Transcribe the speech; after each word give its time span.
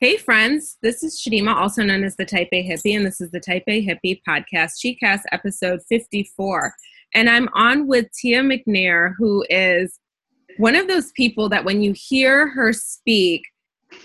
Hey, 0.00 0.16
friends, 0.16 0.78
this 0.82 1.04
is 1.04 1.20
Shadima, 1.20 1.54
also 1.54 1.82
known 1.82 2.02
as 2.02 2.16
the 2.16 2.24
Type 2.24 2.48
A 2.52 2.66
Hippie, 2.66 2.96
and 2.96 3.06
this 3.06 3.20
is 3.20 3.30
the 3.30 3.38
Type 3.38 3.62
A 3.68 3.86
Hippie 3.86 4.20
podcast, 4.26 4.72
ChiCast 4.84 5.20
episode 5.30 5.80
54. 5.88 6.74
And 7.14 7.30
I'm 7.30 7.48
on 7.54 7.86
with 7.86 8.06
Tia 8.12 8.40
McNair, 8.40 9.12
who 9.16 9.44
is 9.48 10.00
one 10.56 10.74
of 10.74 10.88
those 10.88 11.12
people 11.12 11.48
that 11.50 11.64
when 11.64 11.82
you 11.82 11.94
hear 11.94 12.48
her 12.48 12.72
speak, 12.72 13.42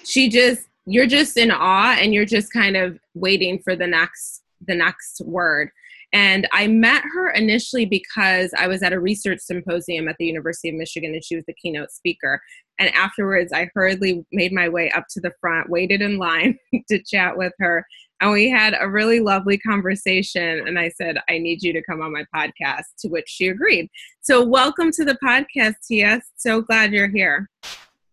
she 0.03 0.29
just, 0.29 0.67
you're 0.85 1.07
just 1.07 1.35
in 1.35 1.51
awe 1.51 1.95
and 1.99 2.13
you're 2.13 2.25
just 2.25 2.53
kind 2.53 2.77
of 2.77 2.99
waiting 3.15 3.59
for 3.63 3.75
the 3.75 3.87
next 3.87 4.43
the 4.65 4.75
next 4.75 5.21
word 5.21 5.69
and 6.13 6.47
I 6.53 6.67
met 6.67 7.03
her 7.13 7.31
initially 7.31 7.85
because 7.85 8.51
I 8.57 8.67
was 8.67 8.81
at 8.81 8.93
a 8.93 8.99
research 8.99 9.39
symposium 9.41 10.07
at 10.07 10.15
the 10.19 10.25
University 10.25 10.69
of 10.69 10.75
Michigan 10.75 11.13
and 11.13 11.23
she 11.23 11.35
was 11.35 11.45
the 11.47 11.53
keynote 11.53 11.91
speaker. 11.91 12.41
And 12.79 12.93
afterwards, 12.93 13.51
I 13.51 13.69
hurriedly 13.73 14.25
made 14.31 14.53
my 14.53 14.69
way 14.69 14.89
up 14.91 15.05
to 15.11 15.19
the 15.19 15.33
front, 15.41 15.69
waited 15.69 16.01
in 16.01 16.17
line 16.17 16.57
to 16.89 17.03
chat 17.03 17.37
with 17.37 17.53
her. 17.59 17.85
And 18.21 18.31
we 18.31 18.49
had 18.49 18.75
a 18.79 18.89
really 18.89 19.19
lovely 19.19 19.57
conversation. 19.57 20.67
And 20.67 20.79
I 20.79 20.89
said, 20.89 21.17
I 21.29 21.37
need 21.37 21.61
you 21.61 21.73
to 21.73 21.83
come 21.83 22.01
on 22.01 22.13
my 22.13 22.25
podcast, 22.33 22.85
to 22.99 23.09
which 23.09 23.27
she 23.27 23.49
agreed. 23.49 23.89
So, 24.21 24.43
welcome 24.43 24.91
to 24.91 25.05
the 25.05 25.17
podcast, 25.23 25.75
Tia. 25.87 26.21
So 26.35 26.61
glad 26.61 26.93
you're 26.93 27.09
here. 27.09 27.47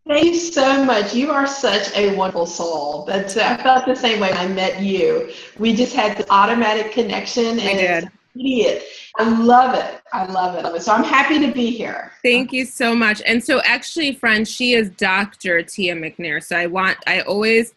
Thank 0.06 0.26
you 0.26 0.34
so 0.34 0.84
much. 0.84 1.14
You 1.14 1.30
are 1.30 1.46
such 1.46 1.94
a 1.96 2.14
wonderful 2.14 2.44
soul. 2.44 3.04
That's 3.06 3.38
I 3.38 3.56
felt 3.56 3.86
the 3.86 3.96
same 3.96 4.20
way 4.20 4.30
when 4.30 4.38
I 4.38 4.48
met 4.48 4.82
you. 4.82 5.32
We 5.58 5.74
just 5.74 5.94
had 5.94 6.18
the 6.18 6.30
automatic 6.30 6.92
connection 6.92 7.58
and 7.58 7.60
I 7.60 8.00
did. 8.00 8.10
immediate. 8.34 8.84
I 9.16 9.28
love 9.28 9.74
it. 9.74 10.02
I 10.12 10.26
love 10.26 10.62
it. 10.62 10.82
So 10.82 10.92
I'm 10.92 11.04
happy 11.04 11.38
to 11.38 11.52
be 11.52 11.70
here. 11.70 12.12
Thank 12.22 12.52
you 12.52 12.66
so 12.66 12.94
much. 12.94 13.22
And 13.24 13.42
so 13.42 13.62
actually, 13.62 14.14
friends, 14.14 14.50
she 14.50 14.74
is 14.74 14.90
Dr. 14.90 15.62
Tia 15.62 15.94
McNair. 15.94 16.42
So 16.42 16.56
I 16.56 16.66
want 16.66 16.98
I 17.06 17.20
always 17.22 17.72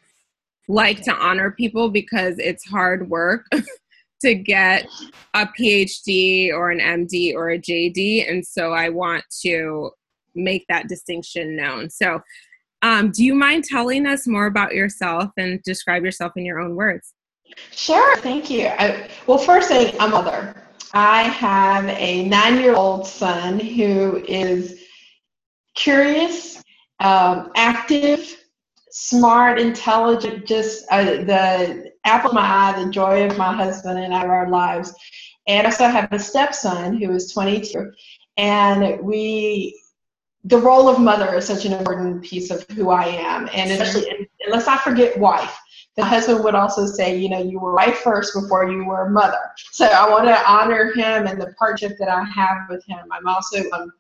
like 0.68 1.04
to 1.04 1.14
honor 1.14 1.52
people 1.52 1.90
because 1.90 2.40
it's 2.40 2.66
hard 2.66 3.10
work 3.10 3.46
to 4.22 4.36
get 4.36 4.86
a 5.34 5.46
PhD 5.46 6.52
or 6.52 6.72
an 6.72 6.80
MD 6.80 7.34
or 7.34 7.52
a 7.52 7.60
JD. 7.60 8.30
And 8.30 8.46
so 8.46 8.74
I 8.74 8.90
want 8.90 9.24
to 9.44 9.92
make 10.38 10.66
that 10.70 10.88
distinction 10.88 11.56
known. 11.56 11.90
So, 11.90 12.22
um, 12.84 13.12
do 13.12 13.24
you 13.24 13.34
mind 13.34 13.64
telling 13.64 14.06
us 14.06 14.28
more 14.28 14.46
about 14.46 14.76
yourself 14.76 15.32
and 15.38 15.62
describe 15.64 16.04
yourself 16.04 16.34
in 16.36 16.46
your 16.46 16.60
own 16.60 16.76
words? 16.76 17.14
Sure, 17.72 18.18
thank 18.18 18.50
you. 18.50 18.68
I, 18.68 19.10
well, 19.26 19.38
first, 19.38 19.72
I'm 19.72 19.96
a 20.00 20.08
mother. 20.08 20.56
I 20.94 21.24
have 21.24 21.86
a 21.86 22.28
nine 22.28 22.60
year 22.60 22.76
old 22.76 23.08
son 23.08 23.60
who 23.60 24.24
is 24.28 24.84
curious, 25.76 26.62
um, 27.00 27.52
active, 27.56 28.36
smart, 28.90 29.60
intelligent, 29.60 30.46
just 30.46 30.86
uh, 30.92 31.04
the 31.04 31.92
apple 32.04 32.32
of 32.32 32.36
my 32.36 32.42
eye, 32.42 32.84
the 32.84 32.90
joy 32.90 33.26
of 33.26 33.38
my 33.38 33.54
husband 33.54 34.00
and 34.00 34.14
our 34.14 34.50
lives. 34.50 34.94
And 35.48 35.66
I 35.66 35.70
also 35.70 35.88
have 35.88 36.12
a 36.12 36.20
stepson 36.20 36.98
who 36.98 37.12
is 37.12 37.32
22. 37.32 37.92
And 38.38 39.00
we 39.02 39.80
the 40.48 40.58
role 40.58 40.88
of 40.88 41.00
mother 41.00 41.36
is 41.36 41.46
such 41.46 41.66
an 41.66 41.74
important 41.74 42.24
piece 42.24 42.52
of 42.52 42.66
who 42.70 42.90
I 42.90 43.06
am, 43.06 43.50
and 43.54 43.70
especially 43.70 44.10
and 44.10 44.28
let's 44.50 44.66
not 44.66 44.82
forget 44.82 45.18
wife. 45.18 45.58
The 45.98 46.06
husband 46.06 46.44
would 46.44 46.56
also 46.56 46.86
say, 46.86 47.18
you 47.18 47.28
know, 47.28 47.42
you 47.42 47.60
were 47.60 47.74
wife 47.74 47.98
first 47.98 48.34
before 48.34 48.70
you 48.70 48.86
were 48.86 49.10
mother. 49.10 49.40
So 49.72 49.86
I 49.86 50.10
want 50.10 50.26
to 50.26 50.50
honor 50.50 50.94
him 50.94 51.28
and 51.28 51.42
the 51.42 51.54
partnership 51.60 51.98
that 52.00 52.08
I 52.08 52.24
have 52.24 52.60
with 52.70 52.86
him. 52.86 53.00
I'm 53.12 53.28
also 53.28 53.70
um, 53.72 53.92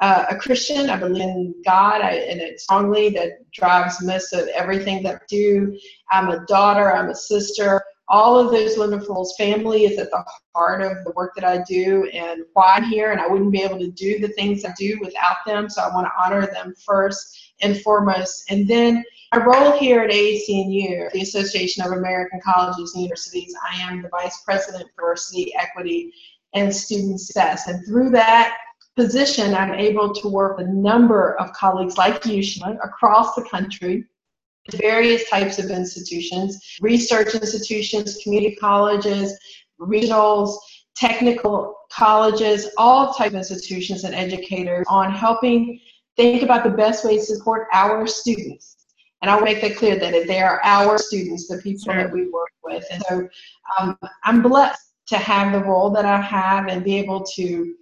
uh, 0.00 0.26
a 0.28 0.36
Christian. 0.36 0.90
I 0.90 0.96
believe 0.96 1.22
in 1.22 1.54
God, 1.64 2.02
I, 2.02 2.10
and 2.10 2.40
it 2.40 2.60
strongly 2.60 3.08
that 3.10 3.50
drives 3.52 4.02
most 4.02 4.34
of 4.34 4.48
everything 4.48 5.02
that 5.04 5.14
I 5.14 5.18
do. 5.28 5.78
I'm 6.10 6.28
a 6.28 6.44
daughter. 6.46 6.92
I'm 6.92 7.08
a 7.08 7.14
sister 7.14 7.82
all 8.08 8.38
of 8.38 8.52
those 8.52 8.78
wonderful 8.78 9.28
family 9.36 9.84
is 9.84 9.98
at 9.98 10.10
the 10.10 10.24
heart 10.54 10.82
of 10.82 11.04
the 11.04 11.10
work 11.12 11.34
that 11.34 11.44
I 11.44 11.62
do 11.68 12.08
and 12.12 12.44
why 12.52 12.74
I'm 12.76 12.84
here. 12.84 13.10
And 13.12 13.20
I 13.20 13.26
wouldn't 13.26 13.52
be 13.52 13.62
able 13.62 13.78
to 13.78 13.90
do 13.90 14.18
the 14.20 14.28
things 14.28 14.64
I 14.64 14.72
do 14.78 14.98
without 15.00 15.38
them. 15.44 15.68
So 15.68 15.82
I 15.82 15.92
want 15.94 16.06
to 16.06 16.12
honor 16.18 16.46
them 16.46 16.74
first 16.84 17.54
and 17.62 17.80
foremost. 17.80 18.50
And 18.50 18.68
then 18.68 19.04
my 19.34 19.44
role 19.44 19.72
here 19.72 20.02
at 20.02 20.10
AAC&U, 20.10 21.10
the 21.12 21.20
Association 21.20 21.84
of 21.84 21.92
American 21.92 22.40
Colleges 22.44 22.94
and 22.94 23.02
Universities, 23.02 23.54
I 23.68 23.80
am 23.82 24.02
the 24.02 24.08
Vice 24.08 24.40
President 24.44 24.88
for 24.94 25.02
Diversity, 25.02 25.52
Equity, 25.56 26.12
and 26.54 26.74
Student 26.74 27.20
Success. 27.20 27.66
And 27.66 27.84
through 27.86 28.10
that 28.10 28.56
position, 28.94 29.54
I'm 29.54 29.74
able 29.74 30.14
to 30.14 30.28
work 30.28 30.58
with 30.58 30.68
a 30.68 30.72
number 30.72 31.38
of 31.40 31.52
colleagues 31.52 31.98
like 31.98 32.24
you, 32.24 32.42
Sheila, 32.42 32.78
across 32.82 33.34
the 33.34 33.42
country 33.42 34.04
various 34.72 35.28
types 35.28 35.58
of 35.58 35.70
institutions, 35.70 36.76
research 36.80 37.34
institutions, 37.34 38.18
community 38.22 38.56
colleges, 38.56 39.38
regionals, 39.80 40.56
technical 40.96 41.76
colleges, 41.92 42.68
all 42.78 43.12
type 43.14 43.28
of 43.28 43.36
institutions 43.36 44.04
and 44.04 44.14
educators 44.14 44.86
on 44.88 45.12
helping 45.12 45.80
think 46.16 46.42
about 46.42 46.64
the 46.64 46.70
best 46.70 47.04
ways 47.04 47.26
to 47.26 47.36
support 47.36 47.68
our 47.72 48.06
students. 48.06 48.76
And 49.22 49.30
I 49.30 49.36
will 49.36 49.44
make 49.44 49.60
that 49.62 49.76
clear 49.76 49.98
that 49.98 50.26
they 50.26 50.40
are 50.40 50.60
our 50.62 50.98
students, 50.98 51.48
the 51.48 51.58
people 51.58 51.92
sure. 51.92 52.02
that 52.02 52.12
we 52.12 52.28
work 52.28 52.52
with. 52.64 52.84
And 52.90 53.02
so 53.08 53.28
um, 53.78 53.98
I'm 54.24 54.42
blessed 54.42 54.80
to 55.08 55.16
have 55.16 55.52
the 55.52 55.64
role 55.64 55.90
that 55.90 56.04
I 56.04 56.20
have 56.20 56.68
and 56.68 56.84
be 56.84 56.96
able 56.96 57.24
to 57.34 57.74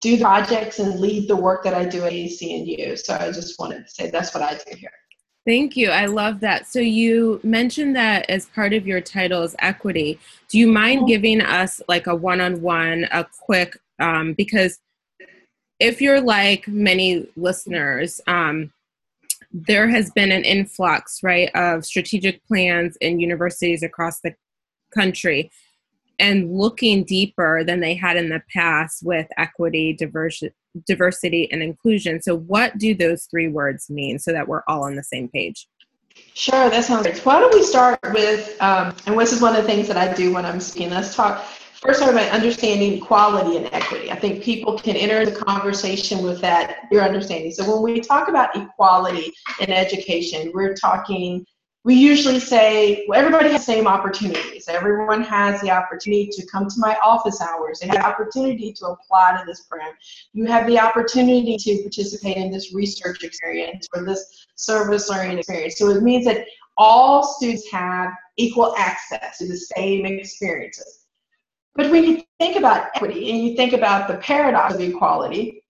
do 0.00 0.16
the 0.16 0.22
projects 0.22 0.78
and 0.78 1.00
lead 1.00 1.28
the 1.28 1.36
work 1.36 1.64
that 1.64 1.74
I 1.74 1.84
do 1.84 2.04
at 2.04 2.12
AAC&U. 2.12 2.96
So 2.96 3.14
I 3.14 3.32
just 3.32 3.58
wanted 3.58 3.84
to 3.84 3.90
say 3.90 4.10
that's 4.10 4.34
what 4.34 4.42
I 4.42 4.54
do 4.54 4.76
here. 4.76 4.90
Thank 5.46 5.76
you. 5.76 5.90
I 5.90 6.06
love 6.06 6.40
that. 6.40 6.66
So 6.66 6.80
you 6.80 7.40
mentioned 7.44 7.94
that 7.94 8.28
as 8.28 8.46
part 8.46 8.72
of 8.72 8.84
your 8.84 9.00
title 9.00 9.44
is 9.44 9.54
equity. 9.60 10.18
Do 10.48 10.58
you 10.58 10.66
mind 10.66 11.06
giving 11.06 11.40
us 11.40 11.80
like 11.86 12.08
a 12.08 12.16
one-on-one, 12.16 13.04
a 13.12 13.24
quick, 13.40 13.78
um, 14.00 14.32
because 14.32 14.80
if 15.78 16.00
you're 16.00 16.20
like 16.20 16.66
many 16.66 17.28
listeners, 17.36 18.20
um, 18.26 18.72
there 19.52 19.88
has 19.88 20.10
been 20.10 20.32
an 20.32 20.44
influx, 20.44 21.22
right, 21.22 21.48
of 21.54 21.84
strategic 21.84 22.44
plans 22.46 22.96
in 22.96 23.20
universities 23.20 23.84
across 23.84 24.20
the 24.20 24.34
country 24.92 25.50
and 26.18 26.52
looking 26.52 27.04
deeper 27.04 27.62
than 27.64 27.80
they 27.80 27.94
had 27.94 28.16
in 28.16 28.28
the 28.28 28.42
past 28.52 29.04
with 29.04 29.26
equity, 29.36 29.92
diversity, 29.92 30.54
diversity 30.86 31.50
and 31.52 31.62
inclusion. 31.62 32.20
So, 32.20 32.36
what 32.36 32.78
do 32.78 32.94
those 32.94 33.24
three 33.24 33.48
words 33.48 33.90
mean 33.90 34.18
so 34.18 34.32
that 34.32 34.48
we're 34.48 34.62
all 34.68 34.84
on 34.84 34.96
the 34.96 35.04
same 35.04 35.28
page? 35.28 35.68
Sure, 36.34 36.70
that 36.70 36.84
sounds 36.84 37.02
great. 37.02 37.18
Why 37.24 37.40
don't 37.40 37.54
we 37.54 37.62
start 37.62 37.98
with, 38.12 38.60
um, 38.60 38.94
and 39.06 39.18
this 39.18 39.32
is 39.32 39.40
one 39.40 39.54
of 39.54 39.62
the 39.62 39.68
things 39.68 39.88
that 39.88 39.96
I 39.96 40.12
do 40.12 40.32
when 40.32 40.46
I'm 40.46 40.60
speaking. 40.60 40.90
Let's 40.90 41.14
talk 41.14 41.44
first 41.86 42.00
start 42.00 42.16
understanding 42.16 42.94
equality 42.94 43.56
and 43.58 43.72
equity. 43.72 44.10
I 44.10 44.16
think 44.16 44.42
people 44.42 44.78
can 44.78 44.96
enter 44.96 45.24
the 45.24 45.36
conversation 45.36 46.22
with 46.22 46.40
that, 46.40 46.88
your 46.90 47.02
understanding. 47.02 47.52
So 47.52 47.70
when 47.70 47.82
we 47.82 48.00
talk 48.00 48.28
about 48.28 48.56
equality 48.56 49.32
in 49.60 49.70
education, 49.70 50.50
we're 50.54 50.74
talking 50.74 51.46
we 51.86 51.94
usually 51.94 52.40
say 52.40 53.04
well, 53.06 53.16
everybody 53.16 53.48
has 53.48 53.64
the 53.64 53.72
same 53.72 53.86
opportunities. 53.86 54.66
Everyone 54.68 55.22
has 55.22 55.60
the 55.60 55.70
opportunity 55.70 56.28
to 56.32 56.44
come 56.46 56.68
to 56.68 56.74
my 56.78 56.98
office 57.02 57.40
hours. 57.40 57.78
They 57.78 57.86
have 57.86 57.98
the 57.98 58.04
opportunity 58.04 58.72
to 58.72 58.86
apply 58.86 59.38
to 59.38 59.46
this 59.46 59.62
program. 59.62 59.92
You 60.32 60.46
have 60.46 60.66
the 60.66 60.80
opportunity 60.80 61.56
to 61.56 61.82
participate 61.82 62.38
in 62.38 62.50
this 62.50 62.74
research 62.74 63.22
experience 63.22 63.86
or 63.94 64.04
this 64.04 64.48
service 64.56 65.08
learning 65.08 65.38
experience. 65.38 65.78
So 65.78 65.90
it 65.90 66.02
means 66.02 66.24
that 66.24 66.46
all 66.76 67.22
students 67.22 67.70
have 67.70 68.10
equal 68.36 68.74
access 68.76 69.38
to 69.38 69.46
the 69.46 69.56
same 69.56 70.06
experiences. 70.06 71.04
But 71.76 71.92
when 71.92 72.02
you 72.02 72.24
think 72.40 72.56
about 72.56 72.88
equity 72.96 73.30
and 73.30 73.46
you 73.46 73.54
think 73.54 73.74
about 73.74 74.08
the 74.08 74.16
paradox 74.16 74.74
of 74.74 74.80
equality, 74.80 75.62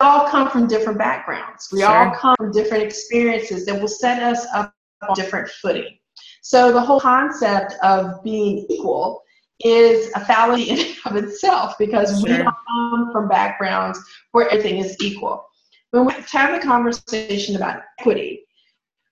we 0.00 0.06
all 0.06 0.28
come 0.28 0.48
from 0.50 0.68
different 0.68 0.98
backgrounds. 0.98 1.68
We 1.72 1.80
sure. 1.80 1.88
all 1.88 2.14
come 2.14 2.36
from 2.38 2.52
different 2.52 2.84
experiences 2.84 3.66
that 3.66 3.80
will 3.80 3.88
set 3.88 4.22
us 4.22 4.46
up 4.54 4.72
on 5.08 5.14
different 5.14 5.48
footing. 5.48 5.98
So 6.42 6.72
the 6.72 6.80
whole 6.80 7.00
concept 7.00 7.74
of 7.82 8.22
being 8.22 8.66
equal 8.68 9.22
is 9.64 10.10
a 10.14 10.24
fallacy 10.24 10.70
in 10.70 10.78
and 10.78 10.96
of 11.06 11.16
itself 11.16 11.76
because 11.78 12.20
sure. 12.20 12.38
we 12.38 12.44
come 12.44 13.10
from 13.12 13.28
backgrounds 13.28 13.98
where 14.32 14.48
everything 14.48 14.78
is 14.78 14.96
equal. 15.00 15.46
When 15.90 16.06
we 16.06 16.12
have 16.32 16.60
the 16.60 16.66
conversation 16.66 17.56
about 17.56 17.82
equity, 17.98 18.44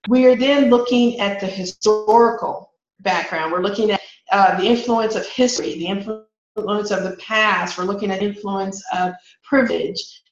we 0.08 0.26
are 0.26 0.37
then 0.37 0.69
looking 0.69 1.20
at 1.20 1.40
the 1.40 1.46
historical 1.46 2.72
background. 3.00 3.52
We're 3.52 3.62
looking 3.62 3.93
at 3.93 4.00
uh, 4.32 4.58
the 4.58 4.67
influence 4.67 5.14
of 5.14 5.26
history, 5.26 5.75
the 5.75 5.87
influence 5.87 6.90
of 6.90 7.05
the 7.05 7.17
past. 7.20 7.78
We're 7.78 7.84
looking 7.84 8.11
at 8.11 8.20
the 8.20 8.26
influence 8.26 8.82
of 8.93 9.14
privilege, 9.44 10.22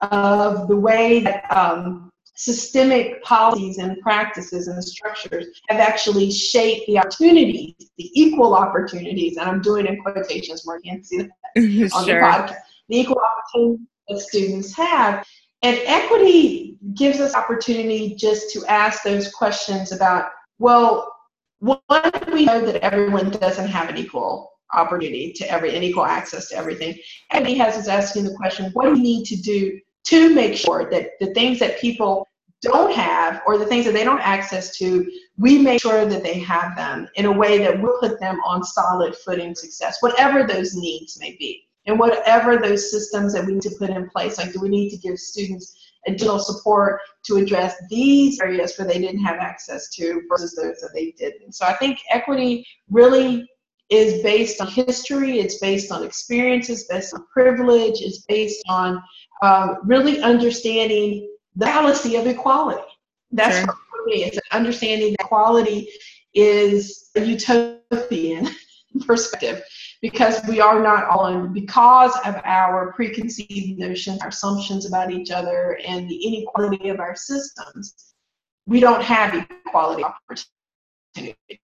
of 0.00 0.68
the 0.68 0.76
way 0.76 1.20
that 1.20 1.50
um, 1.56 2.09
systemic 2.40 3.22
policies 3.22 3.76
and 3.76 4.00
practices 4.00 4.66
and 4.66 4.82
structures 4.82 5.46
have 5.68 5.78
actually 5.78 6.30
shaped 6.30 6.86
the 6.86 6.98
opportunities, 6.98 7.74
the 7.98 8.10
equal 8.14 8.54
opportunities, 8.54 9.36
and 9.36 9.46
I'm 9.46 9.60
doing 9.60 9.86
in 9.86 10.00
quotations 10.00 10.62
where 10.64 10.80
you 10.82 10.92
can 10.92 11.04
see 11.04 11.18
that 11.18 11.28
on 11.94 12.04
sure. 12.06 12.18
the 12.18 12.26
podcast, 12.26 12.56
the 12.88 12.98
equal 12.98 13.20
opportunities 13.20 13.86
that 14.08 14.20
students 14.20 14.74
have. 14.74 15.26
And 15.62 15.78
equity 15.84 16.78
gives 16.94 17.20
us 17.20 17.34
opportunity 17.34 18.14
just 18.14 18.50
to 18.54 18.64
ask 18.64 19.02
those 19.02 19.30
questions 19.30 19.92
about 19.92 20.30
Well, 20.58 21.14
one, 21.58 22.10
we 22.32 22.46
know 22.46 22.64
that 22.64 22.82
everyone 22.82 23.28
doesn't 23.32 23.68
have 23.68 23.90
an 23.90 23.98
equal 23.98 24.50
opportunity 24.72 25.34
to 25.34 25.50
every 25.50 25.74
and 25.74 25.84
equal 25.84 26.06
access 26.06 26.48
to 26.48 26.56
everything. 26.56 26.98
And 27.32 27.46
he 27.46 27.58
has 27.58 27.76
us 27.76 27.86
asking 27.86 28.24
the 28.24 28.34
question, 28.34 28.70
what 28.72 28.86
do 28.86 28.92
we 28.92 29.00
need 29.02 29.26
to 29.26 29.36
do 29.36 29.78
to 30.04 30.34
make 30.34 30.56
sure 30.56 30.88
that 30.90 31.10
the 31.20 31.34
things 31.34 31.58
that 31.58 31.78
people 31.78 32.26
don't 32.62 32.92
have 32.92 33.42
or 33.46 33.56
the 33.58 33.66
things 33.66 33.84
that 33.86 33.94
they 33.94 34.04
don't 34.04 34.20
access 34.20 34.76
to, 34.78 35.10
we 35.38 35.58
make 35.58 35.80
sure 35.80 36.04
that 36.04 36.22
they 36.22 36.38
have 36.38 36.76
them 36.76 37.08
in 37.14 37.24
a 37.24 37.32
way 37.32 37.58
that 37.58 37.80
will 37.80 37.98
put 38.00 38.20
them 38.20 38.38
on 38.44 38.62
solid 38.62 39.14
footing 39.16 39.54
success, 39.54 39.98
whatever 40.00 40.46
those 40.46 40.74
needs 40.74 41.18
may 41.20 41.36
be. 41.38 41.66
And 41.86 41.98
whatever 41.98 42.58
those 42.58 42.90
systems 42.90 43.32
that 43.32 43.46
we 43.46 43.54
need 43.54 43.62
to 43.62 43.74
put 43.78 43.88
in 43.88 44.08
place, 44.10 44.36
like 44.36 44.52
do 44.52 44.60
we 44.60 44.68
need 44.68 44.90
to 44.90 44.98
give 44.98 45.18
students 45.18 45.74
additional 46.06 46.38
support 46.38 47.00
to 47.24 47.36
address 47.36 47.74
these 47.88 48.40
areas 48.40 48.76
where 48.76 48.86
they 48.86 48.98
didn't 48.98 49.22
have 49.22 49.38
access 49.38 49.88
to 49.94 50.22
versus 50.28 50.54
those 50.54 50.80
that 50.80 50.90
they 50.94 51.12
didn't. 51.12 51.54
So 51.54 51.66
I 51.66 51.74
think 51.74 51.98
equity 52.10 52.66
really 52.90 53.48
is 53.90 54.22
based 54.22 54.60
on 54.60 54.68
history, 54.68 55.40
it's 55.40 55.58
based 55.58 55.90
on 55.90 56.04
experiences, 56.04 56.84
based 56.88 57.12
on 57.12 57.26
privilege, 57.32 58.00
it's 58.00 58.24
based 58.28 58.62
on 58.68 59.02
um, 59.42 59.78
really 59.84 60.20
understanding 60.20 61.29
the 61.60 61.66
fallacy 61.66 62.16
of 62.16 62.26
equality. 62.26 62.82
That's 63.30 63.58
sure. 63.58 63.66
for 63.66 64.06
me. 64.06 64.24
It's 64.24 64.38
understanding 64.50 65.12
that 65.12 65.26
equality 65.26 65.88
is 66.34 67.10
a 67.16 67.22
utopian 67.22 68.48
perspective 69.06 69.62
because 70.00 70.40
we 70.48 70.60
are 70.60 70.82
not 70.82 71.04
all 71.04 71.26
in 71.26 71.52
because 71.52 72.16
of 72.24 72.40
our 72.44 72.94
preconceived 72.94 73.78
notions, 73.78 74.22
our 74.22 74.28
assumptions 74.28 74.86
about 74.86 75.12
each 75.12 75.30
other, 75.30 75.78
and 75.86 76.08
the 76.08 76.16
inequality 76.16 76.88
of 76.88 76.98
our 76.98 77.14
systems. 77.14 78.14
We 78.66 78.80
don't 78.80 79.02
have 79.02 79.34
equality 79.66 80.02
opportunity. 80.02 81.60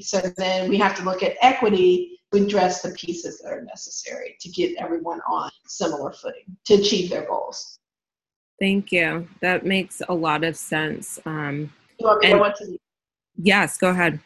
So 0.00 0.20
then 0.36 0.68
we 0.68 0.78
have 0.78 0.96
to 0.98 1.02
look 1.02 1.24
at 1.24 1.36
equity 1.42 2.20
to 2.32 2.44
address 2.44 2.82
the 2.82 2.90
pieces 2.90 3.38
that 3.38 3.52
are 3.52 3.62
necessary 3.62 4.36
to 4.40 4.48
get 4.50 4.76
everyone 4.78 5.20
on 5.28 5.50
similar 5.66 6.12
footing 6.12 6.44
to 6.66 6.74
achieve 6.74 7.10
their 7.10 7.26
goals. 7.26 7.78
Thank 8.58 8.92
you. 8.92 9.28
That 9.40 9.66
makes 9.66 10.00
a 10.08 10.14
lot 10.14 10.44
of 10.44 10.56
sense. 10.56 11.18
Um, 11.26 11.72
you 11.98 12.06
want 12.06 12.22
me 12.22 12.30
and, 12.32 12.54
to 12.58 12.64
to 12.64 12.78
yes, 13.36 13.76
go 13.76 13.90
ahead. 13.90 14.20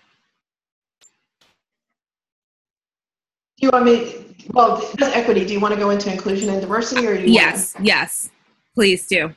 Do 3.59 3.67
you 3.67 3.71
want 3.73 3.85
me? 3.85 4.37
Well, 4.53 4.83
equity. 5.01 5.45
Do 5.45 5.53
you 5.53 5.61
want 5.61 5.75
to 5.75 5.81
go 5.81 5.91
into 5.91 6.13
inclusion 6.13 6.49
and 6.49 6.61
diversity, 6.61 7.07
or 7.07 7.17
do 7.17 7.23
you 7.23 7.33
yes, 7.33 7.75
to- 7.75 7.83
yes, 7.83 8.31
please 8.75 9.07
do. 9.07 9.35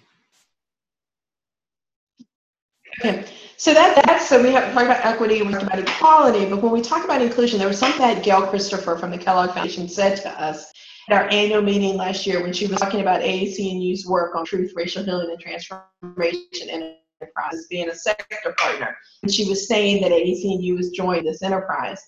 Okay. 3.00 3.26
So 3.58 3.74
that 3.74 4.04
that's 4.06 4.28
so 4.28 4.42
we 4.42 4.52
have 4.52 4.74
talked 4.74 4.86
about 4.86 5.06
equity 5.06 5.40
and 5.40 5.48
we 5.48 5.54
talked 5.54 5.66
about 5.66 5.80
equality, 5.80 6.46
but 6.46 6.62
when 6.62 6.72
we 6.72 6.82
talk 6.82 7.04
about 7.04 7.22
inclusion, 7.22 7.60
there 7.60 7.68
was 7.68 7.80
something 7.80 8.02
that 8.02 8.24
Gail 8.24 8.46
Christopher 8.46 8.96
from 8.98 9.12
the 9.12 9.18
Kellogg 9.18 9.52
Foundation 9.52 9.88
said 9.88 10.18
to 10.18 10.30
us 10.42 10.72
at 11.10 11.22
our 11.22 11.30
annual 11.30 11.62
meeting 11.62 11.96
last 11.96 12.26
year 12.26 12.42
when 12.42 12.54
she 12.54 12.68
was 12.68 12.80
talking 12.80 13.02
about 13.02 13.22
AAC&U's 13.22 14.06
work 14.06 14.36
on 14.36 14.46
truth, 14.46 14.74
racial 14.76 15.04
healing, 15.04 15.30
and 15.30 15.40
transformation 15.40 16.70
enterprise 16.70 17.66
being 17.70 17.90
a 17.90 17.96
sector 17.96 18.56
partner. 18.58 18.96
And 19.22 19.34
she 19.34 19.48
was 19.50 19.68
saying 19.68 20.02
that 20.02 20.12
AAC&U 20.12 20.76
was 20.76 20.92
joining 20.92 21.26
this 21.26 21.42
enterprise. 21.42 22.02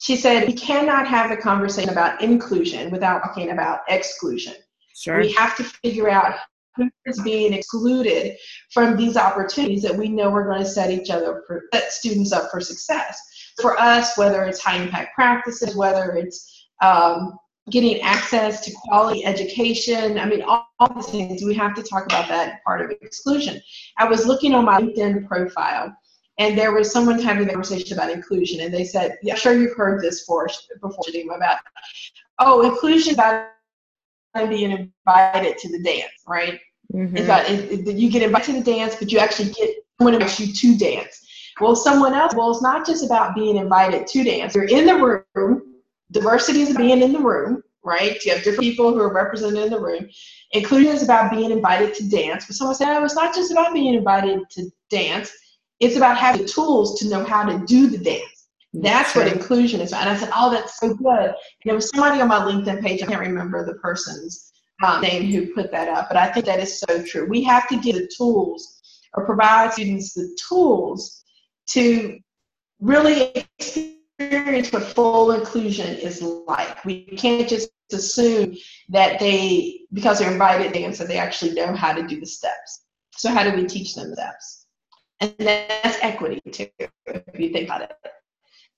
She 0.00 0.16
said, 0.16 0.46
we 0.46 0.54
cannot 0.54 1.06
have 1.06 1.30
a 1.30 1.36
conversation 1.36 1.90
about 1.90 2.20
inclusion 2.20 2.90
without 2.90 3.22
talking 3.22 3.50
about 3.50 3.80
exclusion. 3.88 4.54
Sure. 4.94 5.20
We 5.20 5.32
have 5.32 5.56
to 5.56 5.64
figure 5.64 6.10
out 6.10 6.36
who 6.76 6.90
is 7.06 7.20
being 7.22 7.52
excluded 7.52 8.36
from 8.72 8.96
these 8.96 9.16
opportunities 9.16 9.82
that 9.82 9.96
we 9.96 10.08
know 10.08 10.30
we're 10.30 10.46
going 10.46 10.62
to 10.62 10.68
set 10.68 10.90
each 10.90 11.10
other 11.10 11.42
for, 11.46 11.62
set 11.72 11.92
students 11.92 12.32
up 12.32 12.50
for 12.50 12.60
success. 12.60 13.20
For 13.60 13.78
us, 13.78 14.18
whether 14.18 14.42
it's 14.44 14.60
high 14.60 14.82
impact 14.82 15.14
practices, 15.14 15.76
whether 15.76 16.16
it's 16.16 16.68
um, 16.82 17.38
getting 17.70 18.00
access 18.00 18.64
to 18.64 18.72
quality 18.72 19.24
education. 19.24 20.18
I 20.18 20.26
mean, 20.26 20.42
all, 20.42 20.68
all 20.78 20.94
the 20.94 21.02
things 21.02 21.42
we 21.42 21.54
have 21.54 21.74
to 21.76 21.82
talk 21.82 22.04
about 22.06 22.28
that 22.28 22.62
part 22.64 22.82
of 22.82 22.90
exclusion. 23.00 23.60
I 23.98 24.06
was 24.06 24.26
looking 24.26 24.54
on 24.54 24.64
my 24.66 24.80
LinkedIn 24.80 25.26
profile, 25.26 25.94
and 26.38 26.58
there 26.58 26.72
was 26.72 26.92
someone 26.92 27.20
having 27.20 27.48
a 27.48 27.50
conversation 27.50 27.96
about 27.96 28.10
inclusion, 28.10 28.60
and 28.60 28.72
they 28.72 28.84
said, 28.84 29.16
"Yeah, 29.22 29.34
sure, 29.34 29.54
you've 29.54 29.76
heard 29.76 30.02
this 30.02 30.24
for, 30.24 30.48
before, 30.82 31.04
about 31.34 31.58
oh, 32.40 32.68
inclusion 32.68 33.14
about 33.14 33.48
being 34.48 34.70
invited 34.72 35.56
to 35.58 35.68
the 35.70 35.82
dance, 35.82 36.12
right? 36.26 36.60
Mm-hmm. 36.92 37.16
It's 37.16 37.24
about 37.24 37.48
it, 37.48 37.88
it, 37.88 37.96
you 37.96 38.10
get 38.10 38.22
invited 38.22 38.46
to 38.46 38.62
the 38.62 38.72
dance, 38.72 38.96
but 38.96 39.10
you 39.10 39.18
actually 39.18 39.50
get 39.50 39.76
someone 39.98 40.14
invites 40.14 40.38
you 40.38 40.52
to 40.52 40.76
dance. 40.76 41.20
Well, 41.60 41.76
someone 41.76 42.14
else. 42.14 42.34
Well, 42.34 42.50
it's 42.50 42.62
not 42.62 42.84
just 42.84 43.04
about 43.04 43.34
being 43.34 43.56
invited 43.56 44.06
to 44.08 44.24
dance. 44.24 44.54
You're 44.54 44.64
in 44.64 44.86
the 44.86 45.24
room 45.34 45.73
diversity 46.10 46.62
is 46.62 46.76
being 46.76 47.02
in 47.02 47.12
the 47.12 47.18
room, 47.18 47.62
right? 47.84 48.22
You 48.24 48.32
have 48.32 48.42
different 48.42 48.60
people 48.60 48.92
who 48.92 49.00
are 49.00 49.12
represented 49.12 49.62
in 49.64 49.70
the 49.70 49.80
room. 49.80 50.08
Inclusion 50.52 50.92
is 50.92 51.02
about 51.02 51.30
being 51.30 51.50
invited 51.50 51.94
to 51.94 52.08
dance. 52.08 52.46
But 52.46 52.56
someone 52.56 52.76
said, 52.76 52.96
oh, 52.96 53.04
it's 53.04 53.14
not 53.14 53.34
just 53.34 53.52
about 53.52 53.74
being 53.74 53.94
invited 53.94 54.40
to 54.52 54.70
dance. 54.90 55.32
It's 55.80 55.96
about 55.96 56.16
having 56.16 56.42
the 56.42 56.48
tools 56.48 56.98
to 57.00 57.08
know 57.08 57.24
how 57.24 57.44
to 57.44 57.64
do 57.66 57.88
the 57.88 57.98
dance. 57.98 58.48
That's 58.72 59.14
what 59.14 59.28
inclusion 59.28 59.80
is. 59.80 59.92
And 59.92 60.08
I 60.08 60.16
said, 60.16 60.30
oh, 60.34 60.50
that's 60.50 60.78
so 60.78 60.94
good. 60.94 61.26
And 61.26 61.34
there 61.64 61.74
was 61.74 61.90
somebody 61.90 62.20
on 62.20 62.28
my 62.28 62.40
LinkedIn 62.40 62.82
page, 62.82 63.02
I 63.02 63.06
can't 63.06 63.20
remember 63.20 63.64
the 63.64 63.74
person's 63.74 64.52
um, 64.84 65.00
name 65.00 65.30
who 65.30 65.54
put 65.54 65.70
that 65.70 65.88
up, 65.88 66.08
but 66.08 66.16
I 66.16 66.32
think 66.32 66.46
that 66.46 66.58
is 66.58 66.80
so 66.80 67.04
true. 67.04 67.26
We 67.28 67.42
have 67.44 67.68
to 67.68 67.78
give 67.78 67.94
the 67.94 68.10
tools 68.16 68.82
or 69.14 69.24
provide 69.24 69.72
students 69.72 70.14
the 70.14 70.36
tools 70.48 71.24
to 71.68 72.18
really 72.80 73.46
experience 74.18 74.72
what 74.72 74.82
full 74.82 75.32
inclusion 75.32 75.96
is 75.96 76.22
like. 76.22 76.84
We 76.84 77.04
can't 77.04 77.48
just 77.48 77.70
assume 77.92 78.56
that 78.88 79.18
they, 79.18 79.80
because 79.92 80.18
they're 80.18 80.30
invited 80.30 80.72
dance, 80.72 80.98
that 80.98 81.08
they 81.08 81.18
actually 81.18 81.52
know 81.52 81.74
how 81.74 81.92
to 81.92 82.06
do 82.06 82.20
the 82.20 82.26
steps. 82.26 82.84
So 83.16 83.30
how 83.30 83.48
do 83.48 83.56
we 83.56 83.66
teach 83.66 83.94
them 83.94 84.10
the 84.10 84.16
steps? 84.16 84.66
And 85.20 85.34
that's 85.38 85.98
equity 86.02 86.40
too, 86.50 86.68
if 86.78 87.38
you 87.38 87.50
think 87.50 87.66
about 87.66 87.82
it. 87.82 87.96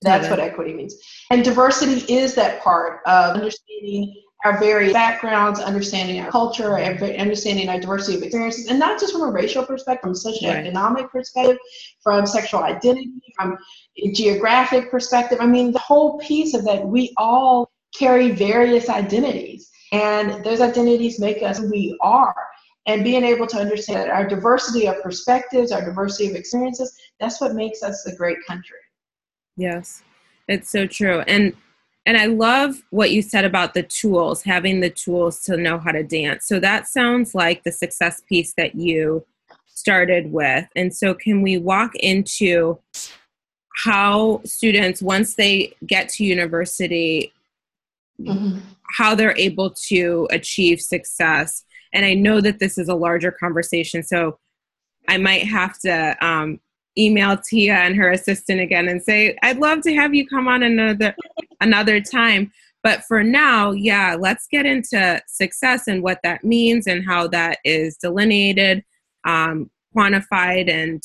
That's 0.01 0.29
what 0.29 0.39
equity 0.39 0.73
means. 0.73 0.95
And 1.31 1.43
diversity 1.43 2.13
is 2.13 2.35
that 2.35 2.61
part 2.61 3.01
of 3.07 3.35
understanding 3.35 4.15
our 4.45 4.59
various 4.59 4.93
backgrounds, 4.93 5.59
understanding 5.59 6.21
our 6.21 6.29
culture, 6.29 6.77
understanding 6.77 7.69
our 7.69 7.79
diversity 7.79 8.17
of 8.17 8.23
experiences, 8.23 8.67
and 8.67 8.77
not 8.77 8.99
just 8.99 9.13
from 9.13 9.23
a 9.23 9.31
racial 9.31 9.65
perspective, 9.65 10.01
from 10.01 10.11
a 10.11 10.13
socioeconomic 10.13 10.95
right. 10.95 11.11
perspective, 11.11 11.57
from 12.01 12.25
sexual 12.27 12.61
identity, 12.63 13.11
from 13.35 13.57
a 13.97 14.11
geographic 14.11 14.91
perspective. 14.91 15.39
I 15.41 15.47
mean, 15.47 15.71
the 15.71 15.79
whole 15.79 16.19
piece 16.19 16.53
of 16.53 16.63
that, 16.65 16.85
we 16.85 17.13
all 17.17 17.71
carry 17.97 18.31
various 18.31 18.89
identities, 18.89 19.71
and 19.91 20.43
those 20.43 20.61
identities 20.61 21.19
make 21.19 21.41
us 21.41 21.57
who 21.57 21.69
we 21.71 21.97
are. 22.01 22.35
And 22.85 23.03
being 23.03 23.25
able 23.25 23.47
to 23.47 23.57
understand 23.57 24.09
our 24.09 24.25
diversity 24.25 24.87
of 24.87 25.03
perspectives, 25.03 25.73
our 25.73 25.83
diversity 25.83 26.29
of 26.29 26.37
experiences, 26.37 26.95
that's 27.19 27.41
what 27.41 27.53
makes 27.53 27.83
us 27.83 28.05
a 28.05 28.15
great 28.15 28.37
country. 28.47 28.77
Yes, 29.57 30.03
it's 30.47 30.69
so 30.69 30.87
true. 30.87 31.19
And 31.21 31.53
and 32.07 32.15
I 32.15 32.27
love 32.27 32.81
what 32.89 33.11
you 33.11 33.21
said 33.21 33.43
about 33.43 33.73
the 33.73 33.83
tools, 33.83 34.41
having 34.41 34.79
the 34.79 34.89
tools 34.89 35.41
to 35.41 35.57
know 35.57 35.77
how 35.77 35.91
to 35.91 36.03
dance. 36.03 36.47
So 36.47 36.57
that 36.61 36.87
sounds 36.87 37.35
like 37.35 37.63
the 37.63 37.71
success 37.73 38.21
piece 38.29 38.53
that 38.53 38.75
you 38.75 39.25
started 39.65 40.31
with. 40.31 40.65
And 40.73 40.95
so, 40.95 41.13
can 41.13 41.41
we 41.41 41.57
walk 41.57 41.95
into 41.95 42.79
how 43.83 44.39
students, 44.45 45.01
once 45.01 45.35
they 45.35 45.75
get 45.85 46.07
to 46.11 46.23
university, 46.23 47.33
mm-hmm. 48.21 48.59
how 48.97 49.13
they're 49.13 49.37
able 49.37 49.71
to 49.89 50.29
achieve 50.31 50.79
success? 50.79 51.65
And 51.91 52.05
I 52.05 52.13
know 52.13 52.39
that 52.39 52.59
this 52.59 52.77
is 52.77 52.87
a 52.87 52.95
larger 52.95 53.31
conversation, 53.31 54.01
so 54.01 54.39
I 55.09 55.17
might 55.17 55.43
have 55.43 55.77
to 55.79 56.25
um, 56.25 56.61
email 56.97 57.37
Tia 57.37 57.75
and 57.75 57.97
her 57.97 58.11
assistant 58.11 58.61
again 58.61 58.87
and 58.87 59.03
say, 59.03 59.37
I'd 59.43 59.57
love 59.57 59.81
to 59.81 59.93
have 59.93 60.15
you 60.15 60.25
come 60.25 60.47
on 60.47 60.63
another 60.63 61.13
another 61.59 62.01
time. 62.01 62.51
But 62.83 63.03
for 63.03 63.23
now, 63.23 63.71
yeah, 63.71 64.15
let's 64.19 64.47
get 64.49 64.65
into 64.65 65.21
success 65.27 65.87
and 65.87 66.03
what 66.03 66.19
that 66.23 66.43
means 66.43 66.87
and 66.87 67.05
how 67.05 67.27
that 67.29 67.59
is 67.65 67.97
delineated, 67.97 68.83
um, 69.25 69.69
quantified, 69.95 70.69
and 70.71 71.03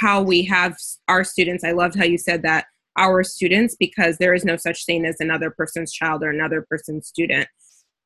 how 0.00 0.20
we 0.22 0.42
have 0.44 0.76
our 1.08 1.24
students. 1.24 1.64
I 1.64 1.72
loved 1.72 1.96
how 1.96 2.04
you 2.04 2.18
said 2.18 2.42
that 2.42 2.66
our 2.98 3.22
students, 3.22 3.76
because 3.76 4.18
there 4.18 4.34
is 4.34 4.44
no 4.44 4.56
such 4.56 4.84
thing 4.84 5.04
as 5.04 5.16
another 5.20 5.50
person's 5.50 5.92
child 5.92 6.22
or 6.22 6.30
another 6.30 6.66
person's 6.68 7.06
student. 7.06 7.46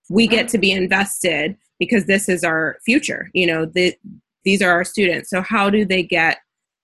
We 0.08 0.26
get 0.26 0.49
to 0.49 0.58
be 0.58 0.72
invested 0.72 1.56
because 1.78 2.06
this 2.06 2.28
is 2.28 2.44
our 2.44 2.76
future. 2.84 3.30
You 3.32 3.46
know, 3.46 3.66
the, 3.66 3.94
these 4.44 4.62
are 4.62 4.70
our 4.70 4.84
students. 4.84 5.30
So, 5.30 5.42
how 5.42 5.70
do 5.70 5.84
they 5.84 6.02
get 6.02 6.38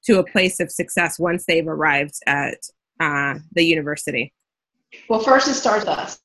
to 0.05 0.19
a 0.19 0.25
place 0.25 0.61
of 0.61 0.71
success 0.71 1.19
once 1.19 1.45
they've 1.47 1.67
arrived 1.67 2.15
at 2.27 2.59
uh, 3.01 3.35
the 3.53 3.65
university? 3.65 4.33
Well, 5.09 5.21
first, 5.21 5.49
it 5.49 5.55
starts 5.55 5.85
with 5.85 5.99
us. 5.99 6.21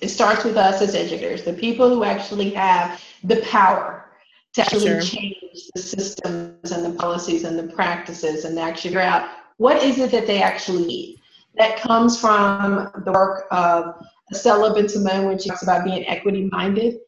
It 0.00 0.08
starts 0.08 0.44
with 0.44 0.56
us 0.56 0.82
as 0.82 0.94
educators, 0.94 1.44
the 1.44 1.52
people 1.52 1.88
who 1.88 2.04
actually 2.04 2.50
have 2.50 3.02
the 3.22 3.36
power 3.42 4.10
to 4.54 4.62
actually 4.62 4.86
sure. 4.86 5.00
change 5.00 5.36
the 5.74 5.82
systems 5.82 6.72
and 6.72 6.84
the 6.84 6.98
policies 6.98 7.44
and 7.44 7.58
the 7.58 7.74
practices 7.74 8.44
and 8.44 8.58
actually 8.58 8.90
figure 8.90 9.00
out 9.00 9.28
what 9.56 9.82
is 9.82 9.98
it 9.98 10.10
that 10.10 10.26
they 10.26 10.42
actually 10.42 10.86
need. 10.86 11.20
That 11.56 11.78
comes 11.78 12.20
from 12.20 12.90
the 13.04 13.12
work 13.12 13.46
of 13.50 13.94
Estela 14.32 14.74
Bensimon 14.76 15.26
when 15.26 15.38
she 15.38 15.48
talks 15.48 15.62
about 15.62 15.84
being 15.84 16.06
equity 16.06 16.48
minded 16.50 16.98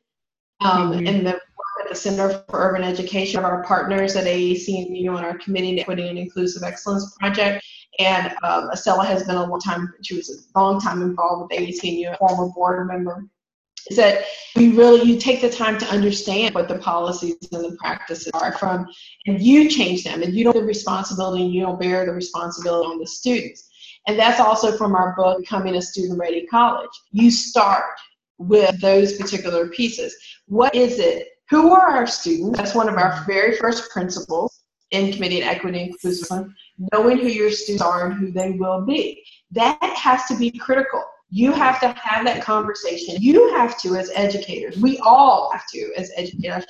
um, 0.60 0.92
mm-hmm. 0.92 1.06
and 1.06 1.26
the 1.26 1.32
work 1.32 1.40
at 1.82 1.88
the 1.88 1.94
Center 1.94 2.44
for 2.48 2.60
Urban 2.60 2.84
Education 2.84 3.38
of 3.38 3.44
our 3.44 3.64
partners 3.64 4.14
at 4.16 4.24
AAC&U 4.24 5.10
on 5.10 5.24
our 5.24 5.36
Committing 5.38 5.76
to 5.76 5.82
Equity 5.82 6.08
and 6.08 6.18
Inclusive 6.18 6.62
Excellence 6.62 7.16
project. 7.18 7.64
And 7.98 8.28
um, 8.42 8.70
Estela 8.70 9.04
has 9.06 9.24
been 9.24 9.36
a 9.36 9.44
long 9.44 9.60
time, 9.60 9.92
she 10.02 10.16
was 10.16 10.48
a 10.54 10.58
long 10.58 10.80
time 10.80 11.02
involved 11.02 11.50
with 11.50 11.58
AAC&U, 11.58 12.10
a 12.10 12.16
former 12.16 12.52
board 12.52 12.86
member. 12.88 13.24
Is 13.90 13.96
that 13.98 14.24
we 14.56 14.70
really 14.70 15.08
you 15.08 15.16
take 15.16 15.40
the 15.40 15.48
time 15.48 15.78
to 15.78 15.86
understand 15.86 16.56
what 16.56 16.66
the 16.66 16.78
policies 16.78 17.36
and 17.52 17.64
the 17.64 17.76
practices 17.76 18.32
are 18.34 18.50
from 18.58 18.88
and 19.26 19.40
you 19.40 19.68
change 19.68 20.02
them 20.02 20.24
and 20.24 20.34
you 20.34 20.42
don't 20.42 20.54
have 20.54 20.62
the 20.62 20.66
responsibility 20.66 21.44
and 21.44 21.54
you 21.54 21.62
don't 21.62 21.78
bear 21.78 22.04
the 22.04 22.12
responsibility 22.12 22.84
on 22.84 22.98
the 22.98 23.06
students. 23.06 23.70
And 24.08 24.18
that's 24.18 24.40
also 24.40 24.76
from 24.76 24.96
our 24.96 25.14
book 25.16 25.38
becoming 25.38 25.76
a 25.76 25.82
student 25.82 26.18
ready 26.18 26.46
college. 26.46 26.90
You 27.12 27.30
start 27.30 27.84
with 28.38 28.80
those 28.80 29.16
particular 29.16 29.68
pieces. 29.68 30.16
What 30.46 30.74
is 30.74 30.98
it? 30.98 31.28
Who 31.50 31.72
are 31.72 31.90
our 31.90 32.06
students? 32.08 32.58
That's 32.58 32.74
one 32.74 32.88
of 32.88 32.96
our 32.96 33.24
very 33.24 33.56
first 33.56 33.90
principles 33.90 34.55
in 34.92 35.12
committee 35.12 35.40
and 35.40 35.50
equity 35.50 35.82
inclusion 35.82 36.54
knowing 36.92 37.18
who 37.18 37.28
your 37.28 37.50
students 37.50 37.82
are 37.82 38.06
and 38.06 38.14
who 38.14 38.30
they 38.30 38.52
will 38.52 38.82
be 38.84 39.22
that 39.50 39.78
has 39.82 40.24
to 40.26 40.36
be 40.36 40.50
critical 40.50 41.02
you 41.30 41.52
have 41.52 41.80
to 41.80 41.88
have 41.88 42.24
that 42.24 42.42
conversation. 42.42 43.16
You 43.18 43.52
have 43.54 43.78
to, 43.80 43.96
as 43.96 44.10
educators, 44.14 44.78
we 44.78 44.98
all 44.98 45.50
have 45.52 45.64
to, 45.72 45.92
as 45.96 46.12
educators, 46.16 46.64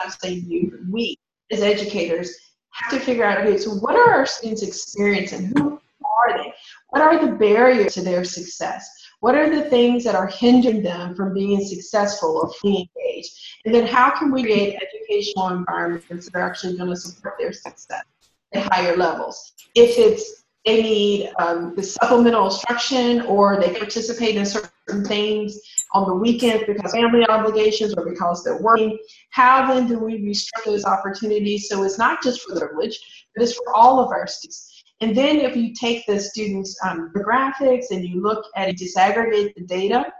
I 0.00 0.08
say 0.08 0.34
you, 0.34 0.84
we, 0.90 1.18
as 1.50 1.60
educators, 1.60 2.34
have 2.70 2.90
to 2.92 3.00
figure 3.00 3.24
out 3.24 3.38
okay, 3.38 3.58
so 3.58 3.70
what 3.70 3.96
are 3.96 4.12
our 4.12 4.26
students 4.26 4.62
experiencing? 4.62 5.52
Who 5.56 5.80
are 6.02 6.38
they? 6.38 6.52
What 6.90 7.02
are 7.02 7.24
the 7.24 7.32
barriers 7.32 7.94
to 7.94 8.02
their 8.02 8.24
success? 8.24 8.88
What 9.20 9.34
are 9.34 9.48
the 9.48 9.68
things 9.70 10.04
that 10.04 10.14
are 10.14 10.26
hindering 10.26 10.82
them 10.82 11.14
from 11.14 11.32
being 11.32 11.64
successful 11.64 12.40
or 12.42 12.52
fully 12.54 12.90
engaged? 12.96 13.32
And 13.64 13.74
then 13.74 13.86
how 13.86 14.10
can 14.10 14.30
we 14.30 14.42
create 14.42 14.78
educational 14.80 15.48
environments 15.48 16.26
that 16.26 16.38
are 16.38 16.48
actually 16.48 16.76
going 16.76 16.90
to 16.90 16.96
support 16.96 17.34
their 17.38 17.52
success 17.52 18.04
at 18.52 18.72
higher 18.72 18.96
levels? 18.96 19.52
If 19.74 19.98
it's 19.98 20.44
they 20.66 20.82
need 20.82 21.32
um, 21.38 21.74
the 21.76 21.82
supplemental 21.82 22.46
instruction 22.46 23.22
or 23.22 23.60
they 23.60 23.72
participate 23.72 24.34
in 24.34 24.44
certain 24.44 25.04
things 25.04 25.60
on 25.92 26.08
the 26.08 26.14
weekend 26.14 26.64
because 26.66 26.90
family 26.90 27.24
obligations 27.28 27.94
or 27.94 28.04
because 28.04 28.42
they're 28.42 28.60
working. 28.60 28.98
How 29.30 29.72
then 29.72 29.86
do 29.86 30.00
we 30.00 30.20
restructure 30.20 30.66
those 30.66 30.84
opportunities 30.84 31.68
so 31.68 31.84
it's 31.84 31.98
not 31.98 32.20
just 32.20 32.42
for 32.42 32.54
the 32.54 32.66
privileged, 32.66 32.98
but 33.34 33.44
it's 33.44 33.54
for 33.54 33.74
all 33.76 34.00
of 34.00 34.08
our 34.08 34.26
students? 34.26 34.75
And 35.00 35.14
then 35.14 35.40
if 35.40 35.56
you 35.56 35.74
take 35.74 36.06
the 36.06 36.18
students' 36.18 36.76
um, 36.84 37.12
graphics 37.14 37.86
and 37.90 38.04
you 38.04 38.22
look 38.22 38.46
at 38.56 38.68
it, 38.68 38.76
disaggregate 38.76 39.54
the 39.54 39.64
data, 39.64 40.12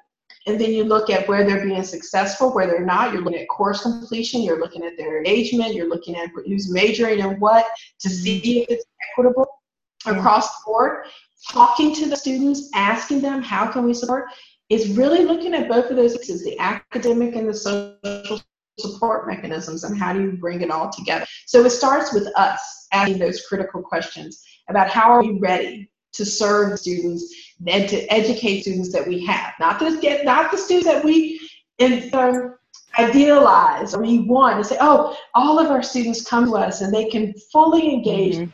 and 0.46 0.60
then 0.60 0.72
you 0.72 0.84
look 0.84 1.10
at 1.10 1.26
where 1.26 1.44
they're 1.44 1.64
being 1.64 1.82
successful, 1.82 2.54
where 2.54 2.66
they're 2.66 2.84
not. 2.84 3.12
You're 3.12 3.22
looking 3.22 3.40
at 3.40 3.48
course 3.48 3.82
completion, 3.82 4.42
you're 4.42 4.60
looking 4.60 4.84
at 4.84 4.96
their 4.96 5.18
engagement, 5.18 5.74
you're 5.74 5.88
looking 5.88 6.14
at 6.14 6.30
who's 6.46 6.70
majoring 6.70 7.18
in 7.18 7.40
what 7.40 7.66
to 8.00 8.08
see 8.08 8.62
if 8.62 8.70
it's 8.70 8.84
equitable 9.10 9.46
across 10.06 10.48
the 10.48 10.62
board, 10.66 11.06
talking 11.50 11.94
to 11.96 12.08
the 12.08 12.16
students, 12.16 12.70
asking 12.74 13.22
them 13.22 13.42
how 13.42 13.66
can 13.66 13.84
we 13.84 13.92
support, 13.92 14.26
is 14.68 14.96
really 14.96 15.24
looking 15.24 15.54
at 15.54 15.68
both 15.68 15.90
of 15.90 15.96
those 15.96 16.16
pieces, 16.18 16.44
the 16.44 16.58
academic 16.60 17.34
and 17.34 17.48
the 17.48 17.54
social 17.54 18.40
support 18.78 19.26
mechanisms 19.26 19.84
and 19.84 19.98
how 19.98 20.12
do 20.12 20.22
you 20.22 20.32
bring 20.32 20.60
it 20.60 20.70
all 20.70 20.90
together. 20.90 21.24
So 21.46 21.64
it 21.64 21.70
starts 21.70 22.12
with 22.12 22.26
us 22.36 22.86
asking 22.92 23.18
those 23.18 23.46
critical 23.46 23.82
questions 23.82 24.42
about 24.68 24.88
how 24.88 25.10
are 25.10 25.22
we 25.22 25.38
ready 25.38 25.90
to 26.12 26.24
serve 26.24 26.78
students 26.78 27.34
and 27.66 27.88
to 27.88 28.06
educate 28.12 28.62
students 28.62 28.92
that 28.92 29.06
we 29.06 29.24
have, 29.24 29.52
not 29.60 29.78
to 29.78 30.00
get 30.00 30.24
not 30.24 30.50
the 30.50 30.58
students 30.58 30.86
that 30.86 31.04
we 31.04 31.40
in, 31.78 32.12
um, 32.14 32.56
idealize 32.98 33.94
or 33.94 34.00
we 34.00 34.20
want 34.20 34.56
to 34.56 34.64
say, 34.64 34.76
oh, 34.80 35.16
all 35.34 35.58
of 35.58 35.70
our 35.70 35.82
students 35.82 36.26
come 36.26 36.46
to 36.46 36.52
us 36.52 36.80
and 36.80 36.92
they 36.92 37.08
can 37.08 37.34
fully 37.52 37.92
engage 37.92 38.36
mm-hmm 38.36 38.50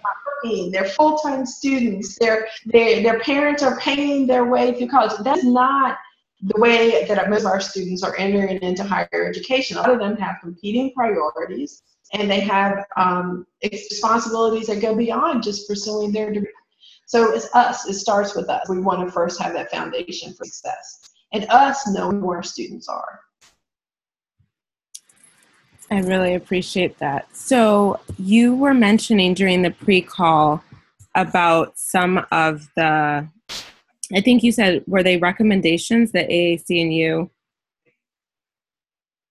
they're 0.70 0.84
full-time 0.84 1.46
students. 1.46 2.18
Their 2.18 2.48
their 2.66 3.02
their 3.02 3.20
parents 3.20 3.62
are 3.62 3.78
paying 3.78 4.26
their 4.26 4.44
way 4.44 4.74
through 4.74 4.88
college. 4.88 5.12
That's 5.22 5.44
not 5.44 5.98
the 6.42 6.60
way 6.60 7.04
that 7.06 7.30
most 7.30 7.40
of 7.40 7.46
our 7.46 7.60
students 7.60 8.02
are 8.02 8.16
entering 8.16 8.58
into 8.62 8.82
higher 8.82 9.08
education. 9.12 9.76
A 9.76 9.80
lot 9.80 9.90
of 9.90 10.00
them 10.00 10.16
have 10.16 10.36
competing 10.40 10.92
priorities, 10.92 11.82
and 12.12 12.30
they 12.30 12.40
have 12.40 12.84
um, 12.96 13.46
responsibilities 13.62 14.66
that 14.66 14.80
go 14.80 14.94
beyond 14.94 15.42
just 15.42 15.66
pursuing 15.68 16.12
their 16.12 16.32
degree. 16.32 16.50
So 17.06 17.32
it's 17.32 17.54
us. 17.54 17.88
It 17.88 17.94
starts 17.94 18.34
with 18.34 18.48
us. 18.48 18.68
We 18.68 18.80
want 18.80 19.04
to 19.06 19.12
first 19.12 19.40
have 19.42 19.52
that 19.54 19.70
foundation 19.70 20.32
for 20.34 20.44
success, 20.44 21.10
and 21.32 21.46
us 21.50 21.86
knowing 21.88 22.22
where 22.22 22.38
our 22.38 22.42
students 22.42 22.88
are. 22.88 23.20
I 25.90 26.00
really 26.00 26.34
appreciate 26.34 26.96
that. 27.00 27.28
So, 27.36 28.00
you 28.18 28.54
were 28.54 28.72
mentioning 28.72 29.34
during 29.34 29.60
the 29.60 29.72
pre 29.72 30.00
call 30.00 30.64
about 31.14 31.78
some 31.78 32.24
of 32.32 32.66
the, 32.76 33.28
I 34.14 34.20
think 34.22 34.42
you 34.42 34.52
said, 34.52 34.84
were 34.86 35.02
they 35.02 35.18
recommendations 35.18 36.12
that 36.12 36.30
AAC&U 36.30 37.30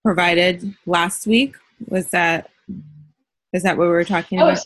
provided 0.03 0.75
last 0.85 1.25
week? 1.25 1.55
Was 1.87 2.11
that, 2.11 2.50
is 3.53 3.63
that 3.63 3.77
what 3.77 3.85
we 3.85 3.89
were 3.89 4.05
talking 4.05 4.39
oh, 4.41 4.49
about? 4.49 4.59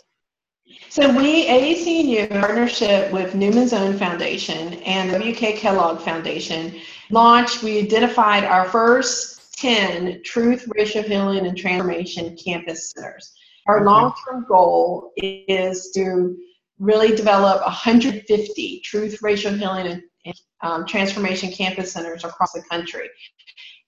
So 0.89 1.15
we, 1.15 1.47
AAC&U, 1.47 2.19
in 2.19 2.41
partnership 2.41 3.11
with 3.11 3.35
Newman's 3.35 3.73
Own 3.73 3.97
Foundation 3.97 4.73
and 4.83 5.09
the 5.09 5.31
WK 5.31 5.57
Kellogg 5.57 5.99
Foundation, 6.01 6.79
launched, 7.11 7.63
we 7.63 7.79
identified 7.79 8.43
our 8.43 8.65
first 8.65 9.53
10 9.57 10.21
Truth, 10.23 10.67
Racial 10.75 11.03
Healing, 11.03 11.45
and 11.45 11.57
Transformation 11.57 12.35
campus 12.37 12.91
centers. 12.91 13.33
Our 13.67 13.77
okay. 13.77 13.85
long 13.85 14.13
term 14.27 14.45
goal 14.47 15.11
is 15.17 15.91
to 15.95 16.37
really 16.79 17.15
develop 17.15 17.61
150 17.61 18.81
Truth, 18.83 19.21
Racial 19.21 19.53
Healing, 19.53 19.87
and, 19.87 20.03
and 20.25 20.35
um, 20.61 20.85
Transformation 20.85 21.51
campus 21.51 21.91
centers 21.91 22.23
across 22.23 22.53
the 22.53 22.63
country. 22.63 23.09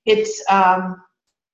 It's 0.06 0.44
um, 0.50 1.02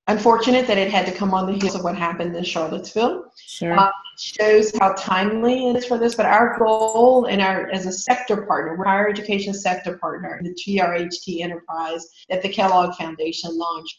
unfortunate 0.07 0.67
that 0.67 0.77
it 0.77 0.91
had 0.91 1.05
to 1.05 1.11
come 1.11 1.33
on 1.33 1.47
the 1.47 1.53
heels 1.53 1.75
of 1.75 1.83
what 1.83 1.95
happened 1.95 2.35
in 2.35 2.43
Charlottesville. 2.43 3.31
Sure. 3.37 3.77
Uh, 3.77 3.91
shows 4.17 4.75
how 4.77 4.93
timely 4.93 5.69
it 5.69 5.75
is 5.75 5.85
for 5.85 5.97
this, 5.97 6.15
but 6.15 6.25
our 6.25 6.57
goal 6.59 7.25
and 7.25 7.41
our 7.41 7.69
as 7.71 7.85
a 7.85 7.91
sector 7.91 8.45
partner, 8.45 8.75
we're 8.77 8.85
higher 8.85 9.09
education 9.09 9.53
sector 9.53 9.97
partner, 9.97 10.39
the 10.43 10.53
TRHT 10.53 11.41
enterprise 11.41 12.07
that 12.29 12.41
the 12.41 12.49
Kellogg 12.49 12.95
Foundation 12.95 13.57
launched, 13.57 13.97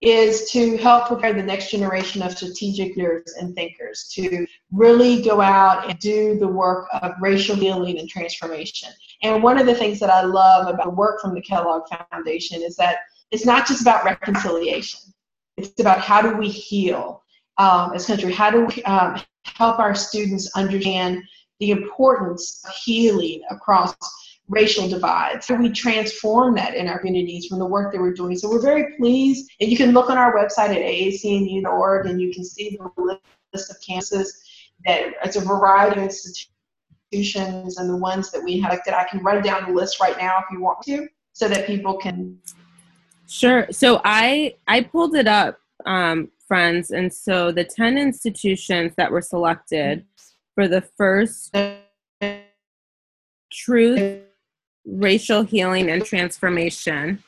is 0.00 0.50
to 0.50 0.76
help 0.78 1.06
prepare 1.06 1.32
the 1.32 1.42
next 1.42 1.70
generation 1.70 2.22
of 2.22 2.36
strategic 2.36 2.96
leaders 2.96 3.34
and 3.38 3.54
thinkers 3.54 4.10
to 4.12 4.44
really 4.72 5.22
go 5.22 5.40
out 5.40 5.88
and 5.88 5.96
do 6.00 6.36
the 6.38 6.48
work 6.48 6.88
of 7.00 7.12
racial 7.20 7.54
healing 7.54 8.00
and 8.00 8.08
transformation. 8.08 8.88
And 9.22 9.44
one 9.44 9.58
of 9.58 9.66
the 9.66 9.74
things 9.76 10.00
that 10.00 10.10
I 10.10 10.22
love 10.22 10.66
about 10.66 10.86
the 10.86 10.90
work 10.90 11.20
from 11.20 11.34
the 11.34 11.40
Kellogg 11.40 11.84
Foundation 12.10 12.62
is 12.62 12.74
that 12.76 12.96
it's 13.30 13.46
not 13.46 13.66
just 13.66 13.80
about 13.80 14.04
reconciliation 14.04 15.00
it's 15.56 15.80
about 15.80 16.00
how 16.00 16.22
do 16.22 16.36
we 16.36 16.48
heal 16.48 17.22
um, 17.58 17.92
as 17.94 18.04
a 18.04 18.06
country? 18.08 18.32
How 18.32 18.50
do 18.50 18.66
we 18.66 18.82
um, 18.84 19.20
help 19.44 19.78
our 19.78 19.94
students 19.94 20.50
understand 20.56 21.22
the 21.60 21.70
importance 21.70 22.62
of 22.66 22.74
healing 22.74 23.42
across 23.50 23.94
racial 24.48 24.88
divides? 24.88 25.48
How 25.48 25.56
do 25.56 25.62
we 25.62 25.70
transform 25.70 26.54
that 26.56 26.74
in 26.74 26.88
our 26.88 26.98
communities 26.98 27.46
from 27.46 27.58
the 27.58 27.66
work 27.66 27.92
that 27.92 28.00
we're 28.00 28.14
doing? 28.14 28.36
So 28.36 28.50
we're 28.50 28.62
very 28.62 28.96
pleased, 28.96 29.50
and 29.60 29.70
you 29.70 29.76
can 29.76 29.92
look 29.92 30.10
on 30.10 30.18
our 30.18 30.34
website 30.34 30.70
at 30.70 30.82
aacnu.org 30.82 32.06
and 32.06 32.20
you 32.20 32.32
can 32.32 32.44
see 32.44 32.76
the 32.76 33.18
list 33.52 33.70
of 33.70 33.76
campuses 33.80 34.28
that 34.84 35.12
it's 35.24 35.36
a 35.36 35.40
variety 35.40 36.00
of 36.00 36.06
institutions 36.06 37.78
and 37.78 37.88
the 37.88 37.96
ones 37.96 38.30
that 38.32 38.42
we 38.42 38.58
have. 38.60 38.80
That 38.84 38.94
I 38.94 39.04
can 39.08 39.22
run 39.22 39.42
down 39.42 39.66
the 39.66 39.72
list 39.72 40.00
right 40.00 40.16
now 40.18 40.38
if 40.38 40.46
you 40.50 40.60
want 40.60 40.82
to, 40.86 41.06
so 41.32 41.48
that 41.48 41.66
people 41.66 41.96
can 41.96 42.38
Sure. 43.28 43.66
So 43.70 44.00
I 44.04 44.54
I 44.66 44.82
pulled 44.82 45.14
it 45.14 45.26
up, 45.26 45.58
um, 45.86 46.30
friends, 46.46 46.90
and 46.90 47.12
so 47.12 47.52
the 47.52 47.64
ten 47.64 47.98
institutions 47.98 48.92
that 48.96 49.10
were 49.10 49.22
selected 49.22 50.04
for 50.54 50.68
the 50.68 50.82
first 50.96 51.56
truth, 53.52 54.22
racial 54.84 55.42
healing, 55.42 55.90
and 55.90 56.04
transformation 56.04 57.22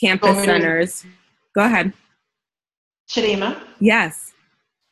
campus 0.00 0.44
centers. 0.44 1.04
Go 1.54 1.64
ahead. 1.64 1.92
Shadima. 3.08 3.62
Yes. 3.80 4.32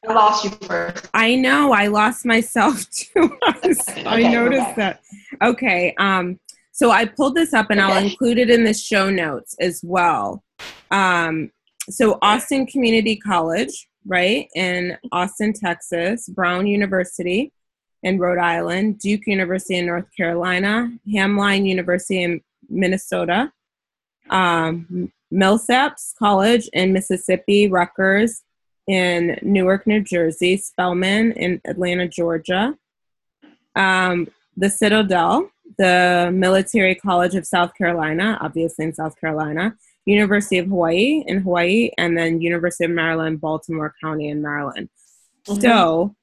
I 0.09 0.12
lost 0.12 0.45
you 0.45 0.50
first. 0.50 1.09
I 1.14 1.35
know. 1.35 1.73
I 1.73 1.87
lost 1.87 2.25
myself 2.25 2.88
too. 2.90 3.37
okay, 3.64 4.04
I 4.07 4.23
noticed 4.30 4.76
that. 4.76 5.00
Okay. 5.42 5.95
Um, 5.99 6.38
so 6.79 6.93
I 6.93 7.07
pulled 7.07 7.35
this 7.35 7.53
up 7.53 7.71
and 7.71 7.81
okay. 7.81 7.93
I'll 7.93 8.05
include 8.05 8.39
it 8.39 8.51
in 8.51 8.63
the 8.63 8.73
show 8.73 9.11
notes 9.11 9.57
as 9.59 9.81
well. 9.83 10.45
Um, 10.93 11.51
so 11.91 12.19
Austin 12.23 12.67
Community 12.67 13.17
College, 13.17 13.89
right, 14.07 14.47
in 14.55 14.97
Austin, 15.11 15.53
Texas, 15.53 16.29
Brown 16.29 16.69
University, 16.69 17.53
in 18.05 18.21
Rhode 18.21 18.39
Island, 18.39 19.01
Duke 19.01 19.27
University 19.27 19.77
in 19.79 19.87
North 19.87 20.07
Carolina, 20.17 20.89
Hamline 21.13 21.67
University 21.67 22.23
in 22.23 22.43
Minnesota, 22.69 23.53
um, 24.31 25.13
Millsaps 25.35 26.15
College 26.17 26.69
in 26.73 26.93
Mississippi, 26.93 27.67
Rutgers 27.67 28.45
in 28.87 29.37
Newark, 29.43 29.85
New 29.85 30.01
Jersey, 30.01 30.57
Spelman 30.57 31.33
in 31.33 31.61
Atlanta, 31.65 32.07
Georgia, 32.07 32.79
um, 33.75 34.29
the 34.57 34.71
Citadel, 34.71 35.51
the 35.77 36.31
Military 36.33 36.95
College 36.95 37.35
of 37.35 37.47
South 37.47 37.75
Carolina, 37.75 38.39
obviously 38.41 38.87
in 38.87 38.95
South 38.95 39.19
Carolina, 39.21 39.75
University 40.07 40.59
of 40.59 40.67
Hawaii 40.67 41.23
in 41.27 41.41
Hawaii, 41.41 41.91
and 41.99 42.17
then 42.17 42.41
University 42.41 42.85
of 42.85 42.91
Maryland, 42.91 43.41
Baltimore 43.41 43.95
County 44.01 44.29
in 44.29 44.41
Maryland. 44.41 44.89
Mm-hmm. 45.47 45.61
So 45.61 46.15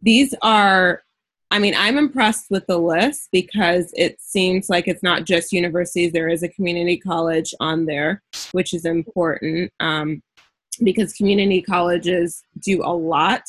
these 0.00 0.34
are 0.42 1.02
I 1.50 1.58
mean, 1.58 1.74
I'm 1.76 1.96
impressed 1.96 2.50
with 2.50 2.66
the 2.66 2.76
list 2.76 3.30
because 3.32 3.90
it 3.96 4.20
seems 4.20 4.68
like 4.68 4.86
it's 4.86 5.02
not 5.02 5.24
just 5.24 5.52
universities. 5.52 6.12
There 6.12 6.28
is 6.28 6.42
a 6.42 6.48
community 6.48 6.98
college 6.98 7.54
on 7.58 7.86
there, 7.86 8.22
which 8.52 8.74
is 8.74 8.84
important 8.84 9.72
um, 9.80 10.22
because 10.84 11.14
community 11.14 11.62
colleges 11.62 12.42
do 12.62 12.82
a 12.84 12.92
lot 12.92 13.42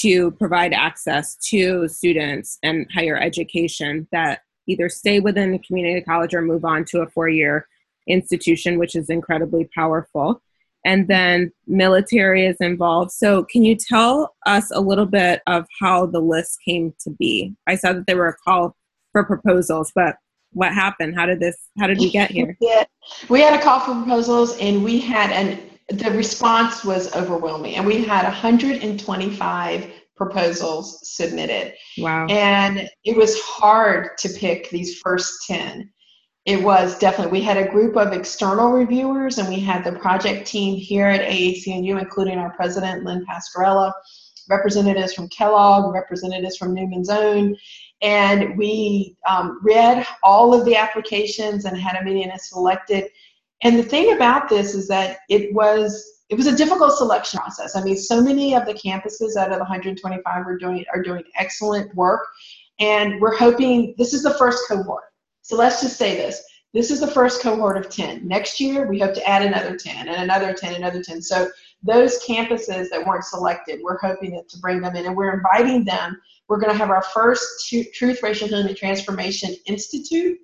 to 0.00 0.32
provide 0.32 0.72
access 0.72 1.36
to 1.36 1.86
students 1.88 2.58
and 2.64 2.86
higher 2.92 3.16
education 3.16 4.08
that 4.10 4.40
either 4.70 4.88
stay 4.88 5.20
within 5.20 5.52
the 5.52 5.58
community 5.58 6.00
college 6.00 6.34
or 6.34 6.42
move 6.42 6.64
on 6.64 6.84
to 6.86 7.00
a 7.00 7.06
four 7.10 7.28
year 7.28 7.66
institution, 8.08 8.78
which 8.78 8.94
is 8.94 9.10
incredibly 9.10 9.68
powerful 9.74 10.42
and 10.84 11.08
then 11.08 11.52
military 11.66 12.46
is 12.46 12.56
involved. 12.60 13.12
So, 13.12 13.44
can 13.44 13.64
you 13.64 13.76
tell 13.76 14.34
us 14.46 14.70
a 14.72 14.80
little 14.80 15.06
bit 15.06 15.42
of 15.46 15.66
how 15.80 16.06
the 16.06 16.20
list 16.20 16.58
came 16.66 16.94
to 17.00 17.10
be? 17.10 17.54
I 17.66 17.76
saw 17.76 17.92
that 17.92 18.06
there 18.06 18.16
were 18.16 18.28
a 18.28 18.36
call 18.44 18.76
for 19.12 19.24
proposals, 19.24 19.92
but 19.94 20.16
what 20.52 20.72
happened? 20.72 21.14
How 21.14 21.26
did 21.26 21.40
this? 21.40 21.56
How 21.78 21.86
did 21.86 21.98
we 21.98 22.10
get 22.10 22.30
here? 22.30 22.56
Yeah, 22.60 22.84
we 23.28 23.40
had 23.40 23.58
a 23.58 23.62
call 23.62 23.80
for 23.80 23.94
proposals, 23.94 24.56
and 24.58 24.82
we 24.82 24.98
had 24.98 25.30
and 25.30 25.60
the 25.88 26.10
response 26.12 26.84
was 26.84 27.14
overwhelming, 27.14 27.76
and 27.76 27.86
we 27.86 28.02
had 28.04 28.24
125 28.24 29.92
proposals 30.20 31.00
submitted. 31.10 31.72
Wow! 31.96 32.26
And 32.26 32.86
it 33.04 33.16
was 33.16 33.40
hard 33.40 34.18
to 34.18 34.28
pick 34.28 34.68
these 34.68 34.98
first 34.98 35.46
10 35.46 35.90
it 36.46 36.62
was 36.62 36.98
definitely 36.98 37.38
we 37.38 37.44
had 37.44 37.58
a 37.58 37.68
group 37.68 37.96
of 37.96 38.12
external 38.12 38.72
reviewers 38.72 39.38
and 39.38 39.48
we 39.48 39.60
had 39.60 39.84
the 39.84 39.92
project 39.92 40.46
team 40.46 40.76
here 40.76 41.06
at 41.06 41.20
AAC&U 41.20 41.98
including 41.98 42.38
our 42.38 42.50
president 42.54 43.04
Lynn 43.04 43.26
Pasquerella 43.26 43.92
representatives 44.48 45.12
from 45.12 45.28
kellogg 45.28 45.92
representatives 45.92 46.56
from 46.56 46.74
newman's 46.74 47.10
own 47.10 47.54
and 48.02 48.56
we 48.56 49.16
um, 49.28 49.60
read 49.62 50.06
all 50.22 50.54
of 50.54 50.64
the 50.64 50.74
applications 50.74 51.66
and 51.66 51.76
had 51.76 52.00
a 52.00 52.04
meeting 52.04 52.30
and 52.30 52.40
selected 52.40 53.04
and 53.62 53.78
the 53.78 53.82
thing 53.82 54.14
about 54.14 54.48
this 54.48 54.74
is 54.74 54.88
that 54.88 55.18
it 55.28 55.52
was 55.54 56.19
it 56.30 56.36
was 56.36 56.46
a 56.46 56.56
difficult 56.56 56.96
selection 56.96 57.38
process 57.40 57.76
i 57.76 57.82
mean 57.82 57.96
so 57.96 58.20
many 58.22 58.54
of 58.54 58.64
the 58.66 58.74
campuses 58.74 59.36
out 59.36 59.50
of 59.50 59.58
the 59.58 59.64
125 59.64 60.46
are 60.46 60.58
doing 60.58 60.84
are 60.94 61.02
doing 61.02 61.22
excellent 61.36 61.94
work 61.94 62.26
and 62.78 63.20
we're 63.20 63.36
hoping 63.36 63.94
this 63.98 64.14
is 64.14 64.22
the 64.22 64.34
first 64.34 64.62
cohort 64.68 65.04
so 65.50 65.56
let's 65.56 65.80
just 65.80 65.96
say 65.96 66.16
this. 66.16 66.44
This 66.72 66.92
is 66.92 67.00
the 67.00 67.08
first 67.08 67.42
cohort 67.42 67.76
of 67.76 67.90
10. 67.90 68.28
Next 68.28 68.60
year, 68.60 68.86
we 68.86 69.00
hope 69.00 69.14
to 69.14 69.28
add 69.28 69.42
another 69.42 69.76
10 69.76 70.06
and 70.06 70.22
another 70.22 70.52
10, 70.54 70.76
another 70.76 71.02
10. 71.02 71.20
So 71.22 71.50
those 71.82 72.24
campuses 72.24 72.88
that 72.90 73.04
weren't 73.04 73.24
selected, 73.24 73.80
we're 73.82 73.98
hoping 73.98 74.40
to 74.48 74.58
bring 74.58 74.80
them 74.80 74.94
in 74.94 75.06
and 75.06 75.16
we're 75.16 75.34
inviting 75.34 75.84
them. 75.84 76.20
We're 76.46 76.60
going 76.60 76.70
to 76.70 76.78
have 76.78 76.90
our 76.90 77.02
first 77.02 77.68
Truth, 77.68 78.22
Racial 78.22 78.46
Healing, 78.46 78.68
and 78.68 78.76
Transformation 78.76 79.56
Institute 79.66 80.38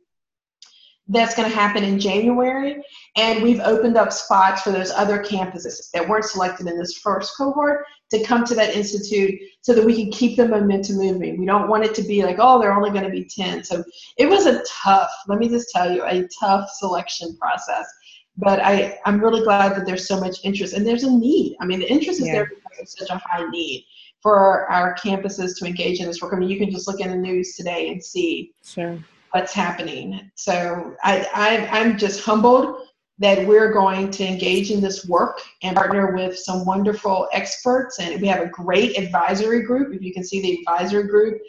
that's 1.09 1.37
going 1.37 1.49
to 1.49 1.55
happen 1.55 1.85
in 1.85 2.01
January. 2.01 2.83
And 3.16 3.42
we've 3.42 3.61
opened 3.61 3.97
up 3.97 4.12
spots 4.12 4.62
for 4.62 4.73
those 4.73 4.90
other 4.90 5.23
campuses 5.23 5.90
that 5.92 6.07
weren't 6.09 6.25
selected 6.25 6.66
in 6.66 6.79
this 6.79 6.99
first 6.99 7.37
cohort 7.37 7.87
to 8.11 8.25
come 8.25 8.45
to 8.45 8.55
that 8.55 8.75
institute 8.75 9.35
so 9.61 9.73
that 9.73 9.85
we 9.85 9.95
can 9.95 10.11
keep 10.11 10.37
the 10.37 10.49
momentum 10.49 10.97
moving. 10.97 11.38
We 11.38 11.47
don't 11.47 11.69
want 11.69 11.85
it 11.85 11.95
to 11.97 12.03
be 12.03 12.23
like, 12.23 12.37
oh, 12.38 12.61
they're 12.61 12.75
only 12.75 12.90
going 12.90 13.05
to 13.05 13.11
be 13.11 13.25
10. 13.25 13.64
So 13.64 13.85
it 14.19 14.29
was 14.29 14.47
a 14.47 14.62
tough, 14.69 15.11
let 15.29 15.38
me 15.38 15.49
just 15.49 15.71
tell 15.71 15.90
you, 15.92 16.05
a 16.05 16.27
tough 16.40 16.69
selection 16.71 17.37
process. 17.37 17.87
But 18.37 18.61
I, 18.61 18.99
I'm 19.07 19.21
really 19.21 19.42
glad 19.42 19.77
that 19.77 19.87
there's 19.87 20.07
so 20.07 20.21
much 20.21 20.45
interest 20.45 20.75
and 20.75 20.87
there's 20.87 21.05
a 21.05 21.11
need. 21.11 21.57
I 21.61 21.66
mean, 21.66 21.81
the 21.81 21.90
interest 21.90 22.21
is 22.21 22.27
yeah. 22.27 22.35
there 22.35 22.47
because 22.47 22.77
there's 22.77 22.99
such 22.99 23.11
a 23.11 23.23
high 23.25 23.49
need 23.49 23.87
for 24.21 24.37
our, 24.37 24.66
our 24.66 24.95
campuses 24.97 25.57
to 25.59 25.66
engage 25.66 26.01
in 26.01 26.07
this 26.07 26.21
work. 26.21 26.35
I 26.35 26.37
mean, 26.37 26.49
you 26.49 26.59
can 26.59 26.71
just 26.71 26.87
look 26.88 27.01
in 27.01 27.11
the 27.11 27.16
news 27.16 27.55
today 27.55 27.90
and 27.90 28.03
see 28.03 28.53
sure 28.64 28.99
what's 29.32 29.52
happening. 29.52 30.30
So 30.34 30.94
I, 31.02 31.26
I, 31.34 31.80
I'm 31.80 31.98
just 31.98 32.24
humbled 32.24 32.86
that 33.18 33.46
we're 33.46 33.72
going 33.72 34.10
to 34.10 34.24
engage 34.26 34.70
in 34.70 34.80
this 34.80 35.06
work 35.06 35.40
and 35.62 35.74
partner 35.74 36.14
with 36.14 36.38
some 36.38 36.66
wonderful 36.66 37.28
experts. 37.32 37.98
And 37.98 38.20
we 38.20 38.28
have 38.28 38.42
a 38.42 38.48
great 38.48 38.98
advisory 38.98 39.62
group. 39.62 39.94
If 39.94 40.02
you 40.02 40.12
can 40.12 40.22
see 40.24 40.42
the 40.42 40.58
advisory 40.58 41.08
group 41.08 41.40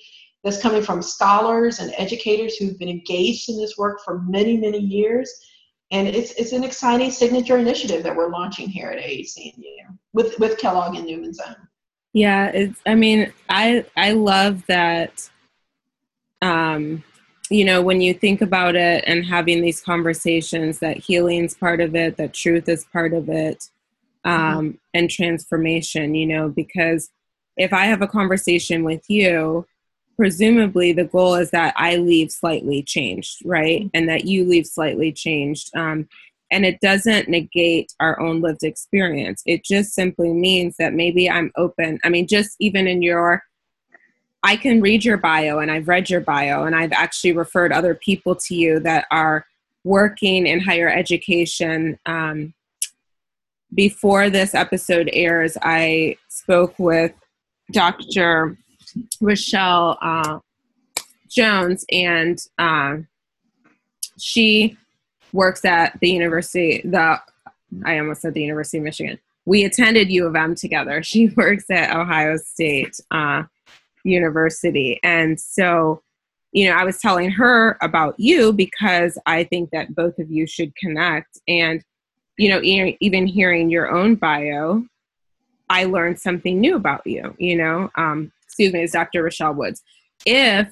that's 0.44 0.62
coming 0.62 0.82
from 0.82 1.02
scholars 1.02 1.80
and 1.80 1.94
educators 1.98 2.56
who've 2.56 2.80
been 2.80 2.90
engaged 2.90 3.50
in 3.50 3.58
this 3.58 3.78
work 3.78 4.00
for 4.06 4.24
many, 4.24 4.56
many 4.56 4.80
years. 4.80 5.30
And 5.92 6.08
it's, 6.08 6.32
it's 6.34 6.54
an 6.54 6.64
exciting 6.64 7.12
signature 7.12 7.58
initiative 7.58 8.04
that 8.04 8.16
we're 8.16 8.30
launching 8.30 8.70
here 8.70 8.90
at 8.90 9.04
AAC&U 9.04 9.88
with, 10.14 10.40
with 10.40 10.58
Kellogg 10.58 10.96
and 10.96 11.06
Newman's 11.06 11.40
Own. 11.40 11.56
Yeah, 12.14 12.48
it's, 12.48 12.80
I 12.86 12.96
mean, 12.96 13.32
I, 13.50 13.86
I 13.96 14.14
love 14.14 14.66
that 14.68 15.30
um, 16.42 17.04
you 17.50 17.66
know, 17.66 17.82
when 17.82 18.02
you 18.02 18.14
think 18.14 18.42
about 18.42 18.76
it 18.76 19.04
and 19.08 19.26
having 19.26 19.62
these 19.62 19.82
conversations, 19.82 20.80
that 20.80 20.98
healing's 20.98 21.56
part 21.56 21.82
of 21.82 21.96
it, 21.96 22.18
that 22.18 22.34
truth 22.34 22.68
is 22.68 22.86
part 22.86 23.14
of 23.14 23.30
it, 23.30 23.70
um, 24.24 24.34
mm-hmm. 24.34 24.78
and 24.94 25.10
transformation, 25.10 26.16
you 26.16 26.26
know, 26.26 26.50
because 26.50 27.10
if 27.56 27.74
I 27.74 27.86
have 27.86 28.02
a 28.02 28.08
conversation 28.08 28.84
with 28.84 29.04
you, 29.10 29.66
presumably 30.18 30.94
the 30.94 31.06
goal 31.06 31.36
is 31.36 31.52
that 31.52 31.74
I 31.78 31.98
leave 31.98 32.32
slightly 32.32 32.84
changed, 32.84 33.46
right? 33.46 33.82
Mm-hmm. 33.82 33.90
And 33.94 34.10
that 34.10 34.26
you 34.26 34.46
leave 34.46 34.68
slightly 34.68 35.12
changed. 35.12 35.76
Um, 35.76 36.08
and 36.52 36.66
it 36.66 36.80
doesn't 36.80 37.28
negate 37.28 37.94
our 38.00 38.20
own 38.20 38.42
lived 38.42 38.64
experience. 38.64 39.44
It 39.46 39.64
just 39.66 39.94
simply 39.94 40.32
means 40.32 40.76
that 40.80 40.94
maybe 40.94 41.30
I'm 41.30 41.52
open. 41.58 42.00
I 42.04 42.10
mean, 42.10 42.28
just 42.28 42.56
even 42.60 42.88
in 42.88 43.02
your 43.02 43.44
I 44.44 44.56
can 44.56 44.82
read 44.82 45.04
your 45.04 45.18
bio 45.18 45.60
and 45.60 45.72
I've 45.72 45.88
read 45.88 46.10
your 46.10 46.22
bio 46.22 46.66
and 46.66 46.76
I've 46.76 46.92
actually 46.92 47.34
referred 47.34 47.72
other 47.72 47.96
people 47.96 48.36
to 48.36 48.56
you 48.56 48.80
that 48.82 49.06
are 49.12 49.46
working 49.84 50.46
in 50.46 50.60
higher 50.60 50.90
education. 50.90 51.98
Um, 52.06 52.54
before 53.74 54.30
this 54.30 54.54
episode 54.54 55.10
airs, 55.12 55.58
I 55.62 56.18
spoke 56.30 56.78
with 56.78 57.14
Dr. 57.72 58.58
Rochelle 59.20 59.98
uh, 60.02 60.40
Jones, 61.30 61.86
and 61.92 62.40
uh, 62.58 62.98
she 64.18 64.78
works 65.34 65.66
at 65.66 66.00
the 66.00 66.10
University. 66.10 66.82
The 66.86 67.20
I 67.86 68.00
almost 68.00 68.22
said 68.22 68.34
the 68.34 68.42
University 68.42 68.78
of 68.78 68.86
Michigan. 68.86 69.20
We 69.46 69.66
attended 69.66 70.10
U 70.10 70.26
of 70.28 70.36
M 70.36 70.56
together. 70.56 71.04
She 71.04 71.28
works 71.36 71.70
at 71.70 71.96
Ohio 71.96 72.38
State. 72.38 73.00
Uh, 73.12 73.44
university. 74.04 75.00
And 75.04 75.40
so, 75.40 76.02
you 76.52 76.70
know, 76.70 76.76
I 76.76 76.84
was 76.84 77.00
telling 77.00 77.30
her 77.32 77.78
about 77.82 78.16
you 78.18 78.54
because 78.54 79.18
I 79.26 79.44
think 79.44 79.70
that 79.72 79.96
both 79.96 80.18
of 80.20 80.32
you 80.32 80.48
should 80.48 80.76
connect. 80.76 81.40
And, 81.48 81.84
you 82.38 82.50
know, 82.50 82.62
even 82.64 83.28
hearing 83.28 83.70
your 83.70 83.92
own 83.92 84.16
bio, 84.16 84.84
I 85.70 85.86
learned 85.86 86.20
something 86.20 86.60
new 86.60 86.76
about 86.76 87.06
you, 87.06 87.36
you 87.38 87.58
know. 87.58 87.90
Um, 87.96 88.32
excuse 88.44 88.74
me, 88.74 88.84
it's 88.84 88.94
Dr. 88.94 89.24
Rochelle 89.24 89.54
Woods. 89.54 89.84
If 90.26 90.72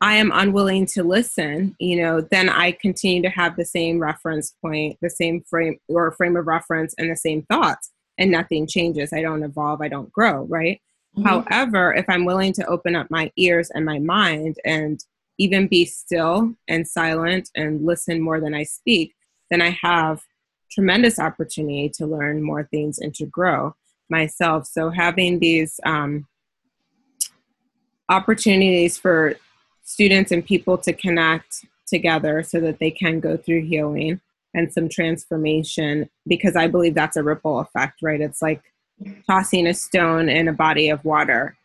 I 0.00 0.16
am 0.16 0.32
unwilling 0.34 0.86
to 0.86 1.02
listen, 1.02 1.76
you 1.78 2.02
know, 2.02 2.20
then 2.20 2.48
I 2.48 2.72
continue 2.72 3.22
to 3.22 3.30
have 3.30 3.56
the 3.56 3.64
same 3.64 3.98
reference 3.98 4.54
point, 4.60 4.98
the 5.00 5.10
same 5.10 5.42
frame 5.48 5.78
or 5.88 6.12
frame 6.12 6.36
of 6.36 6.46
reference 6.46 6.94
and 6.98 7.10
the 7.10 7.16
same 7.16 7.42
thoughts, 7.42 7.90
and 8.18 8.30
nothing 8.30 8.66
changes. 8.66 9.12
I 9.12 9.22
don't 9.22 9.42
evolve, 9.42 9.80
I 9.80 9.88
don't 9.88 10.12
grow, 10.12 10.44
right? 10.44 10.80
Mm-hmm. 11.16 11.26
However, 11.26 11.94
if 11.94 12.06
I'm 12.08 12.24
willing 12.24 12.52
to 12.54 12.66
open 12.66 12.96
up 12.96 13.10
my 13.10 13.30
ears 13.36 13.70
and 13.70 13.84
my 13.84 13.98
mind 13.98 14.56
and 14.64 15.02
even 15.38 15.68
be 15.68 15.84
still 15.84 16.54
and 16.68 16.86
silent 16.86 17.50
and 17.54 17.84
listen 17.84 18.20
more 18.20 18.40
than 18.40 18.54
I 18.54 18.64
speak, 18.64 19.14
then 19.50 19.60
I 19.60 19.76
have 19.82 20.22
tremendous 20.70 21.18
opportunity 21.18 21.88
to 21.88 22.06
learn 22.06 22.42
more 22.42 22.64
things 22.64 22.98
and 22.98 23.14
to 23.14 23.26
grow 23.26 23.74
myself. 24.10 24.66
So 24.66 24.90
having 24.90 25.38
these 25.38 25.78
um, 25.84 26.26
opportunities 28.08 28.98
for 28.98 29.36
students 29.82 30.32
and 30.32 30.44
people 30.44 30.78
to 30.78 30.92
connect 30.92 31.64
together 31.86 32.42
so 32.42 32.60
that 32.60 32.78
they 32.78 32.90
can 32.90 33.20
go 33.20 33.36
through 33.36 33.62
healing 33.62 34.20
and 34.54 34.72
some 34.72 34.88
transformation 34.88 36.08
because 36.26 36.56
I 36.56 36.66
believe 36.66 36.94
that's 36.94 37.16
a 37.16 37.22
ripple 37.22 37.60
effect, 37.60 38.00
right? 38.02 38.20
It's 38.20 38.40
like 38.40 38.62
tossing 39.26 39.66
a 39.66 39.74
stone 39.74 40.28
in 40.28 40.48
a 40.48 40.52
body 40.52 40.88
of 40.88 41.04
water. 41.04 41.56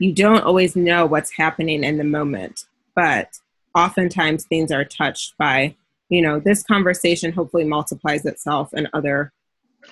you 0.00 0.12
don't 0.12 0.42
always 0.42 0.74
know 0.74 1.06
what's 1.06 1.36
happening 1.36 1.84
in 1.84 1.98
the 1.98 2.04
moment, 2.04 2.64
but 2.96 3.38
oftentimes 3.76 4.44
things 4.44 4.72
are 4.72 4.84
touched 4.84 5.36
by, 5.38 5.74
you 6.08 6.20
know, 6.20 6.40
this 6.40 6.64
conversation 6.64 7.32
hopefully 7.32 7.64
multiplies 7.64 8.24
itself 8.24 8.74
in 8.74 8.88
other 8.92 9.32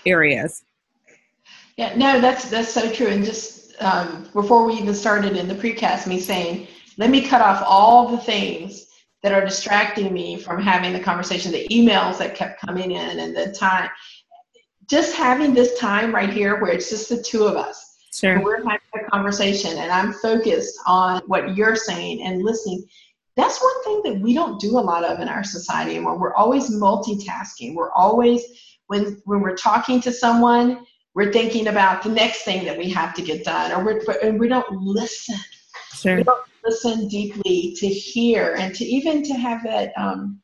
areas. 0.05 0.65
Yeah, 1.77 1.95
no, 1.97 2.21
that's 2.21 2.51
that's 2.51 2.73
so 2.73 2.93
true. 2.93 3.07
And 3.07 3.25
just 3.25 3.81
um, 3.81 4.29
before 4.33 4.65
we 4.65 4.75
even 4.75 4.95
started 4.95 5.37
in 5.37 5.49
the 5.49 5.55
precast, 5.55 6.07
me 6.07 6.21
saying, 6.21 6.67
let 6.99 7.11
me 7.11 7.23
cut 7.27 7.41
off 7.41 7.63
all 7.67 8.09
the 8.09 8.19
things 8.19 8.87
that 9.23 9.33
are 9.33 9.45
distracting 9.45 10.13
me 10.13 10.37
from 10.37 10.61
having 10.61 10.93
the 10.93 11.01
conversation, 11.01 11.53
the 11.53 11.67
emails 11.69 12.19
that 12.19 12.35
kept 12.35 12.61
coming 12.61 12.91
in, 12.91 13.19
and 13.19 13.37
the 13.37 13.53
time. 13.53 13.89
Just 14.89 15.15
having 15.15 15.55
this 15.55 15.79
time 15.79 16.15
right 16.15 16.31
here 16.31 16.61
where 16.61 16.73
it's 16.73 16.91
just 16.91 17.09
the 17.09 17.23
two 17.23 17.45
of 17.45 17.57
us. 17.57 17.97
Sure. 18.13 18.43
We're 18.43 18.59
having 18.59 18.79
a 18.95 19.11
conversation, 19.11 19.79
and 19.79 19.91
I'm 19.91 20.13
focused 20.13 20.79
on 20.87 21.23
what 21.27 21.57
you're 21.57 21.77
saying 21.77 22.23
and 22.23 22.43
listening. 22.43 22.85
That's 23.37 23.63
one 23.63 23.85
thing 23.85 24.03
that 24.05 24.23
we 24.23 24.35
don't 24.35 24.61
do 24.61 24.79
a 24.79 24.81
lot 24.81 25.05
of 25.05 25.21
in 25.21 25.29
our 25.29 25.43
society 25.43 25.93
anymore. 25.93 26.19
We're 26.19 26.35
always 26.35 26.71
multitasking. 26.71 27.75
We're 27.75 27.93
always 27.93 28.43
when 28.89 29.23
when 29.25 29.41
we're 29.41 29.57
talking 29.57 30.01
to 30.03 30.13
someone, 30.13 30.85
we're 31.15 31.33
thinking 31.33 31.69
about 31.69 32.03
the 32.03 32.11
next 32.11 32.43
thing 32.43 32.65
that 32.65 32.77
we 32.77 32.91
have 32.91 33.15
to 33.15 33.23
get 33.23 33.45
done, 33.45 33.73
or 33.73 33.83
we're, 33.83 34.01
and 34.23 34.39
we 34.39 34.49
don't 34.49 34.71
listen. 34.71 35.39
Sure. 35.95 36.17
We 36.17 36.23
don't 36.25 36.43
listen 36.65 37.09
deeply 37.09 37.75
to 37.79 37.87
hear 37.87 38.57
and 38.57 38.75
to 38.75 38.85
even 38.85 39.23
to 39.25 39.35
have 39.35 39.63
that 39.65 39.93
um, 39.97 40.41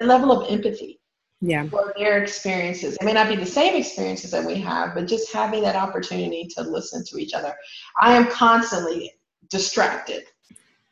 level 0.00 0.32
of 0.32 0.50
empathy 0.50 0.98
yeah. 1.40 1.66
for 1.68 1.92
their 1.96 2.22
experiences. 2.22 2.96
It 3.00 3.04
may 3.04 3.12
not 3.12 3.28
be 3.28 3.36
the 3.36 3.46
same 3.46 3.76
experiences 3.76 4.30
that 4.30 4.44
we 4.44 4.54
have, 4.60 4.94
but 4.94 5.06
just 5.06 5.32
having 5.32 5.62
that 5.62 5.76
opportunity 5.76 6.48
to 6.56 6.62
listen 6.62 7.04
to 7.04 7.18
each 7.18 7.34
other. 7.34 7.54
I 8.00 8.16
am 8.16 8.26
constantly 8.28 9.12
distracted. 9.50 10.24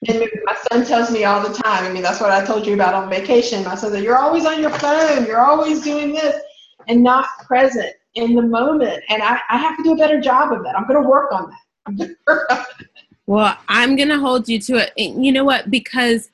And 0.06 0.18
my 0.44 0.56
son 0.70 0.84
tells 0.84 1.10
me 1.10 1.24
all 1.24 1.46
the 1.46 1.54
time, 1.54 1.84
I 1.84 1.90
mean, 1.90 2.02
that's 2.02 2.20
what 2.20 2.30
I 2.30 2.44
told 2.44 2.66
you 2.66 2.74
about 2.74 2.94
on 2.94 3.08
vacation. 3.08 3.64
My 3.64 3.74
son 3.74 3.90
said, 3.90 4.04
You're 4.04 4.18
always 4.18 4.44
on 4.44 4.60
your 4.60 4.70
phone, 4.70 5.24
you're 5.24 5.40
always 5.40 5.80
doing 5.80 6.12
this, 6.12 6.42
and 6.88 7.02
not 7.02 7.26
present 7.46 7.94
in 8.14 8.34
the 8.34 8.42
moment. 8.42 9.02
And 9.08 9.22
I, 9.22 9.40
I 9.48 9.56
have 9.56 9.78
to 9.78 9.82
do 9.82 9.92
a 9.92 9.96
better 9.96 10.20
job 10.20 10.52
of 10.52 10.62
that. 10.64 10.76
I'm 10.76 10.86
going 10.86 11.02
to 11.02 11.08
work 11.08 11.32
on 11.32 11.48
that. 11.48 11.58
I'm 11.86 11.96
going 11.96 12.10
to 12.10 12.16
work 12.26 12.46
on 12.50 12.58
it. 12.80 12.86
Well, 13.26 13.56
I'm 13.68 13.96
going 13.96 14.10
to 14.10 14.18
hold 14.18 14.46
you 14.48 14.60
to 14.60 14.74
it. 14.76 14.92
You 14.98 15.32
know 15.32 15.44
what? 15.44 15.70
Because 15.70 16.28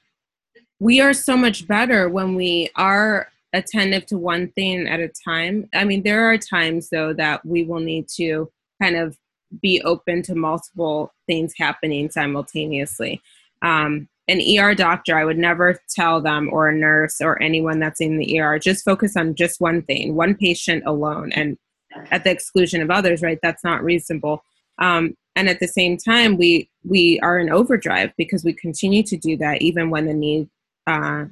we 0.81 1.01
are 1.01 1.13
so 1.13 1.37
much 1.37 1.69
better 1.69 2.09
when 2.09 2.35
we 2.35 2.71
are 2.75 3.31
attentive 3.53 4.07
to 4.07 4.17
one 4.17 4.49
thing 4.53 4.87
at 4.89 5.01
a 5.01 5.11
time. 5.25 5.69
I 5.75 5.85
mean, 5.85 6.03
there 6.03 6.31
are 6.31 6.39
times, 6.39 6.89
though, 6.91 7.13
that 7.15 7.45
we 7.45 7.65
will 7.65 7.81
need 7.81 8.09
to 8.17 8.51
kind 8.81 8.97
of 8.97 9.17
be 9.61 9.83
open 9.83 10.23
to 10.23 10.35
multiple 10.35 11.13
things 11.27 11.55
happening 11.59 12.11
simultaneously. 12.11 13.21
Um, 13.63 14.09
an 14.29 14.41
ER 14.41 14.75
doctor, 14.75 15.19
I 15.19 15.25
would 15.25 15.39
never 15.39 15.81
tell 15.89 16.21
them, 16.21 16.49
or 16.53 16.69
a 16.69 16.77
nurse, 16.77 17.21
or 17.21 17.43
anyone 17.43 17.81
that's 17.81 18.01
in 18.01 18.17
the 18.17 18.41
ER, 18.41 18.61
just 18.61 18.85
focus 18.85 19.17
on 19.17 19.35
just 19.35 19.61
one 19.61 19.83
thing, 19.83 20.15
one 20.15 20.37
patient 20.37 20.85
alone, 20.87 21.33
and 21.33 21.59
at 22.13 22.23
the 22.23 22.31
exclusion 22.31 22.81
of 22.81 22.91
others, 22.91 23.23
right? 23.23 23.41
That's 23.43 23.65
not 23.65 23.83
reasonable. 23.83 24.45
Um, 24.79 25.17
and 25.37 25.49
at 25.49 25.61
the 25.61 25.69
same 25.69 25.97
time 25.97 26.37
we 26.37 26.69
we 26.85 27.21
are 27.21 27.39
in 27.39 27.51
overdrive 27.51 28.13
because 28.17 28.45
we 28.45 28.53
continue 28.53 29.03
to 29.05 29.17
do 29.17 29.37
that 29.37 29.63
even 29.63 29.91
when 29.91 30.07
the 30.07 30.15
need 30.15 30.49
uh, 30.87 31.27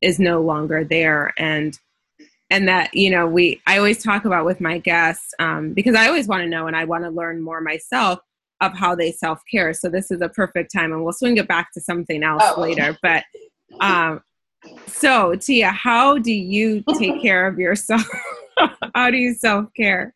is 0.00 0.18
no 0.18 0.40
longer 0.40 0.84
there. 0.84 1.32
And 1.38 1.78
and 2.50 2.66
that 2.68 2.92
you 2.92 3.10
know 3.10 3.26
we 3.26 3.60
i 3.66 3.78
always 3.78 4.02
talk 4.02 4.24
about 4.24 4.44
with 4.44 4.60
my 4.60 4.78
guests 4.78 5.32
um, 5.38 5.72
because 5.72 5.94
i 5.94 6.08
always 6.08 6.26
want 6.26 6.42
to 6.42 6.48
know 6.48 6.66
and 6.66 6.76
i 6.76 6.84
want 6.84 7.04
to 7.04 7.10
learn 7.10 7.40
more 7.40 7.60
myself 7.60 8.18
of 8.62 8.76
how 8.76 8.94
they 8.94 9.10
self-care. 9.10 9.72
So 9.72 9.88
this 9.88 10.10
is 10.10 10.20
a 10.20 10.28
perfect 10.28 10.70
time 10.70 10.92
and 10.92 11.02
we'll 11.02 11.14
swing 11.14 11.38
it 11.38 11.48
back 11.48 11.72
to 11.72 11.80
something 11.80 12.22
else 12.22 12.42
oh. 12.44 12.60
later 12.60 12.96
but 13.02 13.24
um, 13.80 14.22
so 14.86 15.34
tia 15.36 15.70
how 15.70 16.18
do 16.18 16.32
you 16.32 16.84
take 16.98 17.22
care 17.22 17.46
of 17.46 17.58
yourself? 17.58 18.06
How 18.94 19.10
do 19.10 19.16
you 19.16 19.32
self-care 19.32 20.14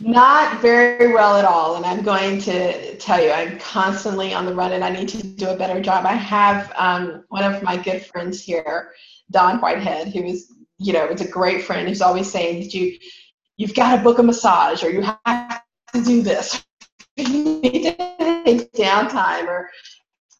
not 0.00 0.60
very 0.60 1.12
well 1.12 1.36
at 1.36 1.44
all. 1.44 1.76
And 1.76 1.84
I'm 1.84 2.02
going 2.02 2.40
to 2.40 2.96
tell 2.96 3.22
you, 3.22 3.30
I'm 3.30 3.58
constantly 3.58 4.34
on 4.34 4.46
the 4.46 4.54
run 4.54 4.72
and 4.72 4.84
I 4.84 4.90
need 4.90 5.08
to 5.10 5.22
do 5.22 5.48
a 5.48 5.56
better 5.56 5.80
job. 5.80 6.06
I 6.06 6.14
have 6.14 6.72
um, 6.76 7.24
one 7.28 7.44
of 7.44 7.62
my 7.62 7.76
good 7.76 8.04
friends 8.06 8.42
here, 8.42 8.92
Dawn 9.30 9.60
Whitehead, 9.60 10.08
who 10.08 10.24
is, 10.24 10.52
you 10.78 10.92
know, 10.92 11.06
is 11.06 11.20
a 11.20 11.28
great 11.28 11.64
friend 11.64 11.88
who's 11.88 12.02
always 12.02 12.30
saying 12.30 12.60
that 12.60 12.74
you, 12.74 12.98
you've 13.56 13.74
got 13.74 13.96
to 13.96 14.02
book 14.02 14.18
a 14.18 14.22
massage 14.22 14.82
or 14.82 14.90
you 14.90 15.02
have 15.02 15.62
to 15.94 16.02
do 16.02 16.22
this. 16.22 16.64
you 17.16 17.60
need 17.60 17.84
to 17.84 18.42
take 18.44 18.72
downtime 18.72 19.46
or 19.46 19.70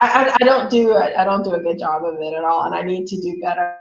I, 0.00 0.36
I, 0.40 0.44
don't 0.44 0.68
do. 0.68 0.96
I 0.96 1.24
don't 1.24 1.44
do 1.44 1.52
a 1.52 1.60
good 1.60 1.78
job 1.78 2.04
of 2.04 2.20
it 2.20 2.34
at 2.34 2.42
all. 2.42 2.64
And 2.64 2.74
I 2.74 2.82
need 2.82 3.06
to 3.06 3.20
do 3.20 3.40
better. 3.40 3.76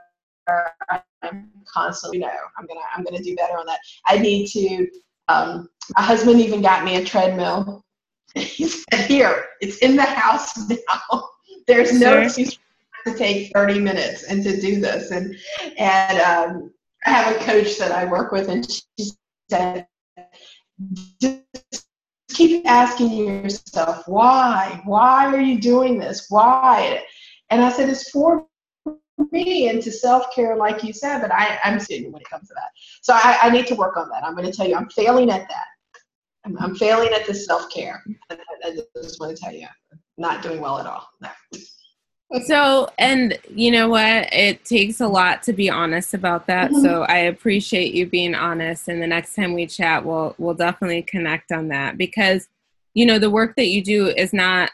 I'm 1.24 1.50
constantly, 1.66 2.20
you 2.20 2.26
know, 2.26 2.32
I'm 2.58 2.68
going 2.68 2.80
to, 2.80 2.86
I'm 2.96 3.04
going 3.04 3.18
to 3.18 3.24
do 3.24 3.36
better 3.36 3.58
on 3.58 3.66
that. 3.66 3.80
I 4.06 4.20
need 4.20 4.48
to 4.50 4.88
um, 5.32 5.70
my 5.96 6.04
husband 6.04 6.40
even 6.40 6.62
got 6.62 6.84
me 6.84 6.96
a 6.96 7.06
treadmill. 7.06 7.84
He 8.36 8.66
said, 8.68 9.02
"Here, 9.08 9.44
it's 9.60 9.78
in 9.80 9.98
the 9.98 10.04
house 10.04 10.58
now. 10.70 11.30
There's 11.68 11.92
no 12.00 12.14
sure. 12.14 12.22
excuse 12.24 12.58
to 13.06 13.14
take 13.18 13.52
30 13.54 13.80
minutes 13.80 14.24
and 14.24 14.42
to 14.44 14.60
do 14.62 14.80
this." 14.80 15.12
And 15.12 15.36
and 15.78 16.20
um, 16.20 16.72
I 17.06 17.10
have 17.10 17.36
a 17.36 17.40
coach 17.44 17.78
that 17.78 17.92
I 17.92 18.06
work 18.06 18.32
with, 18.32 18.48
and 18.48 18.66
she 18.72 19.12
said, 19.50 19.86
"Just 21.22 21.88
keep 22.30 22.66
asking 22.66 23.12
yourself 23.12 24.08
why. 24.08 24.82
Why 24.86 25.26
are 25.26 25.42
you 25.42 25.60
doing 25.60 26.00
this? 26.00 26.28
Why?" 26.30 27.04
And 27.50 27.62
I 27.62 27.70
said, 27.70 27.90
"It's 27.90 28.12
for 28.12 28.48
me 29.32 29.70
into 29.70 29.92
self-care 29.92 30.56
like 30.56 30.84
you 30.84 30.94
said 30.94 31.20
but 31.20 31.32
I, 31.32 31.60
i'm 31.64 31.80
seeing 31.80 32.12
when 32.12 32.22
it 32.22 32.30
comes 32.30 32.48
to 32.50 32.54
that. 32.56 32.70
So 33.02 33.14
I, 33.14 33.38
I 33.44 33.50
need 33.50 33.68
to 33.68 33.76
work 33.76 33.98
on 33.98 34.10
that. 34.10 34.24
I'm 34.24 34.36
going 34.36 34.50
to 34.50 34.56
tell 34.56 34.68
you 34.68 34.76
i'm 34.76 34.90
failing 34.90 35.30
at 35.30 35.48
that. 35.48 35.66
I'm, 36.46 36.58
I'm 36.60 36.76
failing 36.76 37.10
at 37.14 37.26
the 37.26 37.34
self-care. 37.34 38.04
I, 38.30 38.38
I 38.66 38.78
just 39.02 39.20
want 39.20 39.36
to 39.36 39.42
tell 39.42 39.54
you 39.54 39.68
I'm 39.92 40.00
not 40.18 40.42
doing 40.42 40.60
well 40.60 40.80
at 40.80 40.86
all. 40.86 41.08
No. 41.22 41.30
so 42.46 42.90
and 42.98 43.38
you 43.50 43.72
know 43.72 43.90
what? 43.90 44.32
It 44.34 44.64
takes 44.66 45.02
a 45.02 45.08
lot 45.08 45.44
to 45.44 45.54
be 45.54 45.70
honest 45.70 46.14
about 46.14 46.48
that. 46.48 46.72
Mm-hmm. 46.72 46.82
so 46.82 47.04
i 47.04 47.18
appreciate 47.18 47.94
you 47.94 48.06
being 48.06 48.36
honest 48.36 48.88
and 48.88 49.02
the 49.02 49.08
next 49.08 49.36
time 49.36 49.54
we 49.54 49.68
chat 49.68 50.06
we'll 50.06 50.36
we'll 50.38 50.54
definitely 50.54 51.02
connect 51.04 51.52
on 51.52 51.68
that. 51.70 51.98
Because 51.98 52.48
you 52.94 53.06
know 53.06 53.20
the 53.20 53.30
work 53.30 53.56
that 53.56 53.68
you 53.68 53.84
do 53.84 54.08
is 54.08 54.34
not 54.34 54.72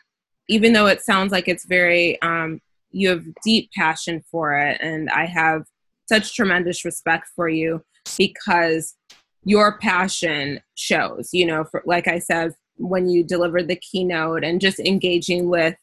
even 0.49 0.73
though 0.73 0.88
it 0.88 1.01
sounds 1.01 1.31
like 1.31 1.47
it's 1.47 1.65
very 1.65 2.21
um, 2.21 2.62
you 2.91 3.10
have 3.10 3.23
deep 3.43 3.69
passion 3.76 4.23
for 4.32 4.58
it 4.58 4.78
and 4.82 5.10
i 5.10 5.26
have 5.26 5.63
such 6.08 6.36
tremendous 6.36 6.86
respect 6.86 7.28
for 7.36 7.50
you 7.50 7.84
because 8.17 8.95
your 9.43 9.78
passion 9.80 10.60
shows 10.76 11.30
you 11.34 11.45
know 11.45 11.63
for, 11.65 11.82
like 11.86 12.08
i 12.08 12.19
said 12.19 12.54
when 12.78 13.10
you 13.10 13.23
delivered 13.23 13.67
the 13.67 13.76
keynote 13.76 14.43
and 14.43 14.62
just 14.62 14.80
engaging 14.80 15.50
with 15.50 15.76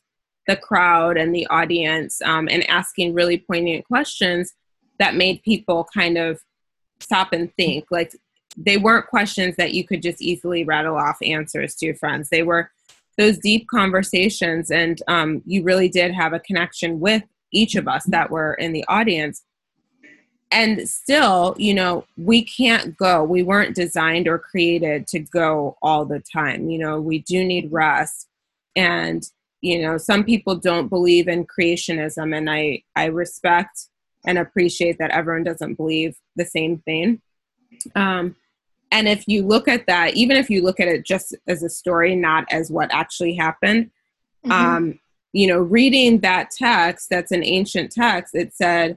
the 0.47 0.57
crowd 0.57 1.17
and 1.17 1.35
the 1.35 1.47
audience 1.49 2.21
um, 2.23 2.49
and 2.51 2.69
asking 2.69 3.15
really 3.15 3.39
poignant 3.39 3.85
questions 3.87 4.53
that 4.99 5.15
made 5.15 5.43
people 5.43 5.87
kind 5.93 6.19
of 6.19 6.39
stop 7.01 7.33
and 7.33 7.53
think. 7.57 7.87
Like 7.91 8.15
they 8.57 8.77
weren't 8.77 9.07
questions 9.07 9.57
that 9.57 9.75
you 9.75 9.87
could 9.87 10.03
just 10.03 10.23
easily 10.23 10.65
rattle 10.65 10.97
off 10.97 11.17
answers 11.23 11.75
to 11.77 11.87
your 11.87 11.97
friends. 11.97 12.29
They 12.29 12.43
were 12.43 12.71
those 13.17 13.39
deep 13.39 13.67
conversations 13.69 14.71
and 14.71 15.03
um, 15.09 15.43
you 15.47 15.63
really 15.63 15.89
did 15.89 16.13
have 16.13 16.33
a 16.33 16.41
connection 16.41 17.01
with 17.01 17.23
each 17.53 17.75
of 17.77 17.87
us 17.87 18.05
that 18.07 18.31
were 18.31 18.55
in 18.55 18.73
the 18.73 18.85
audience. 18.89 19.43
And 20.51 20.89
still 20.89 21.57
you 21.59 21.75
know 21.75 22.05
we 22.17 22.45
can't 22.45 22.97
go 22.97 23.25
we 23.25 23.43
weren't 23.43 23.75
designed 23.75 24.29
or 24.29 24.39
created 24.39 25.07
to 25.09 25.19
go 25.21 25.77
all 25.83 26.05
the 26.05 26.21
time. 26.21 26.69
You 26.71 26.79
know 26.79 27.01
we 27.01 27.21
do 27.21 27.45
need 27.45 27.73
rest. 27.73 28.29
And 28.77 29.25
you 29.61 29.83
know 29.83 29.99
some 29.99 30.25
people 30.25 30.57
don't 30.57 30.89
believe 30.89 31.27
in 31.27 31.47
creationism 31.47 32.37
and 32.37 32.51
i 32.51 32.83
i 32.95 33.07
respect 33.07 33.89
and 34.27 34.39
appreciate 34.39 34.99
that 34.99 35.11
everyone 35.11 35.45
doesn't 35.45 35.75
believe 35.75 36.17
the 36.37 36.45
same 36.45 36.79
thing. 36.79 37.21
Um, 37.95 38.37
and 38.95 39.09
if 39.09 39.25
you 39.27 39.45
look 39.45 39.67
at 39.67 39.89
that, 39.89 40.15
even 40.15 40.37
if 40.37 40.49
you 40.49 40.63
look 40.63 40.79
at 40.79 40.87
it 40.87 41.05
just 41.05 41.35
as 41.49 41.65
a 41.65 41.69
story, 41.69 42.15
not 42.15 42.45
as 42.53 42.71
what 42.71 42.95
actually 42.95 43.35
happened, 43.35 43.91
mm-hmm. 44.47 44.53
um, 44.53 45.01
you 45.33 45.49
know, 45.49 45.59
reading 45.59 46.21
that 46.21 46.53
text, 46.53 47.09
that's 47.11 47.33
an 47.33 47.43
ancient 47.45 47.91
text, 47.91 48.37
it 48.37 48.55
said 48.55 48.97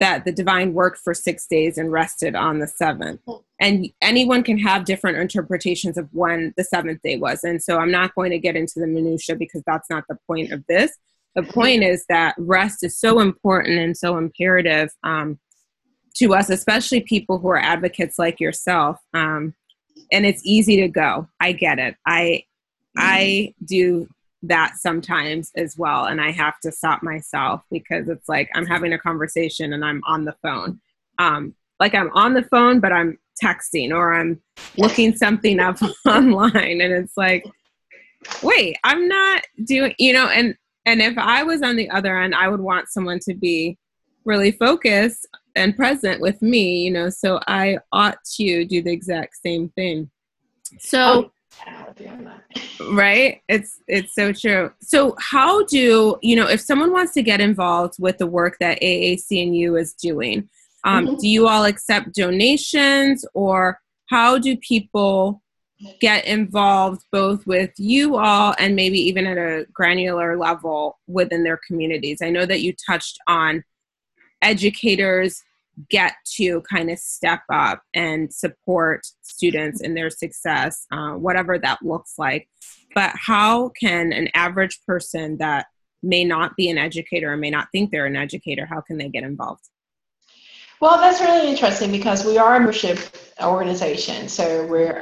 that 0.00 0.24
the 0.24 0.32
divine 0.32 0.74
worked 0.74 0.98
for 0.98 1.14
six 1.14 1.46
days 1.46 1.78
and 1.78 1.92
rested 1.92 2.34
on 2.34 2.58
the 2.58 2.66
seventh. 2.66 3.20
And 3.60 3.88
anyone 4.02 4.42
can 4.42 4.58
have 4.58 4.84
different 4.84 5.18
interpretations 5.18 5.96
of 5.96 6.08
when 6.10 6.52
the 6.56 6.64
seventh 6.64 7.00
day 7.02 7.16
was. 7.16 7.44
And 7.44 7.62
so 7.62 7.78
I'm 7.78 7.92
not 7.92 8.16
going 8.16 8.32
to 8.32 8.40
get 8.40 8.56
into 8.56 8.80
the 8.80 8.88
minutia 8.88 9.36
because 9.36 9.62
that's 9.64 9.88
not 9.88 10.02
the 10.08 10.18
point 10.26 10.50
of 10.50 10.64
this. 10.68 10.90
The 11.36 11.44
point 11.44 11.84
is 11.84 12.04
that 12.08 12.34
rest 12.36 12.82
is 12.82 12.98
so 12.98 13.20
important 13.20 13.78
and 13.78 13.96
so 13.96 14.18
imperative 14.18 14.90
um, 15.04 15.38
to 16.18 16.34
us, 16.34 16.50
especially 16.50 17.00
people 17.00 17.38
who 17.38 17.48
are 17.48 17.58
advocates 17.58 18.18
like 18.18 18.40
yourself. 18.40 18.98
Um, 19.12 19.54
and 20.12 20.24
it's 20.24 20.42
easy 20.44 20.80
to 20.80 20.88
go. 20.88 21.28
I 21.40 21.52
get 21.52 21.78
it. 21.78 21.96
I, 22.06 22.44
I 22.96 23.54
do 23.64 24.08
that 24.42 24.76
sometimes 24.76 25.50
as 25.56 25.76
well. 25.76 26.06
And 26.06 26.20
I 26.20 26.30
have 26.30 26.58
to 26.60 26.72
stop 26.72 27.02
myself 27.02 27.62
because 27.70 28.08
it's 28.08 28.28
like 28.28 28.50
I'm 28.54 28.66
having 28.66 28.92
a 28.92 28.98
conversation 28.98 29.72
and 29.72 29.84
I'm 29.84 30.02
on 30.06 30.24
the 30.24 30.36
phone. 30.42 30.80
Um, 31.18 31.54
like 31.80 31.94
I'm 31.94 32.10
on 32.14 32.34
the 32.34 32.42
phone, 32.44 32.80
but 32.80 32.92
I'm 32.92 33.18
texting 33.42 33.90
or 33.90 34.14
I'm 34.14 34.40
looking 34.78 35.14
something 35.14 35.60
up 35.60 35.78
online. 36.06 36.80
And 36.80 36.92
it's 36.92 37.16
like, 37.16 37.44
wait, 38.42 38.76
I'm 38.84 39.08
not 39.08 39.42
doing, 39.64 39.94
you 39.98 40.12
know, 40.12 40.28
and, 40.28 40.54
and 40.86 41.02
if 41.02 41.18
I 41.18 41.42
was 41.42 41.62
on 41.62 41.76
the 41.76 41.90
other 41.90 42.18
end, 42.18 42.34
I 42.34 42.48
would 42.48 42.60
want 42.60 42.88
someone 42.88 43.18
to 43.28 43.34
be 43.34 43.76
really 44.24 44.52
focused 44.52 45.26
and 45.56 45.76
present 45.76 46.20
with 46.20 46.40
me, 46.42 46.82
you 46.84 46.90
know, 46.90 47.10
so 47.10 47.40
I 47.46 47.78
ought 47.92 48.18
to 48.36 48.64
do 48.64 48.82
the 48.82 48.92
exact 48.92 49.36
same 49.42 49.70
thing. 49.70 50.10
So, 50.78 51.32
right 52.90 53.40
it's 53.48 53.80
it's 53.88 54.14
so 54.14 54.32
true 54.32 54.70
so 54.80 55.14
how 55.18 55.64
do 55.64 56.16
you 56.22 56.36
know 56.36 56.46
if 56.46 56.60
someone 56.60 56.92
wants 56.92 57.12
to 57.12 57.22
get 57.22 57.40
involved 57.40 57.94
with 57.98 58.18
the 58.18 58.26
work 58.26 58.56
that 58.60 58.80
aacnu 58.80 59.80
is 59.80 59.94
doing 59.94 60.48
um, 60.84 61.06
mm-hmm. 61.06 61.16
do 61.16 61.28
you 61.28 61.48
all 61.48 61.64
accept 61.64 62.14
donations 62.14 63.24
or 63.34 63.80
how 64.10 64.38
do 64.38 64.56
people 64.58 65.42
get 66.00 66.24
involved 66.24 67.02
both 67.10 67.46
with 67.46 67.70
you 67.76 68.16
all 68.16 68.54
and 68.58 68.76
maybe 68.76 68.98
even 68.98 69.26
at 69.26 69.36
a 69.36 69.66
granular 69.72 70.36
level 70.36 70.98
within 71.06 71.42
their 71.42 71.60
communities 71.66 72.18
i 72.22 72.30
know 72.30 72.46
that 72.46 72.62
you 72.62 72.74
touched 72.86 73.18
on 73.26 73.62
educators 74.42 75.42
get 75.90 76.14
to 76.24 76.62
kind 76.62 76.90
of 76.90 76.98
step 76.98 77.40
up 77.52 77.82
and 77.94 78.32
support 78.32 79.06
students 79.22 79.82
in 79.82 79.94
their 79.94 80.08
success, 80.10 80.86
uh, 80.90 81.12
whatever 81.12 81.58
that 81.58 81.82
looks 81.82 82.14
like. 82.18 82.48
But 82.94 83.12
how 83.14 83.70
can 83.80 84.12
an 84.12 84.28
average 84.34 84.80
person 84.86 85.36
that 85.38 85.66
may 86.02 86.24
not 86.24 86.56
be 86.56 86.70
an 86.70 86.78
educator 86.78 87.32
or 87.32 87.36
may 87.36 87.50
not 87.50 87.68
think 87.72 87.90
they're 87.90 88.06
an 88.06 88.16
educator, 88.16 88.66
how 88.66 88.80
can 88.80 88.96
they 88.96 89.08
get 89.08 89.24
involved? 89.24 89.68
Well, 90.78 90.98
that's 90.98 91.22
really 91.22 91.48
interesting 91.48 91.90
because 91.90 92.26
we 92.26 92.36
are 92.36 92.56
a 92.56 92.58
membership 92.58 92.98
organization. 93.42 94.28
So 94.28 94.66
we're 94.66 95.00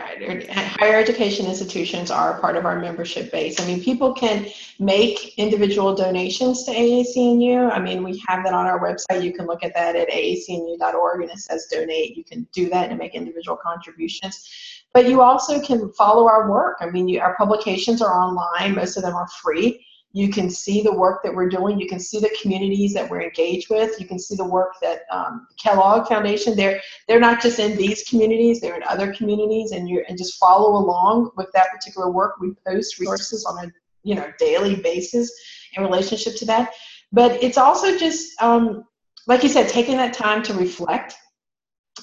higher 0.48 0.96
education 0.96 1.46
institutions 1.46 2.12
are 2.12 2.38
part 2.40 2.56
of 2.56 2.64
our 2.64 2.78
membership 2.78 3.32
base. 3.32 3.60
I 3.60 3.66
mean, 3.66 3.82
people 3.82 4.12
can 4.12 4.46
make 4.78 5.36
individual 5.36 5.92
donations 5.94 6.62
to 6.64 6.70
AAC&U. 6.70 7.70
I 7.70 7.80
mean, 7.80 8.04
we 8.04 8.22
have 8.28 8.44
that 8.44 8.54
on 8.54 8.66
our 8.66 8.80
website. 8.80 9.24
You 9.24 9.32
can 9.32 9.46
look 9.46 9.64
at 9.64 9.74
that 9.74 9.96
at 9.96 10.08
aacnu.org 10.10 11.22
and 11.22 11.30
it 11.30 11.38
says 11.38 11.66
donate. 11.70 12.16
You 12.16 12.22
can 12.22 12.46
do 12.52 12.68
that 12.70 12.90
and 12.90 12.98
make 12.98 13.14
individual 13.16 13.56
contributions. 13.56 14.48
But 14.92 15.08
you 15.08 15.22
also 15.22 15.60
can 15.60 15.92
follow 15.94 16.28
our 16.28 16.48
work. 16.48 16.76
I 16.80 16.90
mean, 16.90 17.08
you, 17.08 17.20
our 17.20 17.36
publications 17.36 18.00
are 18.00 18.14
online. 18.14 18.76
Most 18.76 18.96
of 18.96 19.02
them 19.02 19.14
are 19.14 19.26
free. 19.42 19.84
You 20.14 20.28
can 20.28 20.48
see 20.48 20.80
the 20.80 20.92
work 20.92 21.24
that 21.24 21.34
we're 21.34 21.48
doing. 21.48 21.80
You 21.80 21.88
can 21.88 21.98
see 21.98 22.20
the 22.20 22.30
communities 22.40 22.94
that 22.94 23.10
we're 23.10 23.22
engaged 23.22 23.68
with. 23.68 23.98
You 23.98 24.06
can 24.06 24.20
see 24.20 24.36
the 24.36 24.44
work 24.44 24.74
that 24.80 25.00
um, 25.10 25.48
Kellogg 25.60 26.06
Foundation. 26.06 26.54
They're 26.54 26.80
they're 27.08 27.18
not 27.18 27.42
just 27.42 27.58
in 27.58 27.76
these 27.76 28.04
communities; 28.08 28.60
they're 28.60 28.76
in 28.76 28.84
other 28.84 29.12
communities, 29.12 29.72
and 29.72 29.88
you 29.88 30.04
and 30.08 30.16
just 30.16 30.38
follow 30.38 30.78
along 30.78 31.32
with 31.36 31.48
that 31.52 31.72
particular 31.72 32.12
work. 32.12 32.34
We 32.40 32.52
post 32.64 33.00
resources 33.00 33.44
on 33.44 33.66
a 33.66 33.72
you 34.04 34.14
know 34.14 34.32
daily 34.38 34.76
basis 34.76 35.32
in 35.76 35.82
relationship 35.82 36.36
to 36.36 36.44
that. 36.44 36.72
But 37.10 37.42
it's 37.42 37.58
also 37.58 37.98
just 37.98 38.40
um, 38.40 38.84
like 39.26 39.42
you 39.42 39.48
said, 39.48 39.68
taking 39.68 39.96
that 39.96 40.14
time 40.14 40.44
to 40.44 40.54
reflect 40.54 41.16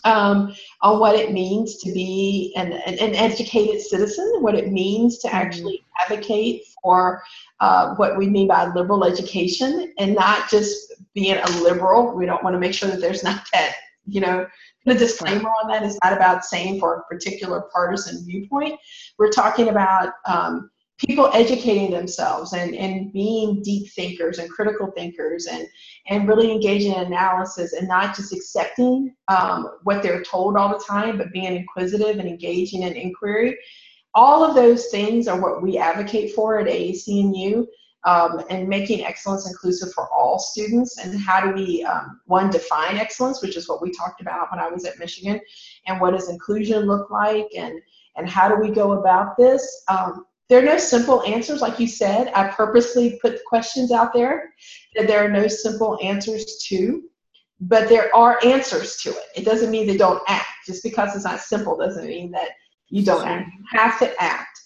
um, 0.03 0.55
on 0.81 0.99
what 0.99 1.15
it 1.15 1.31
means 1.31 1.77
to 1.77 1.91
be 1.91 2.53
an, 2.55 2.73
an, 2.73 3.15
educated 3.15 3.81
citizen, 3.81 4.37
what 4.39 4.55
it 4.55 4.71
means 4.71 5.19
to 5.19 5.27
mm-hmm. 5.27 5.37
actually 5.37 5.83
advocate 5.99 6.63
for 6.81 7.21
uh, 7.59 7.93
what 7.95 8.17
we 8.17 8.27
mean 8.27 8.47
by 8.47 8.67
liberal 8.73 9.03
education 9.03 9.93
and 9.97 10.15
not 10.15 10.49
just 10.49 10.93
being 11.13 11.37
a 11.37 11.49
liberal. 11.61 12.15
We 12.15 12.25
don't 12.25 12.43
want 12.43 12.55
to 12.55 12.59
make 12.59 12.73
sure 12.73 12.89
that 12.89 13.01
there's 13.01 13.23
not 13.23 13.43
that, 13.53 13.75
you 14.07 14.21
know, 14.21 14.47
the 14.85 14.95
disclaimer 14.95 15.49
on 15.49 15.69
that 15.69 15.83
is 15.83 15.97
not 16.03 16.13
about 16.13 16.43
saying 16.43 16.79
for 16.79 16.95
a 16.95 17.03
particular 17.03 17.65
partisan 17.73 18.25
viewpoint. 18.25 18.79
We're 19.19 19.29
talking 19.29 19.69
about 19.69 20.13
um, 20.25 20.71
people 21.07 21.29
educating 21.33 21.89
themselves 21.89 22.53
and, 22.53 22.75
and 22.75 23.11
being 23.11 23.61
deep 23.63 23.91
thinkers 23.91 24.37
and 24.37 24.49
critical 24.49 24.91
thinkers 24.91 25.47
and, 25.47 25.67
and 26.07 26.27
really 26.27 26.51
engaging 26.51 26.93
in 26.93 27.01
analysis 27.01 27.73
and 27.73 27.87
not 27.87 28.15
just 28.15 28.33
accepting 28.33 29.15
um, 29.27 29.77
what 29.83 30.03
they're 30.03 30.23
told 30.23 30.55
all 30.55 30.69
the 30.69 30.83
time, 30.85 31.17
but 31.17 31.31
being 31.31 31.55
inquisitive 31.55 32.19
and 32.19 32.27
engaging 32.27 32.83
in 32.83 32.93
inquiry. 32.93 33.57
All 34.13 34.43
of 34.43 34.55
those 34.55 34.87
things 34.87 35.27
are 35.27 35.41
what 35.41 35.63
we 35.63 35.77
advocate 35.77 36.33
for 36.35 36.59
at 36.59 36.67
AAC&U. 36.67 37.67
Um, 38.03 38.41
and 38.49 38.67
making 38.67 39.05
excellence 39.05 39.47
inclusive 39.47 39.93
for 39.93 40.11
all 40.11 40.39
students. 40.39 40.97
And 40.97 41.19
how 41.19 41.39
do 41.39 41.53
we, 41.53 41.83
um, 41.83 42.19
one, 42.25 42.49
define 42.49 42.97
excellence, 42.97 43.43
which 43.43 43.55
is 43.55 43.69
what 43.69 43.79
we 43.79 43.91
talked 43.91 44.21
about 44.21 44.49
when 44.49 44.59
I 44.59 44.67
was 44.69 44.85
at 44.85 44.97
Michigan, 44.97 45.39
and 45.85 46.01
what 46.01 46.15
does 46.15 46.27
inclusion 46.27 46.87
look 46.87 47.11
like, 47.11 47.45
and 47.55 47.79
and 48.15 48.27
how 48.27 48.49
do 48.49 48.55
we 48.55 48.73
go 48.73 48.93
about 48.93 49.37
this? 49.37 49.83
Um, 49.87 50.25
there 50.51 50.59
are 50.59 50.65
no 50.65 50.77
simple 50.77 51.23
answers, 51.23 51.61
like 51.61 51.79
you 51.79 51.87
said. 51.87 52.29
I 52.35 52.49
purposely 52.49 53.17
put 53.21 53.39
questions 53.45 53.89
out 53.89 54.11
there 54.13 54.53
that 54.95 55.07
there 55.07 55.23
are 55.23 55.31
no 55.31 55.47
simple 55.47 55.97
answers 56.03 56.57
to, 56.67 57.03
but 57.61 57.87
there 57.87 58.13
are 58.13 58.37
answers 58.43 58.97
to 59.03 59.11
it. 59.11 59.23
It 59.33 59.45
doesn't 59.45 59.71
mean 59.71 59.87
they 59.87 59.95
don't 59.95 60.21
act. 60.27 60.49
Just 60.67 60.83
because 60.83 61.15
it's 61.15 61.23
not 61.23 61.39
simple 61.39 61.77
doesn't 61.77 62.05
mean 62.05 62.31
that 62.31 62.49
you 62.89 63.01
don't 63.01 63.25
act. 63.25 63.49
You 63.57 63.79
have 63.79 63.97
to 63.99 64.13
act 64.21 64.59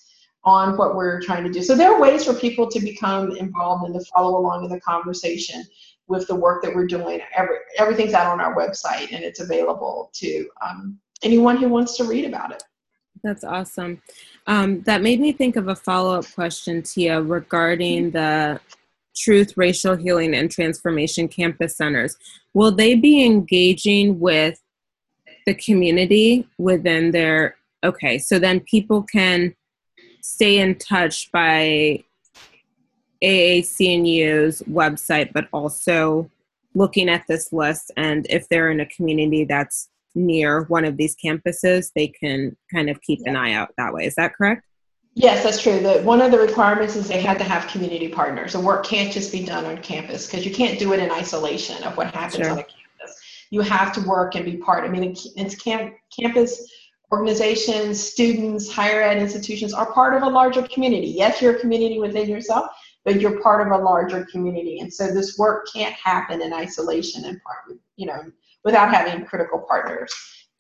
on 0.44 0.76
what 0.76 0.96
we're 0.96 1.22
trying 1.22 1.44
to 1.44 1.52
do. 1.52 1.62
So 1.62 1.76
there 1.76 1.94
are 1.94 2.02
ways 2.02 2.26
for 2.26 2.34
people 2.34 2.68
to 2.72 2.80
become 2.80 3.38
involved 3.38 3.86
and 3.86 3.94
to 3.94 4.04
follow 4.06 4.40
along 4.40 4.64
in 4.64 4.72
the 4.72 4.82
conversation 4.82 5.64
with 6.08 6.28
the 6.28 6.34
work 6.34 6.64
that 6.64 6.74
we're 6.74 6.88
doing. 6.88 7.22
Every, 7.36 7.58
everything's 7.78 8.16
out 8.16 8.26
on 8.26 8.42
our 8.42 8.56
website 8.56 9.14
and 9.14 9.24
it's 9.24 9.40
available 9.40 10.10
to 10.16 10.50
um, 10.66 10.98
anyone 11.22 11.58
who 11.58 11.70
wants 11.70 11.96
to 11.98 12.06
read 12.06 12.26
about 12.26 12.54
it. 12.54 12.64
That's 13.26 13.44
awesome. 13.44 14.04
Um, 14.46 14.84
that 14.84 15.02
made 15.02 15.20
me 15.20 15.32
think 15.32 15.56
of 15.56 15.68
a 15.68 15.76
follow 15.76 16.20
up 16.20 16.32
question, 16.36 16.84
Tia, 16.84 17.24
regarding 17.24 18.12
the 18.12 18.60
Truth, 19.16 19.54
Racial 19.58 19.96
Healing, 19.96 20.36
and 20.36 20.52
Transformation 20.52 21.28
Campus 21.28 21.76
Centers. 21.76 22.18
Will 22.54 22.72
they 22.72 22.94
be 22.94 23.26
engaging 23.26 24.20
with 24.20 24.62
the 25.48 25.56
community 25.56 26.48
within 26.60 27.10
their? 27.10 27.56
Okay, 27.84 28.20
so 28.20 28.38
then 28.38 28.60
people 28.60 29.02
can 29.02 29.56
stay 30.22 30.60
in 30.60 30.76
touch 30.76 31.32
by 31.32 32.04
AAC&U's 33.24 34.62
website, 34.70 35.34
but 35.34 35.48
also 35.52 36.30
looking 36.76 37.10
at 37.10 37.26
this 37.28 37.52
list. 37.52 37.90
And 37.98 38.28
if 38.30 38.48
they're 38.50 38.70
in 38.70 38.82
a 38.82 38.86
community 38.86 39.46
that's 39.46 39.90
near 40.16 40.64
one 40.64 40.86
of 40.86 40.98
these 40.98 41.16
campuses, 41.16 41.92
they 41.96 42.08
can 42.08 42.56
kind 42.74 42.90
of 42.90 43.02
keep 43.02 43.20
an 43.26 43.36
eye 43.36 43.54
out 43.54 43.70
that 43.78 43.94
way. 43.94 44.06
Is 44.06 44.16
that 44.16 44.34
correct? 44.36 44.64
Yes, 45.14 45.44
that's 45.44 45.62
true. 45.62 45.80
The, 45.80 46.02
one 46.02 46.22
of 46.22 46.32
the 46.32 46.40
requirements 46.40 46.96
is 46.98 47.08
they 47.08 47.22
had 47.22 47.38
to 47.38 47.46
have 47.46 47.68
community 47.68 48.10
partners. 48.10 48.52
The 48.54 48.60
work 48.60 48.86
can't 48.86 49.14
just 49.14 49.32
be 49.32 49.46
done 49.46 49.64
on 49.64 49.78
campus 49.78 50.26
because 50.26 50.46
you 50.46 50.54
can't 50.54 50.78
do 50.78 50.92
it 50.94 51.00
in 51.00 51.10
isolation 51.10 51.82
of 51.84 51.96
what 51.96 52.14
happens 52.14 52.44
sure. 52.44 52.52
on 52.52 52.60
a 52.60 52.64
campus. 52.64 53.22
You 53.50 53.62
have 53.62 53.94
to 53.94 54.02
work 54.02 54.36
and 54.36 54.44
be 54.44 54.58
part. 54.58 54.84
I 54.84 54.90
mean, 54.90 55.16
it's 55.38 55.56
camp, 55.56 55.94
campus 56.18 56.70
organizations, 57.12 58.02
students, 58.02 58.70
higher 58.70 59.02
ed 59.02 59.18
institutions 59.18 59.74
are 59.74 59.92
part 59.94 60.16
of 60.16 60.24
a 60.24 60.30
larger 60.30 60.64
community. 60.64 61.08
Yes, 61.08 61.42
you're 61.42 61.56
a 61.56 61.60
community 61.60 61.98
within 61.98 62.28
yourself, 62.28 62.72
but 63.06 63.22
you're 63.22 63.40
part 63.42 63.66
of 63.66 63.72
a 63.72 63.84
larger 63.84 64.26
community. 64.32 64.80
And 64.80 64.94
so 64.94 65.14
this 65.14 65.38
work 65.38 65.68
can't 65.74 65.94
happen 65.94 66.42
in 66.42 66.52
isolation 66.52 67.24
and 67.24 67.42
part, 67.44 67.80
you 67.96 68.08
know, 68.08 68.22
without 68.66 68.94
having 68.94 69.24
critical 69.26 69.60
partners 69.60 70.14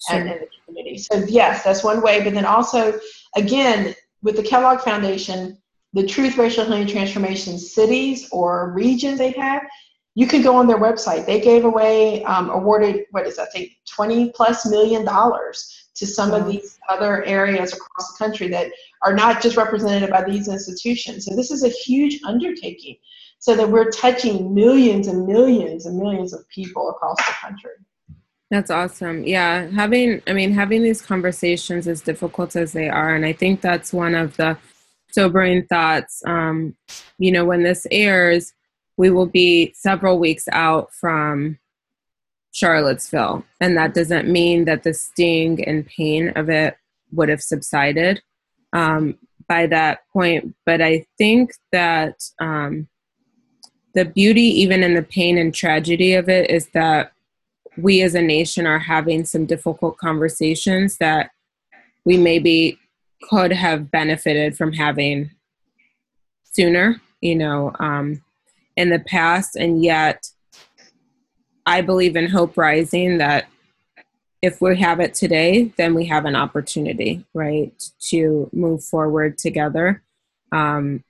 sure. 0.08 0.20
in 0.20 0.28
the 0.28 0.48
community. 0.66 0.98
So 0.98 1.26
yes, 1.28 1.64
that's 1.64 1.84
one 1.84 2.02
way. 2.02 2.24
But 2.24 2.34
then 2.34 2.46
also, 2.46 2.98
again, 3.36 3.94
with 4.22 4.38
the 4.38 4.44
Kellogg 4.44 4.80
Foundation, 4.80 5.58
the 5.94 6.06
Truth 6.06 6.38
Racial 6.38 6.64
Healing 6.64 6.88
Transformation 6.88 7.58
cities 7.58 8.30
or 8.32 8.72
regions 8.72 9.18
they 9.18 9.32
have, 9.32 9.64
you 10.14 10.28
can 10.28 10.42
go 10.42 10.56
on 10.56 10.68
their 10.68 10.80
website. 10.80 11.26
They 11.26 11.42
gave 11.42 11.66
away, 11.66 12.24
um, 12.24 12.50
awarded, 12.50 13.06
what 13.12 13.28
is 13.28 13.36
that, 13.36 13.50
I 13.50 13.52
think, 13.52 13.72
20 13.94 14.32
plus 14.32 14.66
million 14.66 15.04
dollars 15.04 15.90
to 15.96 16.06
some 16.06 16.32
of 16.32 16.48
these 16.48 16.78
other 16.90 17.24
areas 17.24 17.74
across 17.74 18.12
the 18.12 18.18
country 18.18 18.48
that 18.50 18.72
are 19.04 19.14
not 19.14 19.42
just 19.42 19.58
represented 19.58 20.10
by 20.10 20.24
these 20.24 20.48
institutions. 20.48 21.26
So 21.26 21.36
this 21.36 21.52
is 21.52 21.64
a 21.64 21.70
huge 21.70 22.20
undertaking 22.26 22.98
so 23.40 23.56
that 23.56 23.70
we're 23.70 23.92
touching 23.92 24.54
millions 24.54 25.08
and 25.08 25.26
millions 25.26 25.86
and 25.86 25.98
millions 25.98 26.34
of 26.34 26.48
people 26.50 26.90
across 26.90 27.18
the 27.18 27.34
country. 27.42 27.72
That's 28.52 28.70
awesome. 28.70 29.24
Yeah, 29.26 29.68
having 29.70 30.22
I 30.28 30.34
mean 30.34 30.52
having 30.52 30.84
these 30.84 31.02
conversations 31.02 31.88
as 31.88 32.02
difficult 32.02 32.56
as 32.56 32.74
they 32.74 32.90
are 32.90 33.16
and 33.16 33.26
I 33.26 33.34
think 33.34 33.62
that's 33.62 33.92
one 33.92 34.16
of 34.16 34.38
the 34.38 34.58
sobering 35.12 35.66
thoughts 35.68 36.22
um 36.26 36.76
you 37.18 37.32
know 37.32 37.46
when 37.46 37.64
this 37.64 37.88
airs 37.90 38.52
we 38.98 39.10
will 39.10 39.28
be 39.28 39.74
several 39.74 40.20
weeks 40.20 40.46
out 40.52 40.94
from 40.94 41.58
Charlottesville 42.52 43.46
and 43.62 43.78
that 43.78 43.94
doesn't 43.94 44.28
mean 44.28 44.66
that 44.66 44.84
the 44.84 44.94
sting 44.94 45.64
and 45.66 45.86
pain 45.86 46.30
of 46.36 46.50
it 46.50 46.78
would 47.12 47.30
have 47.30 47.42
subsided 47.42 48.22
um 48.74 49.18
by 49.48 49.68
that 49.68 50.00
point, 50.12 50.56
but 50.66 50.82
I 50.82 51.06
think 51.18 51.52
that 51.72 52.16
um, 52.40 52.88
the 53.94 54.06
beauty, 54.06 54.42
even 54.42 54.84
in 54.84 54.94
the 54.94 55.04
pain 55.04 55.38
and 55.38 55.54
tragedy 55.54 56.14
of 56.14 56.30
it, 56.30 56.50
is 56.50 56.68
that 56.74 57.12
we 57.78 58.02
as 58.02 58.16
a 58.16 58.22
nation 58.22 58.66
are 58.66 58.80
having 58.80 59.26
some 59.26 59.46
difficult 59.46 59.98
conversations 59.98 60.98
that 60.98 61.32
we 62.06 62.18
maybe 62.18 62.80
could 63.24 63.52
have 63.52 63.92
benefited 63.92 64.58
from 64.58 64.74
having 64.74 65.32
sooner, 66.44 67.02
you 67.22 67.36
know, 67.36 67.74
um, 67.80 68.22
in 68.78 68.90
the 68.90 69.00
past. 69.00 69.56
And 69.56 69.84
yet, 69.84 70.30
I 71.66 71.82
believe 71.82 72.16
in 72.16 72.30
Hope 72.30 72.58
Rising 72.58 73.18
that 73.18 73.48
if 74.42 74.62
we 74.62 74.78
have 74.78 75.00
it 75.00 75.14
today, 75.14 75.74
then 75.78 75.96
we 75.96 76.06
have 76.06 76.26
an 76.26 76.36
opportunity, 76.36 77.26
right, 77.34 77.74
to 78.10 78.50
move 78.54 78.84
forward 78.84 79.38
together. 79.38 80.04
Um, 80.52 81.04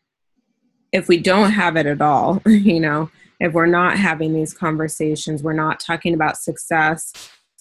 if 0.94 1.10
we 1.10 1.18
don't 1.18 1.52
have 1.52 1.76
it 1.76 1.86
at 1.86 2.02
all, 2.02 2.42
you 2.46 2.80
know, 2.80 3.10
if 3.40 3.54
we're 3.54 3.66
not 3.66 3.98
having 3.98 4.34
these 4.34 4.54
conversations, 4.54 5.44
we're 5.44 5.54
not 5.54 5.80
talking 5.80 6.14
about 6.14 6.38
success. 6.38 7.14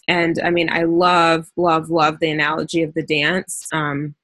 And 0.07 0.39
I 0.45 0.51
mean, 0.51 0.71
I 0.71 0.83
love, 0.83 1.51
love, 1.57 1.91
love 1.91 2.21
the 2.21 2.31
analogy 2.31 2.83
of 2.83 2.95
the 2.95 3.03
dance. 3.03 3.67
Um, 3.73 4.15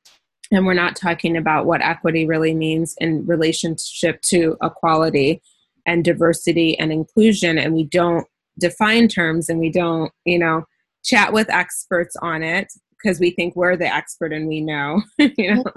and 0.53 0.67
we're 0.67 0.75
not 0.75 0.97
talking 0.97 1.37
about 1.37 1.67
what 1.67 1.83
equity 1.83 2.27
really 2.27 2.55
means 2.55 2.95
in 2.99 3.27
relationship 3.27 4.21
to 4.23 4.57
equality 4.63 5.43
and 5.87 6.05
diversity 6.05 6.79
and 6.79 6.93
inclusion. 6.93 7.57
And 7.57 7.73
we 7.73 7.85
don't 7.85 8.27
define 8.59 9.09
terms 9.09 9.49
and 9.49 9.61
we 9.61 9.71
don't, 9.71 10.13
you 10.25 10.39
know, 10.39 10.65
chat 11.05 11.33
with 11.33 11.49
experts 11.51 12.15
on 12.21 12.43
it 12.43 12.71
because 13.03 13.21
we 13.21 13.31
think 13.31 13.57
we're 13.57 13.77
the 13.77 13.93
expert 13.93 14.33
and 14.33 14.47
we 14.47 14.61
know, 14.61 15.03
you 15.19 15.55
know, 15.57 15.73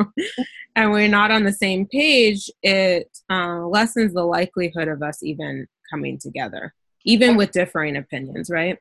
and 0.75 0.91
we're 0.91 1.07
not 1.07 1.31
on 1.31 1.43
the 1.43 1.53
same 1.53 1.85
page, 1.87 2.49
it 2.61 3.09
uh, 3.29 3.65
lessens 3.65 4.13
the 4.13 4.23
likelihood 4.23 4.87
of 4.87 5.01
us 5.01 5.23
even 5.23 5.67
coming 5.89 6.17
together, 6.17 6.73
even 7.05 7.35
with 7.35 7.51
differing 7.51 7.97
opinions, 7.97 8.49
right? 8.49 8.77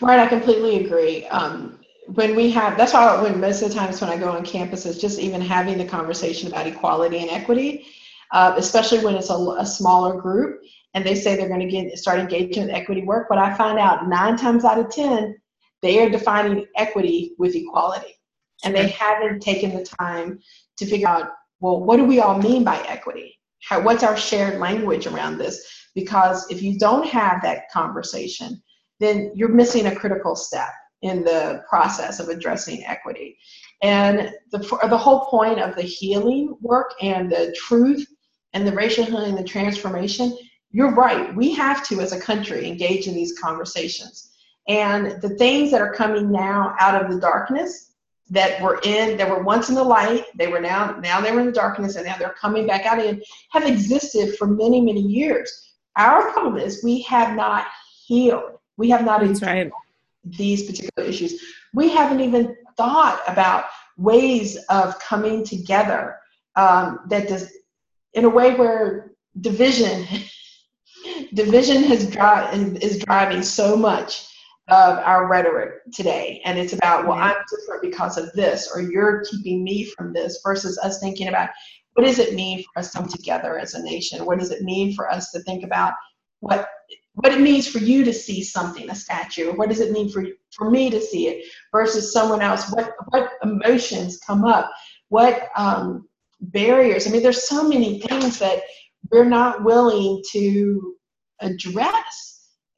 Right, 0.00 0.20
I 0.20 0.26
completely 0.26 0.84
agree. 0.84 1.26
Um, 1.26 1.80
when 2.06 2.36
we 2.36 2.50
have, 2.50 2.76
that's 2.76 2.92
why 2.92 3.20
when 3.22 3.40
most 3.40 3.62
of 3.62 3.68
the 3.68 3.74
times 3.74 4.00
when 4.00 4.10
I 4.10 4.16
go 4.16 4.30
on 4.30 4.44
campuses, 4.44 5.00
just 5.00 5.18
even 5.18 5.40
having 5.40 5.78
the 5.78 5.84
conversation 5.84 6.48
about 6.48 6.66
equality 6.66 7.18
and 7.18 7.30
equity, 7.30 7.86
uh, 8.32 8.54
especially 8.56 9.04
when 9.04 9.14
it's 9.14 9.30
a, 9.30 9.56
a 9.58 9.66
smaller 9.66 10.20
group 10.20 10.60
and 10.92 11.04
they 11.04 11.14
say 11.14 11.36
they're 11.36 11.48
going 11.48 11.60
to 11.60 11.66
get 11.66 11.96
start 11.98 12.20
engaging 12.20 12.64
in 12.64 12.70
equity 12.70 13.02
work, 13.02 13.26
but 13.28 13.38
I 13.38 13.54
find 13.54 13.78
out 13.78 14.08
nine 14.08 14.36
times 14.36 14.64
out 14.64 14.78
of 14.78 14.90
ten 14.90 15.36
they 15.84 16.02
are 16.02 16.08
defining 16.08 16.66
equity 16.76 17.34
with 17.38 17.54
equality. 17.54 18.18
And 18.64 18.74
they 18.74 18.88
haven't 18.88 19.40
taken 19.40 19.76
the 19.76 19.84
time 19.84 20.40
to 20.78 20.86
figure 20.86 21.06
out, 21.06 21.32
well, 21.60 21.84
what 21.84 21.98
do 21.98 22.04
we 22.04 22.20
all 22.20 22.38
mean 22.38 22.64
by 22.64 22.78
equity? 22.88 23.38
How, 23.68 23.82
what's 23.82 24.02
our 24.02 24.16
shared 24.16 24.58
language 24.58 25.06
around 25.06 25.36
this? 25.36 25.62
Because 25.94 26.50
if 26.50 26.62
you 26.62 26.78
don't 26.78 27.06
have 27.06 27.42
that 27.42 27.70
conversation, 27.70 28.62
then 28.98 29.32
you're 29.34 29.50
missing 29.50 29.86
a 29.86 29.94
critical 29.94 30.34
step 30.34 30.70
in 31.02 31.22
the 31.22 31.62
process 31.68 32.18
of 32.18 32.30
addressing 32.30 32.82
equity. 32.86 33.36
And 33.82 34.30
the, 34.52 34.58
the 34.88 34.96
whole 34.96 35.26
point 35.26 35.60
of 35.60 35.76
the 35.76 35.82
healing 35.82 36.56
work 36.62 36.94
and 37.02 37.30
the 37.30 37.54
truth 37.58 38.06
and 38.54 38.66
the 38.66 38.72
racial 38.72 39.04
healing, 39.04 39.30
and 39.30 39.38
the 39.38 39.44
transformation, 39.44 40.34
you're 40.70 40.94
right. 40.94 41.34
We 41.34 41.52
have 41.54 41.86
to, 41.88 42.00
as 42.00 42.12
a 42.12 42.20
country, 42.20 42.66
engage 42.66 43.06
in 43.06 43.14
these 43.14 43.38
conversations 43.38 44.30
and 44.68 45.20
the 45.20 45.30
things 45.30 45.70
that 45.70 45.80
are 45.80 45.92
coming 45.92 46.30
now 46.30 46.74
out 46.78 47.02
of 47.02 47.10
the 47.10 47.20
darkness 47.20 47.92
that 48.30 48.60
were 48.62 48.80
in, 48.84 49.16
that 49.18 49.28
were 49.28 49.42
once 49.42 49.68
in 49.68 49.74
the 49.74 49.84
light, 49.84 50.24
they 50.36 50.46
were 50.46 50.60
now, 50.60 50.98
now 51.02 51.20
they 51.20 51.30
were 51.30 51.40
in 51.40 51.46
the 51.46 51.52
darkness 51.52 51.96
and 51.96 52.06
now 52.06 52.16
they're 52.16 52.34
coming 52.40 52.66
back 52.66 52.86
out 52.86 52.98
in, 52.98 53.22
have 53.50 53.66
existed 53.66 54.36
for 54.36 54.46
many, 54.46 54.80
many 54.80 55.00
years. 55.00 55.72
Our 55.96 56.32
problem 56.32 56.56
is 56.56 56.82
we 56.82 57.02
have 57.02 57.36
not 57.36 57.66
healed. 58.06 58.58
We 58.76 58.88
have 58.90 59.04
not 59.04 59.20
That's 59.20 59.42
right. 59.42 59.70
these 60.24 60.64
particular 60.64 61.08
issues. 61.08 61.40
We 61.74 61.90
haven't 61.90 62.20
even 62.20 62.56
thought 62.76 63.22
about 63.28 63.66
ways 63.98 64.56
of 64.70 64.98
coming 64.98 65.44
together 65.44 66.16
um, 66.56 67.00
that 67.08 67.28
does, 67.28 67.52
in 68.14 68.24
a 68.24 68.28
way 68.28 68.54
where 68.54 69.12
division, 69.40 70.06
division 71.34 71.84
has 71.84 72.10
dri- 72.10 72.78
is 72.80 72.98
driving 73.04 73.42
so 73.42 73.76
much 73.76 74.28
of 74.68 74.98
our 74.98 75.28
rhetoric 75.28 75.72
today. 75.92 76.40
And 76.44 76.58
it's 76.58 76.72
about, 76.72 77.06
well, 77.06 77.18
I'm 77.18 77.36
different 77.50 77.82
because 77.82 78.16
of 78.16 78.32
this, 78.32 78.70
or 78.74 78.80
you're 78.80 79.24
keeping 79.24 79.62
me 79.62 79.84
from 79.84 80.12
this, 80.12 80.40
versus 80.42 80.78
us 80.78 81.00
thinking 81.00 81.28
about 81.28 81.50
what 81.94 82.06
does 82.06 82.18
it 82.18 82.34
mean 82.34 82.62
for 82.62 82.80
us 82.80 82.90
to 82.90 82.98
come 82.98 83.08
together 83.08 83.58
as 83.58 83.74
a 83.74 83.82
nation? 83.82 84.24
What 84.24 84.38
does 84.38 84.50
it 84.50 84.62
mean 84.62 84.94
for 84.94 85.10
us 85.10 85.30
to 85.32 85.40
think 85.40 85.64
about 85.64 85.92
what 86.40 86.68
what 87.16 87.32
it 87.32 87.40
means 87.40 87.68
for 87.68 87.78
you 87.78 88.04
to 88.04 88.12
see 88.12 88.42
something, 88.42 88.90
a 88.90 88.94
statue, 88.94 89.52
what 89.52 89.68
does 89.68 89.80
it 89.80 89.92
mean 89.92 90.10
for 90.10 90.26
for 90.56 90.70
me 90.70 90.90
to 90.90 91.00
see 91.00 91.28
it 91.28 91.46
versus 91.70 92.12
someone 92.12 92.42
else? 92.42 92.70
What 92.72 92.92
what 93.10 93.30
emotions 93.42 94.18
come 94.18 94.44
up? 94.44 94.70
What 95.10 95.48
um, 95.56 96.08
barriers? 96.40 97.06
I 97.06 97.10
mean, 97.10 97.22
there's 97.22 97.46
so 97.46 97.68
many 97.68 98.00
things 98.00 98.38
that 98.40 98.62
we're 99.10 99.24
not 99.24 99.62
willing 99.62 100.22
to 100.32 100.96
address 101.40 102.33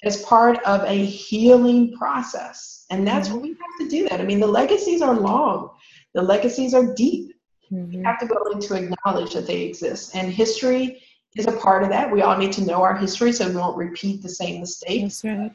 as 0.07 0.23
part 0.23 0.63
of 0.65 0.83
a 0.85 1.05
healing 1.05 1.93
process. 1.97 2.87
And 2.91 3.07
that's 3.07 3.29
mm-hmm. 3.29 3.37
what 3.37 3.43
we 3.43 3.49
have 3.51 3.79
to 3.81 3.89
do 3.89 4.09
that. 4.09 4.21
I 4.21 4.25
mean, 4.25 4.41
the 4.41 4.47
legacies 4.47 5.03
are 5.03 5.15
long, 5.15 5.71
the 6.15 6.23
legacies 6.23 6.75
are 6.75 6.95
deep. 6.95 7.33
Mm-hmm. 7.73 7.99
We 7.99 8.05
have 8.05 8.21
to 8.21 8.27
be 8.27 8.33
willing 8.33 8.61
to 8.61 8.75
acknowledge 8.75 9.35
that 9.35 9.47
they 9.47 9.63
exist. 9.63 10.15
And 10.15 10.33
history 10.33 11.03
is 11.37 11.47
a 11.47 11.53
part 11.53 11.83
of 11.83 11.89
that. 11.91 12.11
We 12.11 12.23
all 12.23 12.37
need 12.37 12.53
to 12.53 12.65
know 12.65 12.83
our 12.83 12.97
history 12.97 13.33
so 13.33 13.49
we 13.49 13.57
won't 13.57 13.77
repeat 13.77 14.23
the 14.23 14.29
same 14.29 14.61
mistakes. 14.61 15.25
Right. 15.25 15.53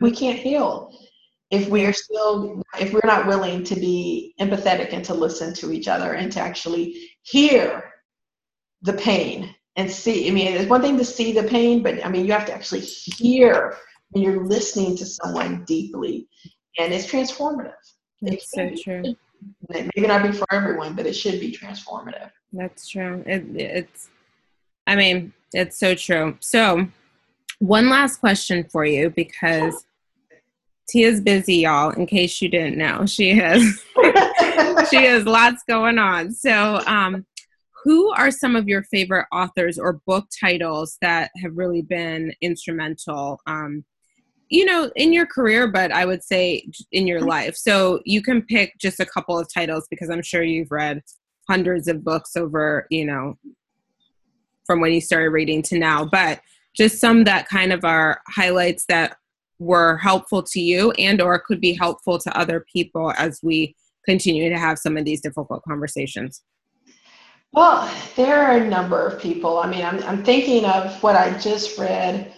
We 0.00 0.10
can't 0.10 0.38
heal 0.38 0.92
if 1.50 1.68
we 1.68 1.84
are 1.86 1.92
still 1.92 2.62
if 2.78 2.92
we're 2.92 3.00
not 3.04 3.26
willing 3.26 3.64
to 3.64 3.74
be 3.74 4.34
empathetic 4.40 4.92
and 4.92 5.04
to 5.04 5.14
listen 5.14 5.54
to 5.54 5.72
each 5.72 5.88
other 5.88 6.14
and 6.14 6.30
to 6.32 6.40
actually 6.40 7.10
hear 7.22 7.92
the 8.82 8.92
pain 8.92 9.54
and 9.76 9.90
see. 9.90 10.28
I 10.28 10.32
mean, 10.32 10.48
it's 10.48 10.68
one 10.68 10.82
thing 10.82 10.98
to 10.98 11.04
see 11.04 11.32
the 11.32 11.44
pain, 11.44 11.82
but 11.82 12.04
I 12.04 12.08
mean, 12.08 12.26
you 12.26 12.32
have 12.32 12.46
to 12.46 12.54
actually 12.54 12.80
hear 12.80 13.76
when 14.10 14.22
you're 14.22 14.44
listening 14.44 14.96
to 14.96 15.06
someone 15.06 15.64
deeply, 15.64 16.28
and 16.78 16.92
it's 16.92 17.06
transformative. 17.06 17.74
That's 18.22 18.50
so 18.50 18.70
true. 18.82 19.16
It 19.70 19.90
may 19.96 20.06
not 20.06 20.22
be 20.22 20.32
for 20.32 20.46
everyone, 20.52 20.94
but 20.94 21.06
it 21.06 21.12
should 21.12 21.38
be 21.40 21.52
transformative. 21.52 22.30
That's 22.52 22.88
true. 22.88 23.22
It, 23.26 23.44
it's, 23.54 24.08
I 24.86 24.96
mean, 24.96 25.32
it's 25.52 25.78
so 25.78 25.94
true. 25.94 26.36
So, 26.40 26.88
one 27.58 27.88
last 27.90 28.18
question 28.18 28.64
for 28.64 28.84
you 28.84 29.10
because 29.10 29.86
Tia's 30.88 31.20
busy, 31.20 31.56
y'all. 31.56 31.90
In 31.90 32.06
case 32.06 32.40
you 32.40 32.48
didn't 32.48 32.78
know, 32.78 33.04
she 33.06 33.34
has 33.34 33.62
she 34.90 35.04
has 35.04 35.24
lots 35.24 35.62
going 35.68 35.98
on. 35.98 36.32
So, 36.32 36.82
um, 36.86 37.26
who 37.86 38.12
are 38.14 38.32
some 38.32 38.56
of 38.56 38.66
your 38.66 38.82
favorite 38.82 39.26
authors 39.32 39.78
or 39.78 40.00
book 40.08 40.26
titles 40.40 40.98
that 41.00 41.30
have 41.40 41.56
really 41.56 41.82
been 41.82 42.32
instrumental 42.42 43.40
um, 43.46 43.84
you 44.48 44.64
know 44.64 44.90
in 44.96 45.12
your 45.12 45.24
career 45.24 45.68
but 45.68 45.92
i 45.92 46.04
would 46.04 46.22
say 46.22 46.66
in 46.90 47.06
your 47.06 47.20
life? 47.20 47.54
So 47.56 48.00
you 48.04 48.22
can 48.22 48.42
pick 48.42 48.74
just 48.80 48.98
a 48.98 49.06
couple 49.06 49.38
of 49.38 49.48
titles 49.52 49.86
because 49.88 50.10
i'm 50.10 50.22
sure 50.22 50.42
you've 50.42 50.72
read 50.72 51.00
hundreds 51.48 51.86
of 51.86 52.02
books 52.02 52.36
over 52.36 52.88
you 52.90 53.04
know 53.04 53.38
from 54.66 54.80
when 54.80 54.92
you 54.92 55.00
started 55.00 55.30
reading 55.30 55.62
to 55.62 55.78
now 55.78 56.04
but 56.04 56.40
just 56.76 57.00
some 57.00 57.22
that 57.22 57.48
kind 57.48 57.72
of 57.72 57.84
are 57.84 58.20
highlights 58.28 58.84
that 58.88 59.16
were 59.60 59.96
helpful 59.98 60.42
to 60.42 60.60
you 60.60 60.90
and 60.92 61.22
or 61.22 61.38
could 61.38 61.60
be 61.60 61.72
helpful 61.72 62.18
to 62.18 62.36
other 62.36 62.66
people 62.72 63.12
as 63.16 63.38
we 63.44 63.76
continue 64.04 64.50
to 64.50 64.58
have 64.58 64.76
some 64.76 64.96
of 64.96 65.04
these 65.04 65.20
difficult 65.20 65.62
conversations 65.62 66.42
well, 67.56 67.90
there 68.16 68.42
are 68.42 68.58
a 68.58 68.68
number 68.68 69.06
of 69.06 69.20
people. 69.20 69.58
I 69.58 69.66
mean, 69.66 69.82
I'm, 69.82 70.02
I'm 70.04 70.22
thinking 70.22 70.66
of 70.66 71.02
what 71.02 71.16
I 71.16 71.36
just 71.38 71.78
read. 71.78 72.34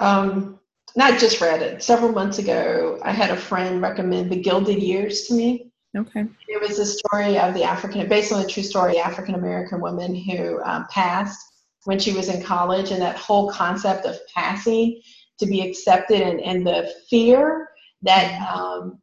Um, 0.00 0.58
not 0.96 1.20
just 1.20 1.40
read 1.42 1.60
it. 1.60 1.82
Several 1.82 2.12
months 2.12 2.38
ago, 2.38 2.98
I 3.02 3.12
had 3.12 3.30
a 3.30 3.36
friend 3.36 3.82
recommend 3.82 4.30
The 4.30 4.40
Gilded 4.40 4.82
Years 4.82 5.26
to 5.26 5.34
me. 5.34 5.70
Okay. 5.96 6.24
It 6.48 6.60
was 6.60 6.78
a 6.78 6.86
story 6.86 7.38
of 7.38 7.52
the 7.52 7.62
African, 7.62 8.08
based 8.08 8.32
on 8.32 8.42
a 8.42 8.46
true 8.46 8.62
story, 8.62 8.98
African 8.98 9.34
American 9.34 9.80
woman 9.80 10.14
who 10.14 10.60
um, 10.62 10.86
passed 10.90 11.38
when 11.84 11.98
she 11.98 12.14
was 12.14 12.28
in 12.28 12.42
college, 12.42 12.90
and 12.90 13.02
that 13.02 13.16
whole 13.16 13.50
concept 13.50 14.06
of 14.06 14.16
passing 14.34 15.00
to 15.38 15.46
be 15.46 15.60
accepted 15.60 16.22
and, 16.22 16.40
and 16.40 16.66
the 16.66 16.90
fear 17.10 17.68
that 18.02 18.40
um, 18.50 18.98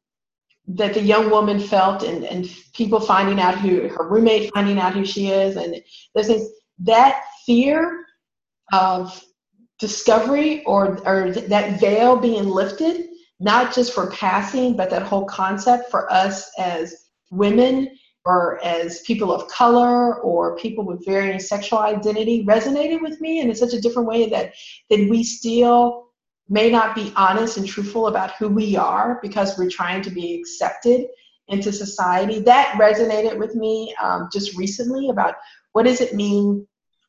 that 0.67 0.93
the 0.93 1.01
young 1.01 1.29
woman 1.29 1.59
felt 1.59 2.03
and, 2.03 2.23
and 2.23 2.49
people 2.73 2.99
finding 2.99 3.39
out 3.39 3.57
who 3.57 3.87
her 3.87 4.07
roommate 4.07 4.51
finding 4.53 4.79
out 4.79 4.93
who 4.93 5.03
she 5.03 5.29
is 5.29 5.57
and 5.57 5.75
those 6.15 6.27
things 6.27 6.47
that 6.79 7.23
fear 7.45 8.05
of 8.71 9.23
discovery 9.79 10.63
or 10.65 10.97
or 11.07 11.31
that 11.31 11.79
veil 11.79 12.15
being 12.15 12.45
lifted 12.45 13.07
not 13.39 13.73
just 13.73 13.93
for 13.93 14.11
passing 14.11 14.75
but 14.75 14.89
that 14.89 15.01
whole 15.01 15.25
concept 15.25 15.89
for 15.89 16.11
us 16.11 16.49
as 16.59 17.09
women 17.31 17.89
or 18.25 18.63
as 18.63 19.01
people 19.01 19.33
of 19.33 19.47
color 19.47 20.21
or 20.21 20.55
people 20.57 20.85
with 20.85 21.03
varying 21.03 21.39
sexual 21.39 21.79
identity 21.79 22.45
resonated 22.45 23.01
with 23.01 23.19
me 23.19 23.39
and 23.39 23.49
in 23.49 23.55
such 23.55 23.73
a 23.73 23.81
different 23.81 24.07
way 24.07 24.29
that 24.29 24.53
that 24.91 25.09
we 25.09 25.23
still 25.23 26.10
may 26.51 26.69
not 26.69 26.93
be 26.93 27.11
honest 27.15 27.57
and 27.57 27.67
truthful 27.67 28.07
about 28.07 28.35
who 28.35 28.47
we 28.47 28.75
are 28.75 29.19
because 29.21 29.57
we're 29.57 29.69
trying 29.69 30.01
to 30.03 30.11
be 30.11 30.35
accepted 30.35 31.07
into 31.47 31.71
society 31.71 32.39
that 32.39 32.77
resonated 32.79 33.37
with 33.37 33.55
me 33.55 33.93
um, 34.01 34.29
just 34.31 34.55
recently 34.55 35.09
about 35.09 35.35
what 35.71 35.85
does 35.85 36.01
it 36.01 36.13
mean 36.13 36.67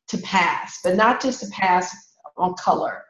to 0.09 0.17
pass 0.19 0.79
but 0.83 0.97
not 0.97 1.21
just 1.21 1.41
to 1.41 1.51
pass 1.51 1.95
on 2.37 2.55
color 2.55 3.05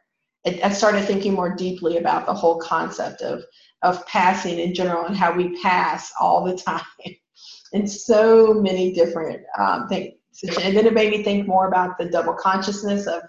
I 0.45 0.71
started 0.71 1.05
thinking 1.05 1.35
more 1.35 1.55
deeply 1.55 1.99
about 1.99 2.27
the 2.27 2.35
whole 2.35 2.59
concept 2.59 3.23
of 3.23 3.45
of 3.83 4.05
passing 4.07 4.59
in 4.59 4.75
general 4.75 5.07
and 5.07 5.17
how 5.17 5.33
we 5.33 5.61
pass 5.61 6.13
all 6.21 6.45
the 6.45 6.57
time 6.57 6.83
in 7.73 7.87
so 7.87 8.55
many 8.55 8.93
different 8.93 9.43
um, 9.59 9.89
things. 9.89 10.15
And 10.63 10.77
then 10.77 10.87
it 10.87 10.95
made 10.95 11.11
me 11.11 11.23
think 11.23 11.47
more 11.47 11.69
about 11.69 11.99
the 11.99 12.09
double 12.09 12.35
consciousness 12.35 13.07
of, 13.07 13.23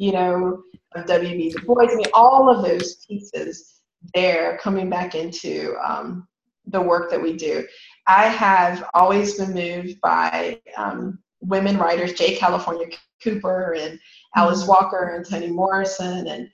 you 0.00 0.12
know, 0.12 0.62
of 0.94 1.06
W.B. 1.06 1.50
Du 1.50 1.60
Bois. 1.66 1.82
I 1.82 1.94
mean, 1.94 2.06
all 2.14 2.48
of 2.48 2.64
those 2.64 3.04
pieces 3.04 3.82
there 4.14 4.58
coming 4.62 4.88
back 4.88 5.14
into 5.14 5.76
um, 5.86 6.26
the 6.66 6.80
work 6.80 7.10
that 7.10 7.20
we 7.20 7.36
do. 7.36 7.66
I 8.06 8.28
have 8.28 8.88
always 8.94 9.36
been 9.38 9.52
moved 9.52 10.00
by 10.00 10.58
um, 10.78 11.18
women 11.42 11.76
writers, 11.76 12.14
J. 12.14 12.34
California 12.36 12.86
Cooper 13.22 13.76
and 13.78 14.00
Alice 14.36 14.60
mm-hmm. 14.60 14.70
Walker 14.70 15.16
and 15.16 15.28
Toni 15.28 15.48
Morrison 15.48 16.28
and, 16.28 16.48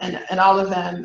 and, 0.00 0.22
and 0.30 0.38
all 0.38 0.60
of 0.60 0.68
them. 0.68 1.04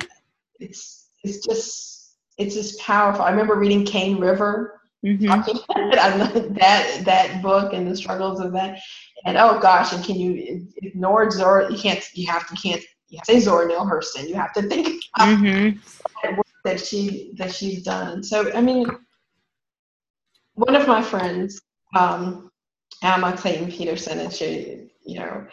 It's, 0.59 1.11
it's 1.23 1.45
just, 1.45 2.17
it's 2.37 2.55
just 2.55 2.77
powerful. 2.81 3.23
I 3.23 3.29
remember 3.29 3.55
reading 3.55 3.85
Cane 3.85 4.19
River 4.19 4.81
Mm-hmm. 5.05 6.53
that 6.55 7.05
that 7.05 7.41
book 7.43 7.73
and 7.73 7.85
the 7.85 7.95
struggles 7.95 8.39
of 8.39 8.51
that, 8.53 8.79
and 9.23 9.37
oh 9.37 9.59
gosh, 9.59 9.93
and 9.93 10.03
can 10.03 10.15
you 10.17 10.67
ignore 10.81 11.29
Zora? 11.31 11.71
You 11.71 11.77
can't. 11.77 12.03
You 12.13 12.27
have 12.27 12.47
to. 12.47 12.55
Can't 12.55 12.83
you 13.07 13.17
have 13.19 13.25
to 13.27 13.33
say 13.33 13.39
Zora 13.39 13.67
Neale 13.67 13.85
Hurston. 13.85 14.27
You 14.27 14.35
have 14.35 14.53
to 14.53 14.63
think 14.63 15.03
mm-hmm. 15.17 15.77
that 16.23 16.37
work 16.37 16.47
that 16.63 16.79
she 16.79 17.33
that 17.37 17.53
she's 17.53 17.83
done. 17.83 18.23
So 18.23 18.51
I 18.53 18.61
mean, 18.61 18.85
one 20.55 20.75
of 20.75 20.87
my 20.87 21.01
friends, 21.01 21.61
um, 21.95 22.51
Alma 23.03 23.37
Clayton-Pedersen, 23.37 24.19
and 24.19 24.33
she, 24.33 24.89
you 25.05 25.19
know, 25.19 25.45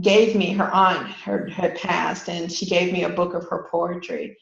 gave 0.00 0.36
me 0.36 0.52
her 0.52 0.70
aunt 0.72 1.08
her 1.10 1.46
had 1.48 1.76
passed, 1.76 2.28
and 2.28 2.50
she 2.50 2.66
gave 2.66 2.92
me 2.92 3.04
a 3.04 3.10
book 3.10 3.34
of 3.34 3.48
her 3.48 3.66
poetry 3.70 4.36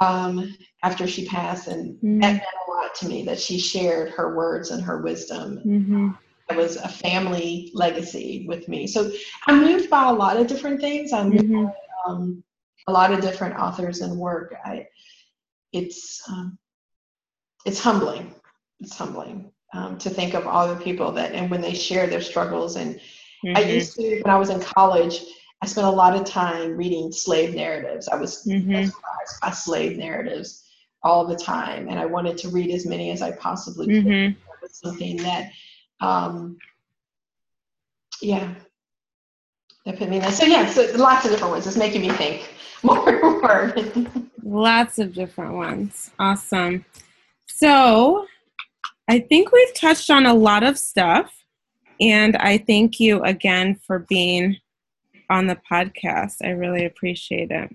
um, 0.00 0.54
after 0.82 1.06
she 1.06 1.26
passed, 1.26 1.68
and 1.68 1.96
mm-hmm. 1.96 2.20
that 2.20 2.32
meant 2.32 2.42
a 2.68 2.70
lot 2.70 2.94
to 2.96 3.08
me 3.08 3.24
that 3.24 3.40
she 3.40 3.58
shared 3.58 4.10
her 4.10 4.36
words 4.36 4.70
and 4.70 4.82
her 4.82 5.00
wisdom. 5.00 5.60
Mm-hmm. 5.64 6.10
It 6.50 6.56
was 6.56 6.76
a 6.76 6.88
family 6.88 7.70
legacy 7.74 8.44
with 8.48 8.68
me. 8.68 8.86
So 8.86 9.10
I'm 9.46 9.62
moved 9.62 9.90
by 9.90 10.08
a 10.08 10.12
lot 10.12 10.36
of 10.36 10.46
different 10.46 10.80
things. 10.80 11.12
I'm 11.12 11.32
mm-hmm. 11.32 11.64
by, 11.64 11.72
um, 12.06 12.44
a 12.86 12.92
lot 12.92 13.12
of 13.12 13.20
different 13.20 13.56
authors 13.56 14.00
and 14.00 14.16
work. 14.16 14.54
I, 14.64 14.86
it's 15.72 16.22
um, 16.28 16.58
it's 17.64 17.80
humbling. 17.80 18.34
It's 18.80 18.96
humbling 18.96 19.50
um, 19.74 19.98
to 19.98 20.10
think 20.10 20.34
of 20.34 20.46
all 20.46 20.72
the 20.72 20.80
people 20.80 21.10
that 21.12 21.32
and 21.32 21.50
when 21.50 21.60
they 21.60 21.74
share 21.74 22.06
their 22.06 22.20
struggles. 22.20 22.76
And 22.76 23.00
I 23.44 23.62
mm-hmm. 23.62 23.70
used 23.70 23.96
to 23.96 24.20
when 24.22 24.34
I 24.34 24.38
was 24.38 24.50
in 24.50 24.60
college. 24.60 25.22
I 25.62 25.66
spent 25.66 25.86
a 25.86 25.90
lot 25.90 26.14
of 26.14 26.24
time 26.24 26.76
reading 26.76 27.10
slave 27.10 27.54
narratives. 27.54 28.08
I 28.08 28.16
was 28.16 28.44
mm-hmm. 28.44 28.90
by 29.42 29.50
slave 29.50 29.96
narratives 29.96 30.64
all 31.02 31.26
the 31.26 31.36
time, 31.36 31.88
and 31.88 31.98
I 31.98 32.04
wanted 32.04 32.36
to 32.38 32.50
read 32.50 32.70
as 32.70 32.84
many 32.84 33.10
as 33.10 33.22
I 33.22 33.32
possibly 33.32 33.86
could. 33.86 34.04
Mm-hmm. 34.04 34.38
That 34.38 34.62
was 34.62 34.76
something 34.76 35.16
that, 35.18 35.50
um, 36.00 36.58
yeah, 38.20 38.54
that 39.84 39.98
put 39.98 40.08
me 40.08 40.18
that. 40.18 40.32
So 40.32 40.44
yeah, 40.44 40.66
so 40.66 40.90
lots 40.96 41.24
of 41.24 41.30
different 41.30 41.52
ones. 41.52 41.66
It's 41.66 41.76
making 41.76 42.02
me 42.02 42.10
think 42.10 42.52
more 42.82 43.08
and 43.08 43.22
more. 43.22 44.22
lots 44.42 44.98
of 44.98 45.14
different 45.14 45.54
ones. 45.54 46.10
Awesome. 46.18 46.84
So 47.46 48.26
I 49.08 49.20
think 49.20 49.52
we've 49.52 49.74
touched 49.74 50.10
on 50.10 50.26
a 50.26 50.34
lot 50.34 50.62
of 50.62 50.78
stuff, 50.78 51.32
and 52.00 52.36
I 52.36 52.58
thank 52.58 53.00
you 53.00 53.22
again 53.22 53.76
for 53.86 54.00
being 54.00 54.56
on 55.30 55.46
the 55.46 55.58
podcast. 55.70 56.36
I 56.44 56.50
really 56.50 56.84
appreciate 56.84 57.50
it. 57.50 57.74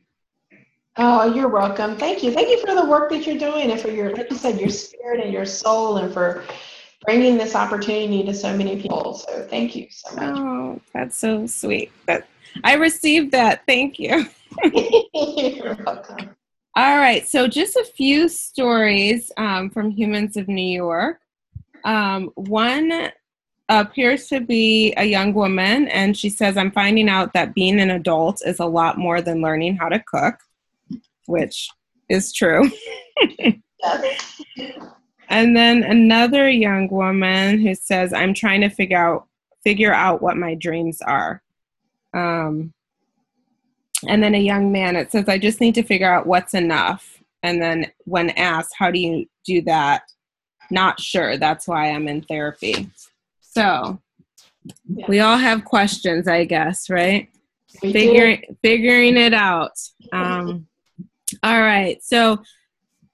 Oh, 0.98 1.34
you're 1.34 1.48
welcome. 1.48 1.96
Thank 1.96 2.22
you. 2.22 2.32
Thank 2.32 2.50
you 2.50 2.60
for 2.60 2.76
the 2.76 2.86
work 2.86 3.10
that 3.12 3.26
you're 3.26 3.38
doing 3.38 3.72
and 3.72 3.80
for 3.80 3.90
your, 3.90 4.14
like 4.14 4.30
you 4.30 4.36
said, 4.36 4.60
your 4.60 4.70
spirit 4.70 5.24
and 5.24 5.32
your 5.32 5.46
soul 5.46 5.98
and 5.98 6.14
for 6.14 6.44
bringing 7.06 7.38
this 7.38 7.56
opportunity 7.56 8.24
to 8.24 8.34
so 8.34 8.56
many 8.56 8.82
people. 8.82 9.16
So 9.16 9.46
thank 9.50 9.76
you 9.76 9.88
so 9.90 10.16
much. 10.16 10.36
Oh, 10.38 10.82
that's 10.94 11.18
so 11.18 11.46
sweet. 11.48 11.92
But 12.06 12.28
I 12.64 12.76
received 12.76 13.32
that. 13.32 13.64
Thank 13.66 14.00
you. 14.00 14.28
you're 15.14 15.76
welcome. 15.86 16.36
All 16.76 16.98
right. 16.98 17.28
So 17.28 17.48
just 17.48 17.76
a 17.76 17.84
few 17.84 18.30
stories 18.30 19.32
um, 19.38 19.70
from 19.70 19.90
Humans 19.92 20.38
of 20.38 20.48
New 20.48 20.62
York. 20.62 21.20
Um, 21.84 22.32
one 22.36 23.12
appears 23.68 24.28
to 24.28 24.40
be 24.40 24.94
a 24.98 25.04
young 25.04 25.34
woman, 25.34 25.88
and 25.88 26.16
she 26.16 26.30
says, 26.30 26.58
I'm 26.58 26.72
finding 26.72 27.10
out 27.10 27.34
that 27.34 27.56
being 27.56 27.80
an 27.80 27.90
adult 27.90 28.42
is 28.46 28.60
a 28.60 28.66
lot 28.66 28.98
more 28.98 29.22
than 29.22 29.42
learning 29.42 29.78
how 29.78 29.90
to 29.90 30.00
cook, 30.00 30.36
which 31.26 31.70
is 32.10 32.32
true. 32.32 32.70
and 35.32 35.56
then 35.56 35.84
another 35.84 36.50
young 36.50 36.90
woman 36.90 37.62
who 37.62 37.74
says, 37.74 38.12
I'm 38.12 38.34
trying 38.34 38.62
to 38.62 38.70
figure 38.70 38.98
out 38.98 39.28
figure 39.64 39.94
out 39.94 40.22
what 40.22 40.36
my 40.36 40.56
dreams 40.56 41.02
are. 41.02 41.42
Um, 42.14 42.74
and 44.08 44.22
then 44.22 44.36
a 44.36 44.40
young 44.40 44.72
man, 44.72 44.96
it 44.96 45.12
says, 45.12 45.30
I 45.30 45.38
just 45.38 45.62
need 45.62 45.76
to 45.76 45.84
figure 45.84 46.12
out 46.12 46.28
what's 46.28 46.54
enough. 46.54 47.22
And 47.44 47.62
then 47.62 47.92
when 48.06 48.32
asked, 48.32 48.74
how 48.78 48.92
do 48.92 49.00
you 49.00 49.28
do 49.46 49.62
that? 49.64 50.04
Not 50.70 51.00
sure. 51.00 51.38
That's 51.38 51.68
why 51.68 51.92
I'm 51.92 52.08
in 52.08 52.24
therapy. 52.24 52.90
So 53.40 54.02
yeah. 54.94 55.06
we 55.08 55.20
all 55.22 55.38
have 55.38 55.64
questions, 55.64 56.28
I 56.28 56.44
guess, 56.44 56.90
right? 56.90 57.30
We 57.82 57.94
figuring 57.94 58.44
do. 58.48 58.58
figuring 58.62 59.16
it 59.16 59.34
out. 59.34 59.80
Um, 60.12 60.68
all 61.42 61.62
right. 61.62 62.04
So 62.04 62.42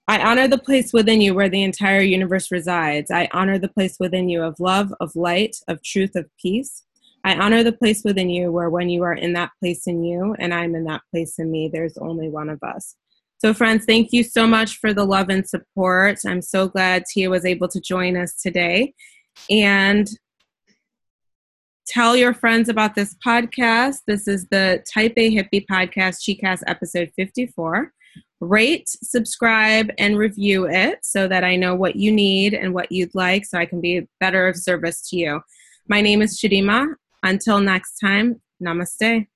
I 0.08 0.22
honor 0.22 0.48
the 0.48 0.58
place 0.58 0.94
within 0.94 1.20
you 1.20 1.34
where 1.34 1.50
the 1.50 1.64
entire 1.64 2.02
universe 2.02 2.50
resides. 2.52 3.12
I 3.12 3.28
honor 3.34 3.60
the 3.60 3.68
place 3.68 3.98
within 4.00 4.30
you 4.30 4.42
of 4.42 4.60
love, 4.60 4.94
of 5.02 5.16
light, 5.16 5.58
of 5.68 5.84
truth, 5.84 6.16
of 6.16 6.30
peace. 6.42 6.84
I 7.26 7.36
honor 7.36 7.62
the 7.62 7.74
place 7.74 8.04
within 8.06 8.30
you 8.30 8.52
where 8.52 8.70
when 8.70 8.90
you 8.90 9.04
are 9.04 9.14
in 9.14 9.34
that 9.34 9.52
place 9.60 9.86
in 9.86 10.04
you 10.04 10.34
and 10.40 10.54
I'm 10.54 10.76
in 10.76 10.86
that 10.86 11.02
place 11.12 11.40
in 11.40 11.52
me, 11.52 11.70
there's 11.72 11.98
only 11.98 12.30
one 12.30 12.48
of 12.48 12.64
us. 12.64 12.96
So, 13.40 13.54
friends, 13.54 13.86
thank 13.86 14.14
you 14.14 14.24
so 14.24 14.48
much 14.48 14.78
for 14.78 14.94
the 14.94 15.04
love 15.04 15.30
and 15.30 15.48
support. 15.48 16.20
I'm 16.26 16.42
so 16.42 16.70
glad 16.70 17.04
Tia 17.06 17.30
was 17.30 17.46
able 17.46 17.68
to 17.68 17.82
join 17.82 18.16
us 18.16 18.34
today. 18.42 18.94
And 19.50 20.10
Tell 21.88 22.18
your 22.18 22.34
friends 22.34 22.68
about 22.68 22.96
this 22.96 23.16
podcast. 23.26 24.00
This 24.06 24.28
is 24.28 24.46
the 24.52 24.84
Type 24.94 25.14
A 25.16 25.34
Hippie 25.34 25.66
Podcast, 25.72 26.20
ChiCast 26.20 26.64
episode 26.68 27.14
54. 27.16 27.94
Rate, 28.40 28.88
subscribe, 28.88 29.92
and 29.98 30.18
review 30.18 30.68
it 30.68 31.00
so 31.04 31.28
that 31.28 31.44
I 31.44 31.56
know 31.56 31.76
what 31.76 31.96
you 31.96 32.12
need 32.12 32.54
and 32.54 32.74
what 32.74 32.92
you'd 32.92 33.16
like 33.16 33.46
so 33.46 33.58
I 33.58 33.66
can 33.66 33.82
be 33.82 34.08
better 34.20 34.48
of 34.48 34.56
service 34.58 35.10
to 35.10 35.18
you. 35.18 35.42
My 35.88 36.02
name 36.02 36.22
is 36.22 36.40
Chidima. 36.40 36.88
Until 37.24 37.60
next 37.60 37.98
time, 38.00 38.42
namaste. 38.64 39.28